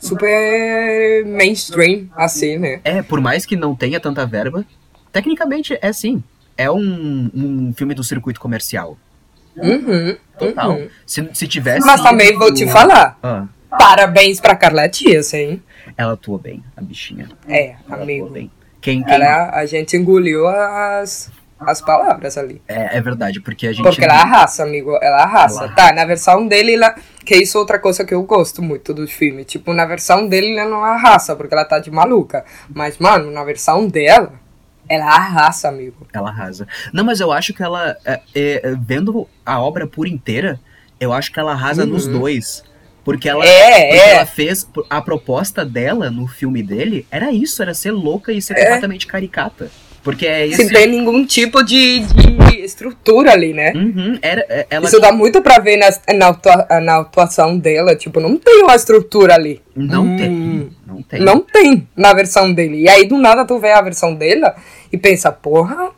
[0.00, 2.80] Super mainstream, assim, né?
[2.84, 4.64] É, por mais que não tenha tanta verba,
[5.12, 6.22] tecnicamente é sim.
[6.56, 8.96] É um, um filme do circuito comercial.
[9.56, 10.16] Uhum.
[10.38, 10.70] Total.
[10.72, 10.88] uhum.
[11.06, 11.84] Se, se tivesse.
[11.86, 13.18] Mas também vou te falar.
[13.22, 15.62] Ah, Parabéns pra Carla Dias, hein?
[15.96, 17.28] ela atuou bem, a bichinha.
[17.48, 18.28] É, Ela amigo.
[18.30, 18.50] bem.
[18.80, 22.62] Quem, quem, Ela, a gente engoliu as, as palavras ali.
[22.68, 23.82] é, é verdade, porque a gente.
[23.82, 24.96] Porque ela arrasa, amigo.
[25.02, 25.64] Ela arrasa.
[25.64, 26.94] Ela Tá, na versão dele, ela...
[27.24, 29.44] que isso é outra coisa que eu gosto muito do filme.
[29.44, 32.44] Tipo, na versão dele, ela não arrasa, porque ela tá de maluca.
[32.72, 34.34] Mas, mano, na versão dela,
[34.88, 36.06] ela arrasa, amigo.
[36.12, 36.66] Ela arrasa.
[36.92, 40.60] Não, mas eu acho que ela, é, é, vendo a obra por inteira,
[41.00, 42.20] eu acho que ela arrasa nos Uhum.
[42.20, 42.62] dois.
[43.10, 44.14] Porque ela, É, porque é.
[44.16, 44.68] ela fez.
[44.90, 48.64] A proposta dela no filme dele era isso, era ser louca e ser É.
[48.64, 49.70] completamente caricata.
[50.02, 50.56] Porque é esse...
[50.56, 53.72] Sem ter nenhum tipo de, de estrutura ali, né?
[53.74, 57.96] Uhum, era, é- ela Isso dá muito pra ver na, na, atua- na atuação dela.
[57.96, 59.60] Tipo, não tem uma estrutura ali.
[59.74, 61.20] não Hum, tem, não tem.
[61.20, 62.82] Não tem na versão dele.
[62.82, 64.54] E aí, do nada, tu vê a versão dela
[64.92, 65.90] e pensa, porra,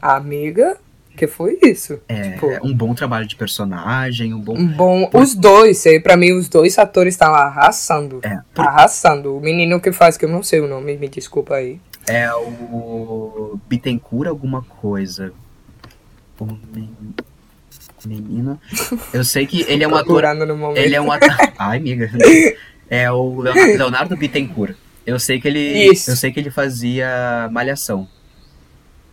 [0.00, 0.76] amiga,
[1.18, 2.00] que foi isso?
[2.08, 4.56] É, Tipo, um bom trabalho de personagem, um bom...
[4.56, 5.10] um bom.
[5.12, 8.20] Os dois, pra mim, os dois atores estão arrasando.
[8.22, 9.36] É, por- Arrasando.
[9.36, 11.80] O menino que faz, que eu não sei o nome, me desculpa aí.
[12.06, 15.32] É o Bittencourt alguma coisa.
[16.40, 16.88] O men-
[18.06, 18.58] menino.
[19.12, 20.04] Eu sei que ele é um ator.
[20.04, 20.78] Procurando no momento.
[20.78, 21.34] Ele é um ator.
[21.58, 22.10] Ai, amiga.
[22.88, 24.74] É o Leonardo, Leonardo Bittencourt.
[25.04, 25.90] Eu sei que ele.
[25.92, 26.10] Isso.
[26.10, 28.08] Eu sei que ele fazia malhação.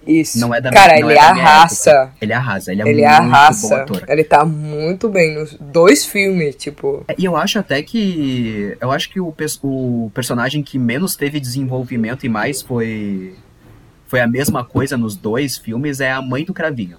[0.06, 0.40] Isso.
[0.40, 2.12] Não é da Cara, não ele é arrasa.
[2.22, 3.76] Ele arrasa, ele é Ele muito bom arrasa.
[3.82, 4.04] ator.
[4.08, 7.04] Ele tá muito bem nos dois filmes, tipo.
[7.08, 8.78] É, E eu acho até que.
[8.80, 9.34] Eu acho que o,
[9.64, 13.36] o personagem que menos teve desenvolvimento e mais foi.
[14.08, 16.98] Foi a mesma coisa nos dois filmes é a mãe do Cravinho.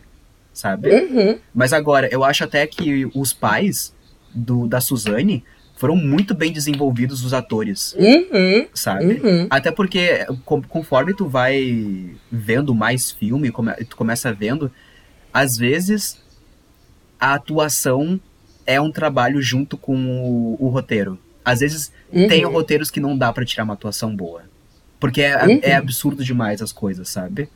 [0.53, 0.89] Sabe?
[0.91, 1.39] Uhum.
[1.55, 3.95] Mas agora, eu acho até que os pais
[4.35, 5.45] do, da Suzane
[5.77, 8.67] foram muito bem desenvolvidos, os atores, Uhum.
[8.75, 9.21] sabe?
[9.23, 9.47] Uhum.
[9.51, 10.27] Até porque,
[10.69, 14.73] conforme tu vai vendo mais filme, come, tu começa vendo,
[15.33, 16.19] às vezes
[17.21, 18.19] a atuação
[18.67, 21.19] é um trabalho junto com o, o roteiro.
[21.45, 22.27] Às vezes Uhum.
[22.29, 24.43] tem roteiros que não dá pra tirar uma atuação boa.
[24.99, 25.61] Porque é, Uhum.
[25.63, 27.49] é absurdo demais as coisas, sabe?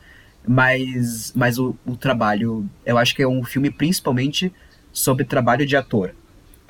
[0.47, 4.53] Mas, mas o, o trabalho, eu acho que é um filme principalmente
[4.93, 6.15] sobre trabalho de ator.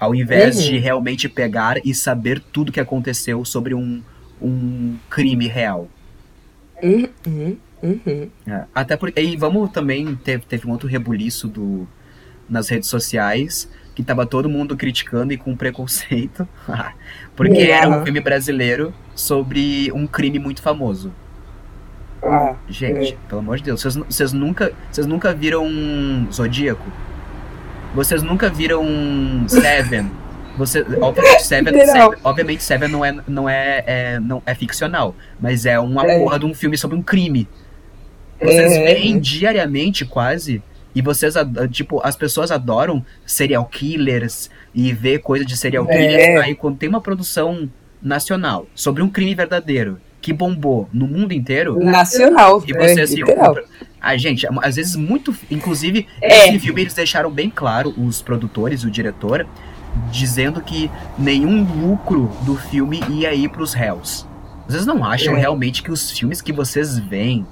[0.00, 0.62] Ao invés Uhum.
[0.64, 4.02] de realmente pegar e saber tudo que aconteceu sobre um,
[4.40, 5.88] um crime real.
[6.82, 7.56] Uhum.
[7.82, 8.28] Uhum.
[8.46, 9.20] É, Até porque.
[9.20, 10.14] E vamos também.
[10.16, 11.86] Teve, teve um outro rebuliço do,
[12.48, 13.70] nas redes sociais.
[13.94, 16.48] Que tava todo mundo criticando e com preconceito.
[17.36, 17.70] porque É.
[17.72, 21.12] era um filme brasileiro sobre um crime muito famoso.
[22.22, 23.16] Ah, Gente, É.
[23.28, 25.66] pelo amor de Deus, vocês, vocês nunca, vocês nunca viram
[26.32, 26.84] Zodíaco?
[27.94, 28.84] Vocês nunca viram
[29.48, 30.10] Seven?
[30.56, 31.74] Você, obviamente, Seven.
[31.86, 36.18] Seven- obviamente Seven não é, não é, é- não é ficcional, mas é uma É.
[36.18, 37.48] porra de um filme sobre um crime.
[38.40, 38.84] Vocês É.
[38.94, 40.62] veem diariamente quase
[40.94, 41.34] e vocês
[41.70, 45.96] tipo as pessoas adoram serial killers e ver coisa de serial É.
[45.96, 46.44] killers.
[46.44, 47.68] Aí quando tem uma produção
[48.02, 52.62] nacional sobre um crime verdadeiro que bombou no mundo inteiro, nacional.
[52.66, 53.48] e é, você se literal.
[53.48, 53.64] compra.
[54.00, 55.34] Ah, gente, às vezes muito.
[55.50, 56.48] Inclusive, É.
[56.48, 59.46] esse filme eles deixaram bem claro, os produtores, o diretor,
[60.10, 64.26] dizendo que nenhum lucro do filme ia ir pros réus.
[64.68, 65.40] Vocês não acham É.
[65.40, 67.44] realmente que os filmes que vocês veem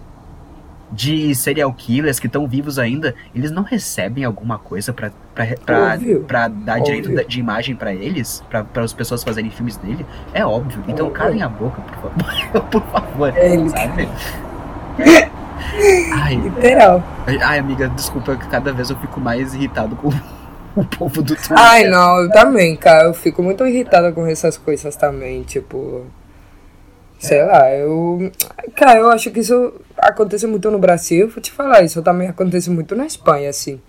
[0.90, 5.94] de serial killers que estão vivos ainda, eles não recebem alguma coisa pra, pra, pra,
[5.94, 6.24] Óbvio.
[6.26, 7.16] pra dar direito Óbvio.
[7.22, 8.42] da- de imagem pra eles?
[8.48, 10.04] Pra, pra as pessoas fazerem filmes dele?
[10.32, 10.82] É óbvio.
[10.88, 11.22] Então Óbvio.
[11.22, 12.62] calem a boca, por favor.
[12.70, 13.32] por favor.
[13.36, 14.08] É, ele- Sabe?
[16.14, 17.02] Ai, Literal.
[17.42, 20.08] ai, amiga, desculpa que cada vez eu fico mais irritado com
[20.74, 21.56] o povo do Twitter.
[21.58, 23.04] Ai, não, eu também, cara.
[23.08, 26.04] Eu fico muito irritada com essas coisas também, tipo.
[27.18, 28.30] Sei lá, eu.
[28.76, 31.28] Cara, eu acho que isso acontece muito no Brasil.
[31.28, 33.80] Vou te falar, isso também acontece muito na Espanha, assim.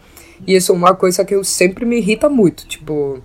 [0.47, 3.21] E isso é uma coisa que eu sempre me irrita muito, tipo.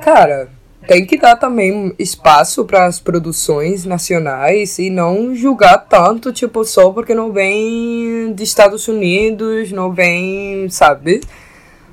[0.00, 0.48] Cara,
[0.88, 6.90] tem que dar também espaço para as produções nacionais e não julgar tanto, tipo, só
[6.90, 11.20] porque não vem dos Estados Unidos, não vem, sabe?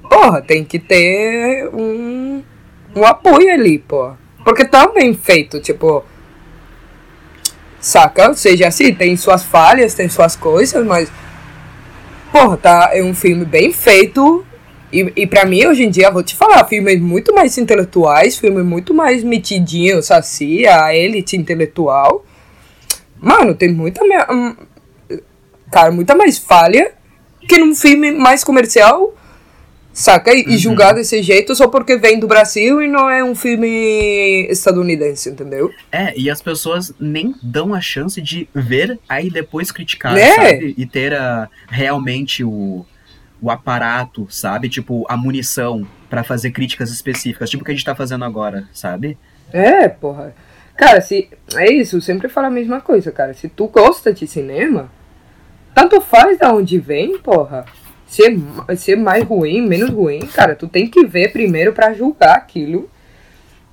[0.10, 2.41] Porra, tem que ter um,
[2.95, 4.14] um apoio ali, pô.
[4.44, 6.03] Porque tá bem feito, tipo.
[7.88, 8.27] Saca?
[8.30, 11.09] Ou seja, assim, tem suas falhas, tem suas coisas, mas.
[12.31, 14.45] Porra, tá, é um filme bem feito.
[14.91, 18.65] E, e pra mim, hoje em dia, vou te falar, filmes muito mais intelectuais, filmes
[18.65, 22.26] muito mais metidinhos, assim, a elite intelectual.
[23.19, 24.03] Mano, tem muita.
[24.03, 24.55] me- hum,
[25.72, 26.91] Cara, muita mais falha
[27.47, 29.14] que num filme mais comercial
[29.99, 30.32] Saca?
[30.32, 34.45] E, e julgar desse jeito só porque vem do Brasil e não é um filme
[34.48, 35.72] estadunidense, entendeu?
[35.91, 40.36] É, e as pessoas nem dão a chance de ver, aí depois criticar, É.
[40.36, 40.76] sabe?
[40.78, 42.86] E ter a, realmente o,
[43.41, 44.69] o aparato, sabe?
[44.69, 48.69] Tipo, a munição pra fazer críticas específicas, tipo o que a gente tá fazendo agora,
[48.72, 49.18] sabe?
[49.52, 50.36] É, porra.
[50.76, 51.28] Cara, se.
[51.56, 53.34] É isso, eu sempre falo a mesma coisa, cara.
[53.34, 54.91] Se tu gosta de cinema,
[55.74, 57.65] tanto faz da onde vem, porra.
[58.07, 61.73] Se é, ma- se é mais ruim, menos ruim, cara, tu tem que ver primeiro
[61.73, 62.89] pra julgar aquilo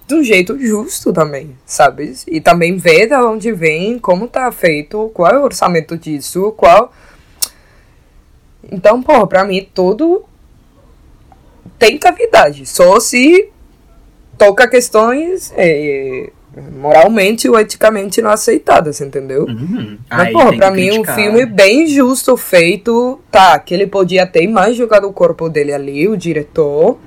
[0.06, 2.12] de um jeito justo também, sabe?
[2.26, 6.92] E também ver da onde vem, como tá feito, qual é o orçamento disso, qual.
[8.70, 10.24] Então, porra, pra mim tudo
[11.78, 12.66] tem cavidade.
[12.66, 13.50] Só se
[14.36, 16.30] toca questões é,
[16.76, 19.44] moralmente ou eticamente não aceitadas, entendeu?
[19.44, 19.98] Uhum.
[20.10, 21.14] Mas, Aí porra, pra mim um criticar.
[21.16, 26.06] filme bem justo feito, tá, que ele podia ter mais jogado o corpo dele ali,
[26.08, 26.98] o diretor.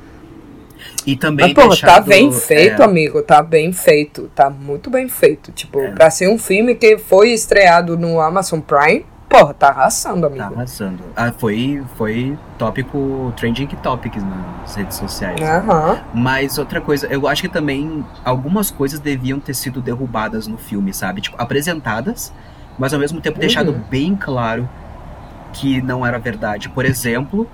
[1.05, 4.89] E também Mas, porra, tá deixado- bem feito, é, amigo, tá bem feito, tá muito
[4.89, 5.51] bem feito.
[5.53, 5.91] Tipo, É.
[5.91, 10.43] pra ser um filme que foi estreado no Amazon Prime, porra, tá arrasando, amigo.
[10.43, 11.03] Tá arrasando.
[11.15, 15.39] Ah, foi, foi tópico, trending topics nas redes sociais.
[15.41, 16.01] Aham.
[16.13, 20.93] Mas outra coisa, eu acho que também algumas coisas deviam ter sido derrubadas no filme,
[20.93, 21.21] sabe?
[21.21, 22.33] Tipo, apresentadas,
[22.79, 23.81] mas ao mesmo tempo deixado Uhum.
[23.89, 24.67] bem claro
[25.53, 26.69] que não era verdade.
[26.69, 27.47] Por exemplo,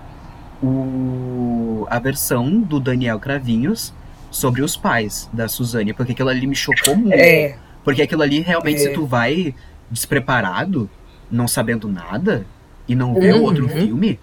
[0.61, 1.85] o...
[1.89, 3.93] a versão do Daniel Cravinhos
[4.31, 7.13] sobre os pais da Suzane, porque aquilo ali me chocou muito.
[7.13, 8.79] É, Porque aquilo ali realmente, É.
[8.79, 9.53] se tu vai
[9.91, 10.89] despreparado,
[11.31, 12.45] não sabendo nada,
[12.87, 13.43] e não vê o Uhum.
[13.43, 14.19] outro filme,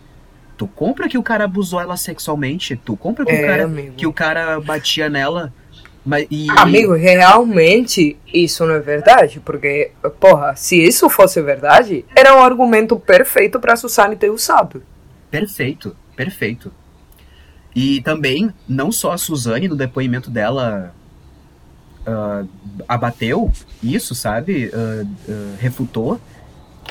[0.56, 3.94] tu compra que o cara abusou ela sexualmente, tu compra que, o, é, cara, amigo.
[3.96, 5.52] que o cara batia nela.
[6.04, 12.34] Mas, e, Amigo, realmente isso não é verdade, porque, porra, se isso fosse verdade, era
[12.34, 14.82] um argumento perfeito pra Susane ter usado.
[15.30, 16.72] Perfeito, perfeito.
[17.76, 20.94] E também, não só a Suzane, no depoimento dela,
[22.06, 22.44] ah,
[22.88, 23.52] abateu
[23.82, 24.70] isso, sabe?
[24.74, 26.20] Ah, ah, refutou.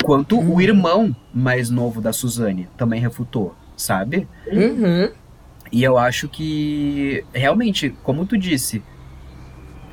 [0.02, 0.54] Quanto Uhum.
[0.54, 4.26] o irmão mais novo da Suzane também refutou, sabe?
[4.50, 5.10] Uhum.
[5.70, 8.82] E eu acho que, realmente, como tu disse,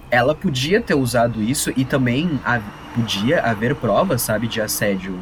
[0.10, 2.61] ela podia ter usado isso e também ha-
[2.95, 5.19] podia haver provas, sabe, de assédio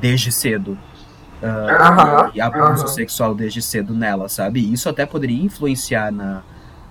[0.00, 0.78] desde cedo.
[1.42, 2.86] Aham, e abuso aham.
[2.86, 4.60] sexual desde cedo nela, sabe?
[4.60, 6.42] E Isso até poderia influenciar na,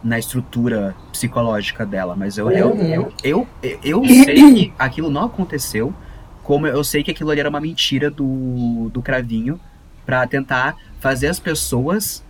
[0.03, 3.07] na estrutura psicológica dela, mas eu, eu, Uhum.
[3.23, 5.93] eu, eu, eu sei que aquilo não aconteceu,
[6.49, 9.59] como eu sei que aquilo ali era uma mentira do, do Cravinho
[10.03, 12.23] pra tentar fazer as pessoas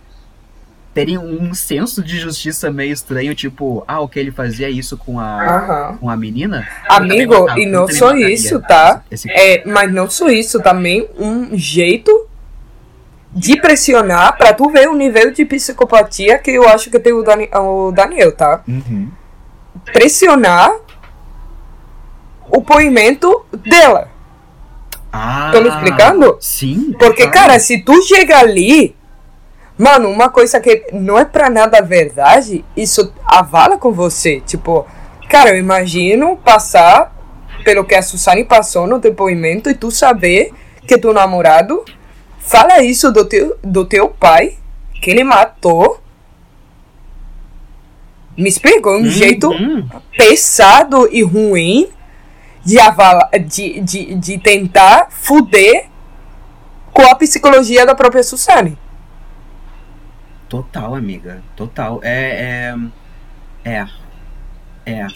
[0.92, 5.96] terem um senso de justiça meio estranho, tipo, ah, ok, ele fazia isso com a,
[5.98, 6.68] com a menina.
[6.86, 9.02] Amigo, matava, e não só mataria isso, tá?
[9.10, 12.26] esse- É, mas não só isso, também um jeito
[13.32, 17.22] de pressionar pra tu ver o nível de psicopatia que eu acho que tem o,
[17.22, 18.62] Dani- o Daniel, tá?
[18.68, 19.08] Uhum.
[19.94, 20.72] Pressionar
[22.52, 24.09] o poimento dela.
[25.12, 26.36] Ah, Tô me explicando?
[26.40, 26.94] Sim.
[26.98, 27.32] Porque, claro.
[27.32, 28.94] cara, se tu chega ali,
[29.76, 34.40] mano, uma coisa que não é pra nada verdade, isso avala com você.
[34.40, 34.86] Tipo,
[35.28, 37.12] cara, eu imagino passar
[37.64, 40.52] pelo que a Susane passou no depoimento e tu saber
[40.86, 41.84] que teu namorado
[42.38, 44.56] fala isso do teu, do teu pai,
[45.02, 46.00] que ele matou.
[48.36, 49.86] Me explica, um jeito Uhum.
[50.16, 51.88] pesado e ruim
[52.64, 55.88] de, avala, de, de, de tentar fuder
[56.92, 58.76] com a psicologia da própria Susane.
[60.48, 61.42] Total, amiga.
[61.54, 62.00] Total.
[62.02, 62.74] É.
[63.64, 63.72] É.
[63.72, 63.86] É.
[64.92, 65.06] é.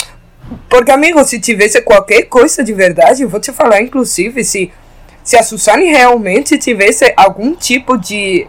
[0.69, 4.73] Porque, amigo, se tivesse qualquer coisa de verdade, eu vou te falar, inclusive, se,
[5.23, 8.47] se a Susane realmente tivesse algum tipo de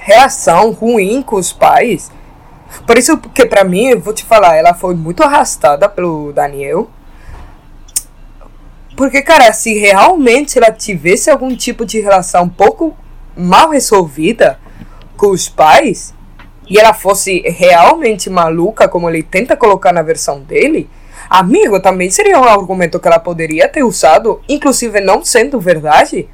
[0.00, 2.10] reação ruim com os pais.
[2.86, 6.90] Por isso que, pra mim, eu vou te falar, ela foi muito arrastada pelo Daniel.
[8.96, 12.96] Porque, cara, se realmente ela tivesse algum tipo de relação um pouco
[13.36, 14.58] mal resolvida
[15.16, 16.14] com os pais,
[16.68, 20.88] e ela fosse realmente maluca, como ele tenta colocar na versão dele,
[21.28, 26.28] amigo, também seria um argumento que ela poderia ter usado, inclusive não sendo verdade,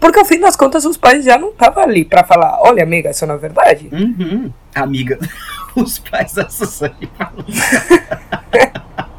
[0.00, 3.10] porque ao fim das contas os pais já não estavam ali pra falar, olha amiga,
[3.10, 3.88] isso não é verdade.
[3.92, 4.52] Uhum.
[4.74, 5.18] Amiga.
[5.74, 7.44] Os pais da Suzane falam.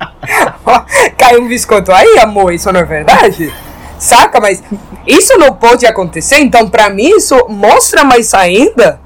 [1.17, 3.53] Caiu um biscoito aí, amor, isso não é verdade?
[3.97, 4.39] Saca?
[4.39, 4.63] Mas
[5.07, 8.99] isso não pode acontecer, então pra mim isso mostra mais ainda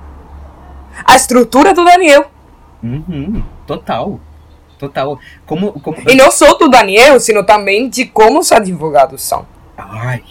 [1.05, 2.25] a estrutura do Daniel.
[2.83, 3.43] Uhum.
[3.67, 4.19] Total.
[4.77, 5.19] Total.
[5.45, 5.73] Como.
[5.81, 5.97] como...
[6.07, 9.45] E não só do Daniel, sino também de como os advogados são.
[9.77, 10.23] Ai.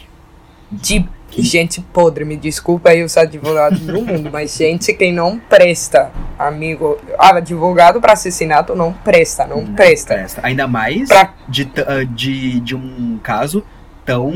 [0.71, 1.07] De
[1.37, 6.99] gente podre, me desculpa aí os advogados do mundo, mas gente que não presta, amigo.
[7.19, 10.15] Advogado para assassinato não presta, não, presta.
[10.15, 10.41] Presta.
[10.45, 13.65] Ainda mais Pra- de, ah, de, de um caso
[14.05, 14.33] tão,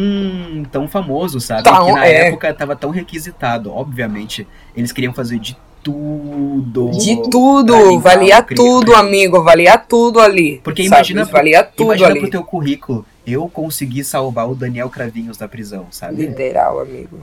[0.71, 1.63] tão famoso, sabe?
[1.63, 2.29] Tão, que na é.
[2.29, 3.73] época tava tão requisitado.
[3.73, 4.47] Obviamente,
[4.77, 6.91] eles queriam fazer de tudo.
[6.93, 10.61] De tudo, valia tudo, amigo, valia tudo ali.
[10.63, 10.95] Porque sabe?
[10.95, 12.21] imagina, valia tudo imagina ali.
[12.21, 16.27] pro teu currículo, eu consegui salvar o Daniel Cravinhos da prisão, sabe?
[16.27, 17.19] Literal, amigo.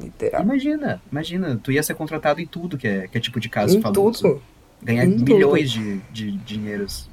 [0.00, 0.42] Literal.
[0.42, 3.76] Imagina, imagina, tu ia ser contratado em tudo que é, que é tipo de caso
[3.76, 4.22] Em famoso.
[4.22, 4.42] tudo.
[4.82, 5.34] Ganhar Em tudo.
[5.34, 7.08] milhões de, de dinheiros.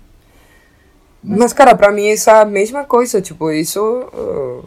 [1.24, 3.20] Mas, cara, pra mim isso é a mesma coisa.
[3.20, 3.82] Tipo, isso.
[3.82, 4.64] uh,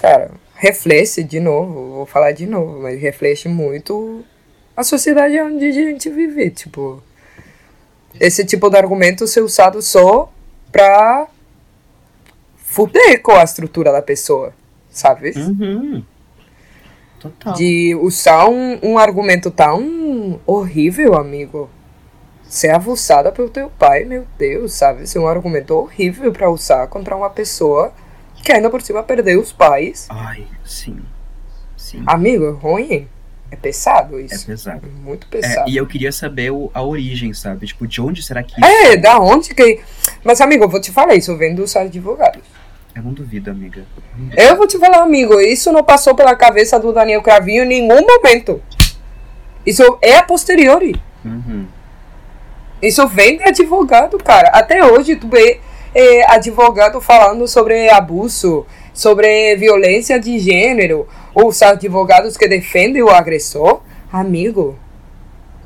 [0.00, 1.90] cara, reflete de novo.
[1.96, 4.24] Vou falar de novo, mas reflete muito
[4.76, 6.50] a sociedade onde a gente vive.
[6.50, 7.02] Tipo,
[8.20, 10.30] esse tipo de argumento ser usado só
[10.70, 11.26] pra
[12.56, 14.52] fuder com a estrutura da pessoa,
[14.90, 15.32] sabe?
[15.36, 16.04] Uhum.
[17.18, 17.54] Total.
[17.54, 21.70] De usar um, um argumento tão horrível, amigo.
[22.46, 25.06] Ser avulsada pelo teu pai, meu Deus, sabe?
[25.06, 27.92] Ser um argumento horrível pra usar contra uma pessoa
[28.44, 30.06] que ainda por cima perdeu os pais.
[30.08, 31.00] Ai, sim.
[31.76, 32.04] Sim.
[32.06, 33.08] Amigo, é ruim.
[33.50, 34.44] É pesado É isso.
[34.46, 34.82] pesado.
[34.84, 35.70] É muito É, pesado.
[35.70, 37.66] e eu queria saber o- a origem, sabe?
[37.66, 39.80] Tipo, de onde será que É, da onde que.
[40.24, 42.42] Mas, amigo, eu vou te falar, isso vem dos advogados.
[42.94, 43.84] Eu não duvido, amiga.
[44.36, 48.04] Eu vou te falar, amigo, isso não passou pela cabeça do Daniel Cravinho em nenhum
[48.06, 48.60] momento.
[49.64, 50.96] Isso é a posteriori.
[51.24, 51.66] Uhum.
[52.80, 54.48] Isso vem de advogado, cara.
[54.48, 55.60] Até hoje tu vê
[55.94, 61.08] é, advogado falando sobre abuso, sobre violência de gênero,
[61.44, 63.82] os advogados que defendem o agressor.
[64.10, 64.78] Amigo,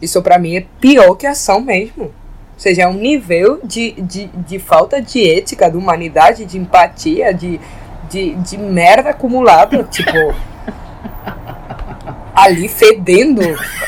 [0.03, 2.05] isso pra mim é pior que ação mesmo.
[2.05, 2.13] Ou
[2.59, 7.61] seja, é um nível de, de, de falta de ética, de humanidade, de empatia, de,
[8.11, 9.85] de, de merda acumulada.
[9.89, 10.11] tipo.
[12.35, 13.43] Ali fedendo,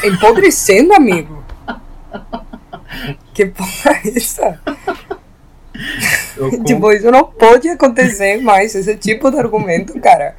[0.04, 1.42] empodrecendo, amigo.
[3.34, 4.60] Que porra é essa?
[6.36, 8.74] Eu Tipo, isso não pode acontecer mais.
[8.74, 10.36] Esse tipo de argumento, cara.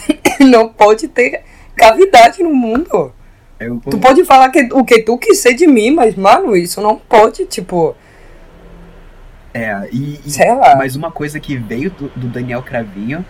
[0.40, 1.42] Não pode ter
[1.76, 3.12] cavidade no mundo.
[3.60, 6.80] eu com- Tu pode falar que, o que tu quiser de mim, mas, mano, isso
[6.80, 7.94] não pode, tipo.
[9.54, 10.76] É, e, e- Sei lá.
[10.76, 13.24] mas uma coisa que veio do, do Daniel Cravinho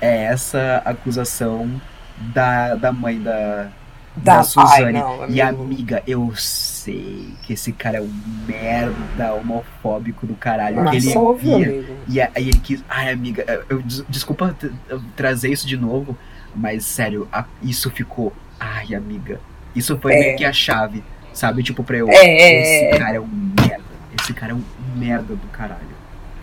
[0.00, 1.80] é essa acusação
[2.18, 3.68] da, da mãe da,
[4.16, 4.98] da, Da- Suzane.
[4.98, 8.10] ai, e amiga, eu sei que esse cara é um
[8.46, 10.82] merda homofóbico do caralho.
[10.82, 11.84] Mas ele ia- amigo.
[12.08, 12.82] E aí ele quis.
[12.88, 14.56] Ai, amiga, eu, des- desculpa
[14.88, 16.16] eu trazer isso de novo,
[16.54, 18.32] mas sério, a- isso ficou.
[18.58, 19.38] Ai, amiga.
[19.74, 20.18] Isso foi É.
[20.20, 21.62] meio que a chave, sabe?
[21.62, 22.08] Tipo, pra eu.
[22.08, 22.98] É, é, esse é.
[22.98, 23.28] cara é um
[23.60, 23.84] merda.
[24.18, 24.62] Esse cara é um
[24.96, 25.96] merda do caralho.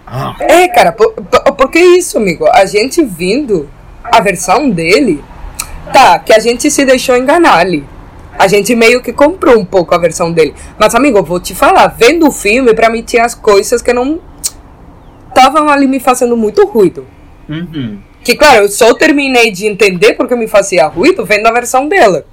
[0.05, 2.45] Ah, É, cara, por, por, porque isso, amigo?
[2.51, 3.67] A gente vindo
[4.03, 5.23] a versão dele,
[5.91, 7.83] tá, que a gente se deixou enganar ali.
[8.37, 10.55] A gente meio que comprou um pouco a versão dele.
[10.79, 13.93] Mas, amigo, eu vou te falar, vendo o filme, pra mim tinha as coisas que
[13.93, 14.19] não
[15.29, 17.05] estavam ali me fazendo muito ruído.
[17.47, 17.99] uhum.
[18.23, 22.25] Que, claro, eu só terminei de entender porque me fazia ruído vendo a versão dela.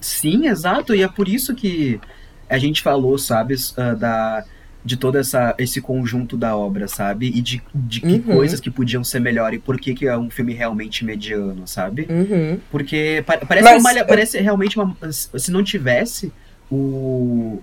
[0.00, 0.94] Sim, exato.
[0.94, 2.00] E é por isso que
[2.48, 4.44] a gente falou, sabe, ah, da,
[4.82, 7.26] de todo essa, esse conjunto da obra, sabe?
[7.28, 8.22] E de, de que Uhum.
[8.22, 12.06] coisas que podiam ser melhor e por que, que é um filme realmente mediano, sabe?
[12.08, 12.58] Uhum.
[12.70, 14.96] Porque pa- parece, Mas, uma eu- parece realmente uma.
[15.12, 16.32] Se não tivesse
[16.70, 17.60] o,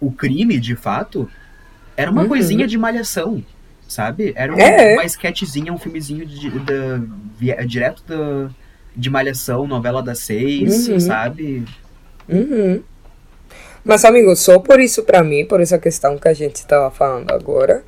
[0.00, 1.28] o crime, de fato,
[1.96, 2.28] era uma Uhum.
[2.28, 3.42] coisinha de malhação,
[3.88, 4.32] sabe?
[4.36, 4.92] Era uma, É.
[4.94, 7.00] uma sketchzinha, um filmezinho de, da-
[7.38, 8.50] via- direto da,
[8.94, 11.00] de malhação, novela das seis, Uhum.
[11.00, 11.64] sabe?
[12.28, 12.82] Uhum.
[13.84, 17.30] Mas, amigo, só por isso pra mim, por essa questão que a gente tava falando
[17.32, 17.82] agora,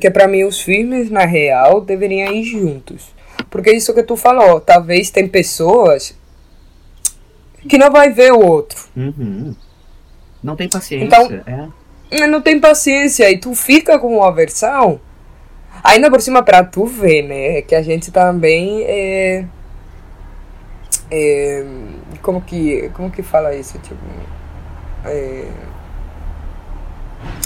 [0.00, 3.14] que pra mim os filmes, na real, deveriam ir juntos.
[3.50, 6.14] Porque isso que tu falou, talvez tem pessoas
[7.68, 8.80] que não vai ver o outro.
[8.96, 9.54] Uhum.
[10.42, 11.04] Não tem paciência.
[11.04, 12.26] Então- é.
[12.28, 15.00] Não tem paciência e tu fica com uma versão.
[15.82, 17.62] Ainda por cima pra tu ver, né?
[17.62, 19.44] Que a gente também é.
[21.10, 21.64] é
[22.22, 22.88] como que.
[22.94, 23.78] Como que fala isso?
[23.78, 23.96] Tipo.
[25.04, 25.48] É,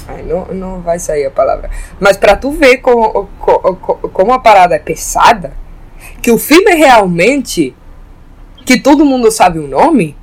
[0.07, 1.71] ai, não, não vai sair a palavra.
[2.01, 5.53] Mas pra tu ver como, co- co- como a parada é pesada,
[6.23, 7.75] que o filme é realmente.
[8.65, 10.15] Que todo mundo sabe o nome,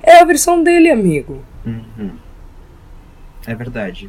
[0.00, 1.42] é a versão dele, amigo.
[1.66, 2.12] Uhum.
[3.44, 4.08] É verdade.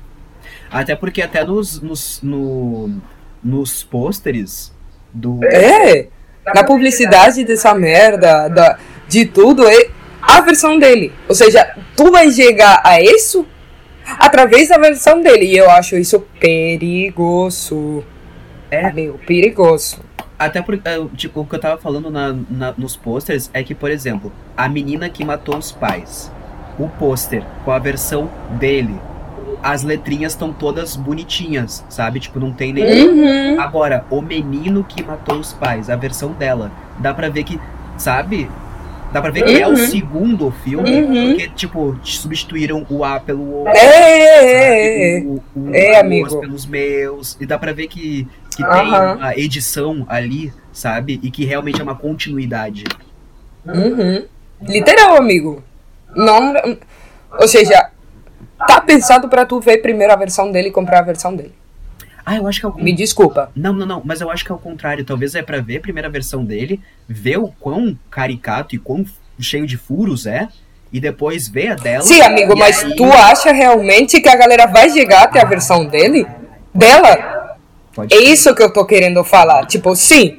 [0.69, 3.01] Até porque até nos, nos, no,
[3.43, 4.71] nos pôsteres
[5.11, 5.39] do.
[5.43, 6.09] É,
[6.53, 8.77] na publicidade dessa merda, da,
[9.07, 9.89] de tudo, é
[10.37, 11.11] a versão dele.
[11.27, 13.45] Ou seja, tu vai chegar a isso
[14.19, 15.45] através da versão dele.
[15.45, 18.03] E eu acho isso perigoso.
[18.69, 18.85] É.
[18.85, 19.99] Amigo, perigoso.
[20.39, 23.75] Até porque, é, tipo, o que eu tava falando na, na- nos posters é que,
[23.75, 26.31] por exemplo, a menina que matou os pais,
[26.79, 28.95] o pôster com a versão dele,
[29.61, 32.19] as letrinhas estão todas bonitinhas, sabe?
[32.19, 33.11] Tipo, não tem nenhum.
[33.53, 33.61] Uhum.
[33.61, 37.59] Agora, o menino que matou os pais, a versão dela, dá pra ver que,
[37.97, 38.49] sabe?
[39.11, 39.75] Dá pra ver que é o Uhum.
[39.87, 41.29] segundo filme, Uhum.
[41.31, 43.67] porque, tipo, substituíram o A pelo O.
[43.67, 45.19] É, é, é, é.
[45.19, 45.27] sabe?
[45.27, 46.39] O, o É, arroz amigo.
[46.39, 47.37] pelos meus.
[47.41, 49.15] E dá pra ver que, que tem Aham.
[49.17, 51.19] uma edição ali, sabe?
[51.21, 52.85] E que realmente é uma continuidade.
[53.65, 54.25] Uhum.
[54.61, 55.61] Literal, amigo.
[56.15, 56.53] Não,
[57.39, 57.89] ou seja,
[58.67, 61.53] tá pensado pra tu ver primeiro a versão dele e comprar a versão dele.
[62.25, 62.81] Ah, eu acho que é algum.
[62.83, 63.51] Me desculpa.
[63.55, 65.03] Não, não, não, mas eu acho que é o contrário.
[65.05, 69.05] Talvez é pra ver a primeira versão dele, ver o quão caricato e quão
[69.39, 70.47] cheio de furos é,
[70.93, 72.03] e depois ver a dela.
[72.03, 75.85] Sim, amigo, mas aí- tu acha realmente que a galera vai chegar até a versão
[75.85, 76.27] dele?
[76.73, 77.57] Dela?
[77.93, 79.65] Pode É isso que eu tô querendo falar.
[79.65, 80.37] Tipo, sim,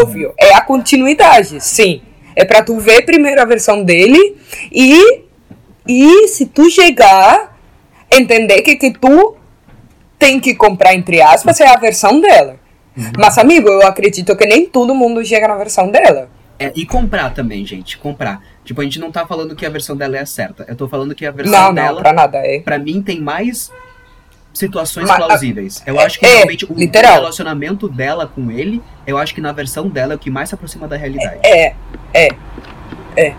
[0.00, 2.02] óbvio, é a continuidade, sim.
[2.36, 4.36] É pra tu ver primeiro a versão dele
[4.70, 5.22] e,
[5.86, 7.56] e se tu chegar,
[8.12, 9.36] entender que, que tu
[10.24, 12.56] tem que comprar, entre aspas, é a versão dela.
[13.18, 16.30] Mas, amigo, eu acredito que nem todo mundo chega na versão dela.
[16.58, 17.98] É, e comprar também, gente.
[17.98, 18.40] Comprar.
[18.64, 20.64] Tipo, a gente não tá falando que a versão dela é a certa.
[20.66, 22.60] Eu tô falando que a versão Não, não, dela, pra nada, é.
[22.60, 23.70] pra mim, tem mais
[24.54, 25.82] situações Mas, plausíveis.
[25.84, 27.14] Eu é, acho que é, realmente o literal.
[27.14, 30.54] relacionamento dela com ele, eu acho que na versão dela é o que mais se
[30.54, 31.40] aproxima da realidade.
[31.42, 31.74] É,
[32.14, 32.28] é,
[33.16, 33.34] é.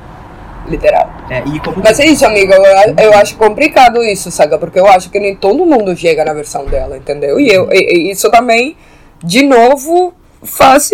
[0.68, 1.10] Literal.
[1.30, 2.56] É, como Mas é isso, amiga.
[2.56, 4.58] Eu, eu acho complicado isso, sabe?
[4.58, 7.40] Porque eu acho que nem todo mundo chega na versão dela, entendeu?
[7.40, 8.76] E, eu, e- e isso também,
[9.24, 10.14] de novo,
[10.44, 10.90] faz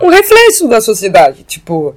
[0.00, 1.42] um reflexo da sociedade.
[1.44, 1.94] Tipo,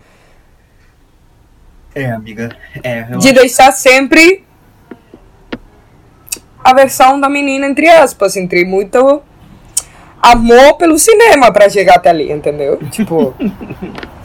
[1.96, 2.50] É, amiga.
[2.84, 4.44] É, de deixar sempre
[6.64, 9.22] a versão da menina, entre aspas, entre muito
[10.22, 12.78] amor pelo cinema pra chegar até ali, entendeu?
[12.92, 13.34] Tipo.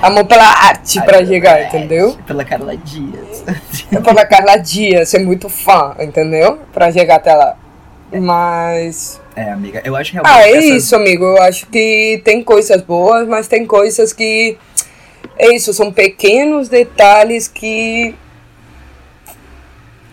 [0.00, 2.16] amor pela arte pra chegar, entendeu?
[2.26, 3.44] Pela Carla Dias.
[3.92, 6.58] É pela Carla Dias, ser muito fã, entendeu?
[6.72, 7.56] Pra chegar até lá.
[8.12, 9.20] Mas.
[9.36, 9.82] É, amiga.
[9.84, 11.24] Eu acho realmente Ah, é essas- isso, amigo.
[11.24, 14.56] Eu acho que tem coisas boas, mas tem coisas que.
[15.38, 18.14] É isso, são pequenos detalhes que.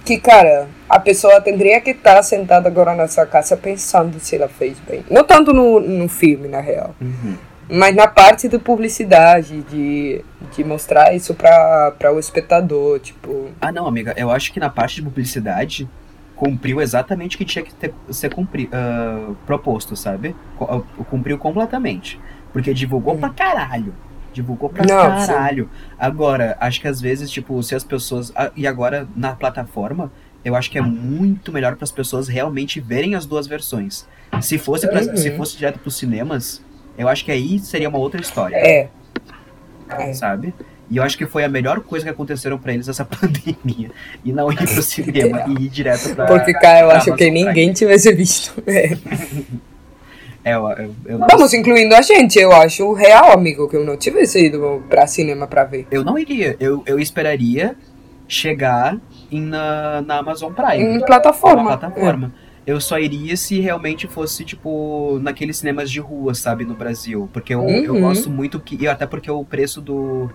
[0.03, 4.47] Que, cara, a pessoa teria que estar sentada agora na sua casa pensando se ela
[4.47, 5.03] fez bem.
[5.09, 6.93] Não tanto no, no filme, na real.
[7.01, 7.35] Uhum.
[7.69, 10.23] Mas na parte de publicidade, de,
[10.55, 13.49] de mostrar isso pra, pra o espectador, tipo.
[13.59, 14.13] Ah, não, amiga.
[14.17, 15.89] Eu acho que na parte de publicidade
[16.35, 20.35] cumpriu exatamente o que tinha que ter, ser cumpri, ah, proposto, sabe?
[20.61, 22.19] Ah, Cumpriu completamente.
[22.53, 23.19] Porque divulgou Hum.
[23.19, 23.93] pra caralho.
[24.33, 25.27] Divulgou pra Não, sim.
[25.27, 25.69] caralho.
[25.97, 28.31] Agora, acho que às vezes, tipo, se as pessoas.
[28.35, 30.11] ah, E agora, na plataforma,
[30.43, 34.05] eu acho que é muito melhor para as pessoas realmente verem as duas versões.
[34.41, 35.15] Se fosse, pra, Uhum.
[35.17, 36.61] se fosse direto pros cinemas,
[36.97, 38.55] eu acho que aí seria uma outra história.
[38.55, 38.89] É.
[39.89, 40.13] É.
[40.13, 40.53] sabe?
[40.89, 43.91] E eu acho que foi a melhor coisa que aconteceram pra eles essa pandemia.
[44.23, 46.25] E não ir pro cinema e ir direto pra.
[46.25, 48.53] Porque, cara, eu acho que ninguém tivesse visto.
[48.67, 48.97] É.
[50.43, 53.97] É, eu, eu, eu, Vamos incluindo a gente, eu acho real, amigo, que eu não
[53.97, 55.87] tivesse ido pra cinema pra ver.
[55.89, 56.55] eu não iria.
[56.59, 57.75] Eu, eu esperaria
[58.27, 58.95] chegar
[59.31, 60.83] na, na Amazon Prime.
[60.83, 61.77] Em plataforma.
[61.77, 62.31] plataforma.
[62.65, 67.29] Eu só iria se realmente fosse, tipo, naqueles cinemas de rua, sabe, no Brasil.
[67.31, 68.01] Porque eu, eu Uhum.
[68.01, 68.75] gosto muito que.
[68.81, 70.29] E até porque o preço do,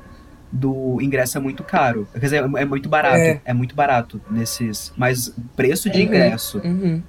[0.53, 2.07] do ingresso é muito caro.
[2.13, 3.17] Quer dizer, é muito barato.
[3.17, 3.41] É.
[3.45, 4.93] É, muito barato nesses.
[4.97, 6.05] Mas o preço de Uhum.
[6.05, 6.59] ingresso.
[6.65, 7.03] Uhum.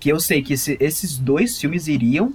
[0.00, 2.32] Que eu sei que esse- esses dois filmes iriam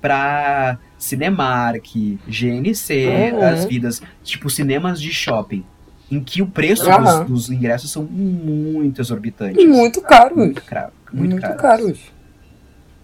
[0.00, 1.84] pra Cinemark,
[2.28, 3.42] GNC, Uhum.
[3.44, 5.64] as vidas, tipo, cinemas de shopping.
[6.10, 7.24] Em que o preço Aham.
[7.24, 9.64] dos, dos ingressos são muito exorbitantes.
[9.66, 10.36] Muito caro.
[10.36, 10.92] Muito caro.
[11.12, 11.56] Muito, Muito caro.
[11.56, 11.98] caros.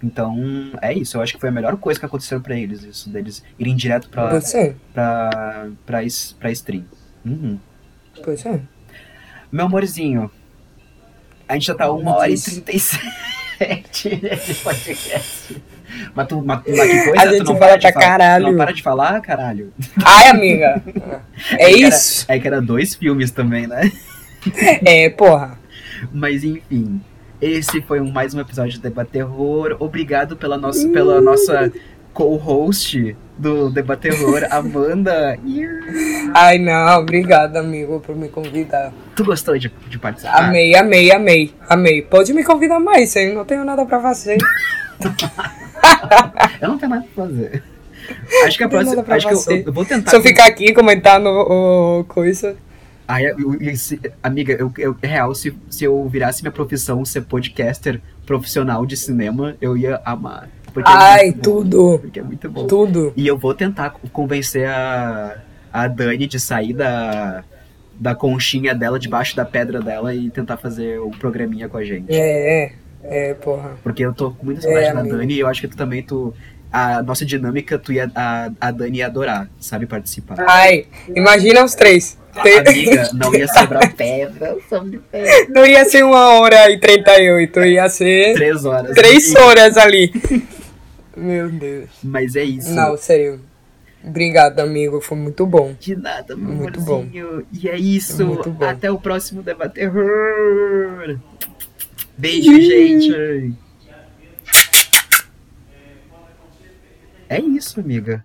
[0.03, 0.37] Então,
[0.83, 1.17] é isso.
[1.17, 4.09] Eu acho que foi a melhor coisa que aconteceu pra eles, isso, deles irem direto
[4.09, 6.01] pra, Pois é, pra, pra,
[6.41, 6.85] pra stream.
[7.25, 7.59] Uhum.
[8.25, 8.61] pois é.
[9.51, 10.29] Meu amorzinho,
[11.49, 12.61] a gente já tá uma hora e diz.
[13.59, 14.17] 37
[14.47, 15.63] de podcast.
[16.15, 18.45] Mas, tu, mas, mas que coisa, A tu gente não fala para de caralho.
[18.47, 19.73] Tu não para de falar, caralho.
[20.05, 20.83] Ai, amiga.
[21.59, 22.25] É era- isso.
[22.29, 23.93] É que era dois filmes também, né?
[24.85, 25.59] É, porra.
[26.13, 27.01] Mas enfim,
[27.43, 29.77] esse foi um- mais um episódio de Debaterror.
[29.81, 31.71] Obrigado pela nossa, pela nossa
[32.15, 35.37] co-host do Debaterror, Amanda.
[36.35, 38.93] Ai, não, obrigada, amigo, por me convidar.
[39.17, 40.45] Tu gostou de, de participar?
[40.45, 42.03] Amei, amei, amei, amei.
[42.03, 43.35] Pode me convidar mais, hein?
[43.35, 44.39] Não tenho nada pra fazer.
[46.61, 47.63] Eu não tenho nada pra fazer.
[48.45, 49.05] Acho que a próxima.
[49.09, 50.11] Acho que eu, eu vou tentar.
[50.11, 52.57] Se eu ficar aqui comentando o coisa.
[53.07, 57.05] Ai, eu- eu- se- amiga, eu, eu, é real, se, se eu virasse minha profissão
[57.05, 60.49] ser podcaster profissional de cinema, eu ia amar.
[60.73, 61.99] Porque é Ai, bom, tudo.
[62.01, 62.67] Porque é muito bom.
[62.67, 63.13] Tudo.
[63.17, 65.37] E eu vou tentar convencer a,
[65.73, 67.45] a Dani de sair da,
[68.01, 72.11] da conchinha dela, debaixo da pedra dela e tentar fazer o programinha com a gente.
[72.13, 72.73] É, é.
[73.05, 73.73] É, porra.
[73.83, 75.17] Porque eu tô com muita saudade É, da amigo.
[75.17, 76.33] Dani e eu acho que tu também, tu.
[76.73, 80.37] A nossa dinâmica, tu ia, a, a Dani ia adorar, sabe, participar.
[80.49, 82.17] Ai, imagina os três.
[82.43, 85.47] Te- Amiga, não ia sobrar pedra sobre pedra.
[85.51, 88.95] Não ia ser uma hora e 38, ia ser Três horas.
[88.95, 90.11] três horas ali.
[91.15, 91.91] Meu Deus.
[92.03, 92.71] Mas é isso.
[92.71, 93.41] Não, sério.
[94.03, 95.01] Obrigado, amigo.
[95.01, 95.75] Foi muito bom.
[95.79, 97.47] De nada, meu Muito amorzinho.
[97.53, 98.25] E é isso.
[98.25, 98.65] Bom.
[98.65, 101.19] Até o próximo Debaterror.
[102.17, 103.55] Beijo, gente.
[107.29, 108.25] É isso, amiga.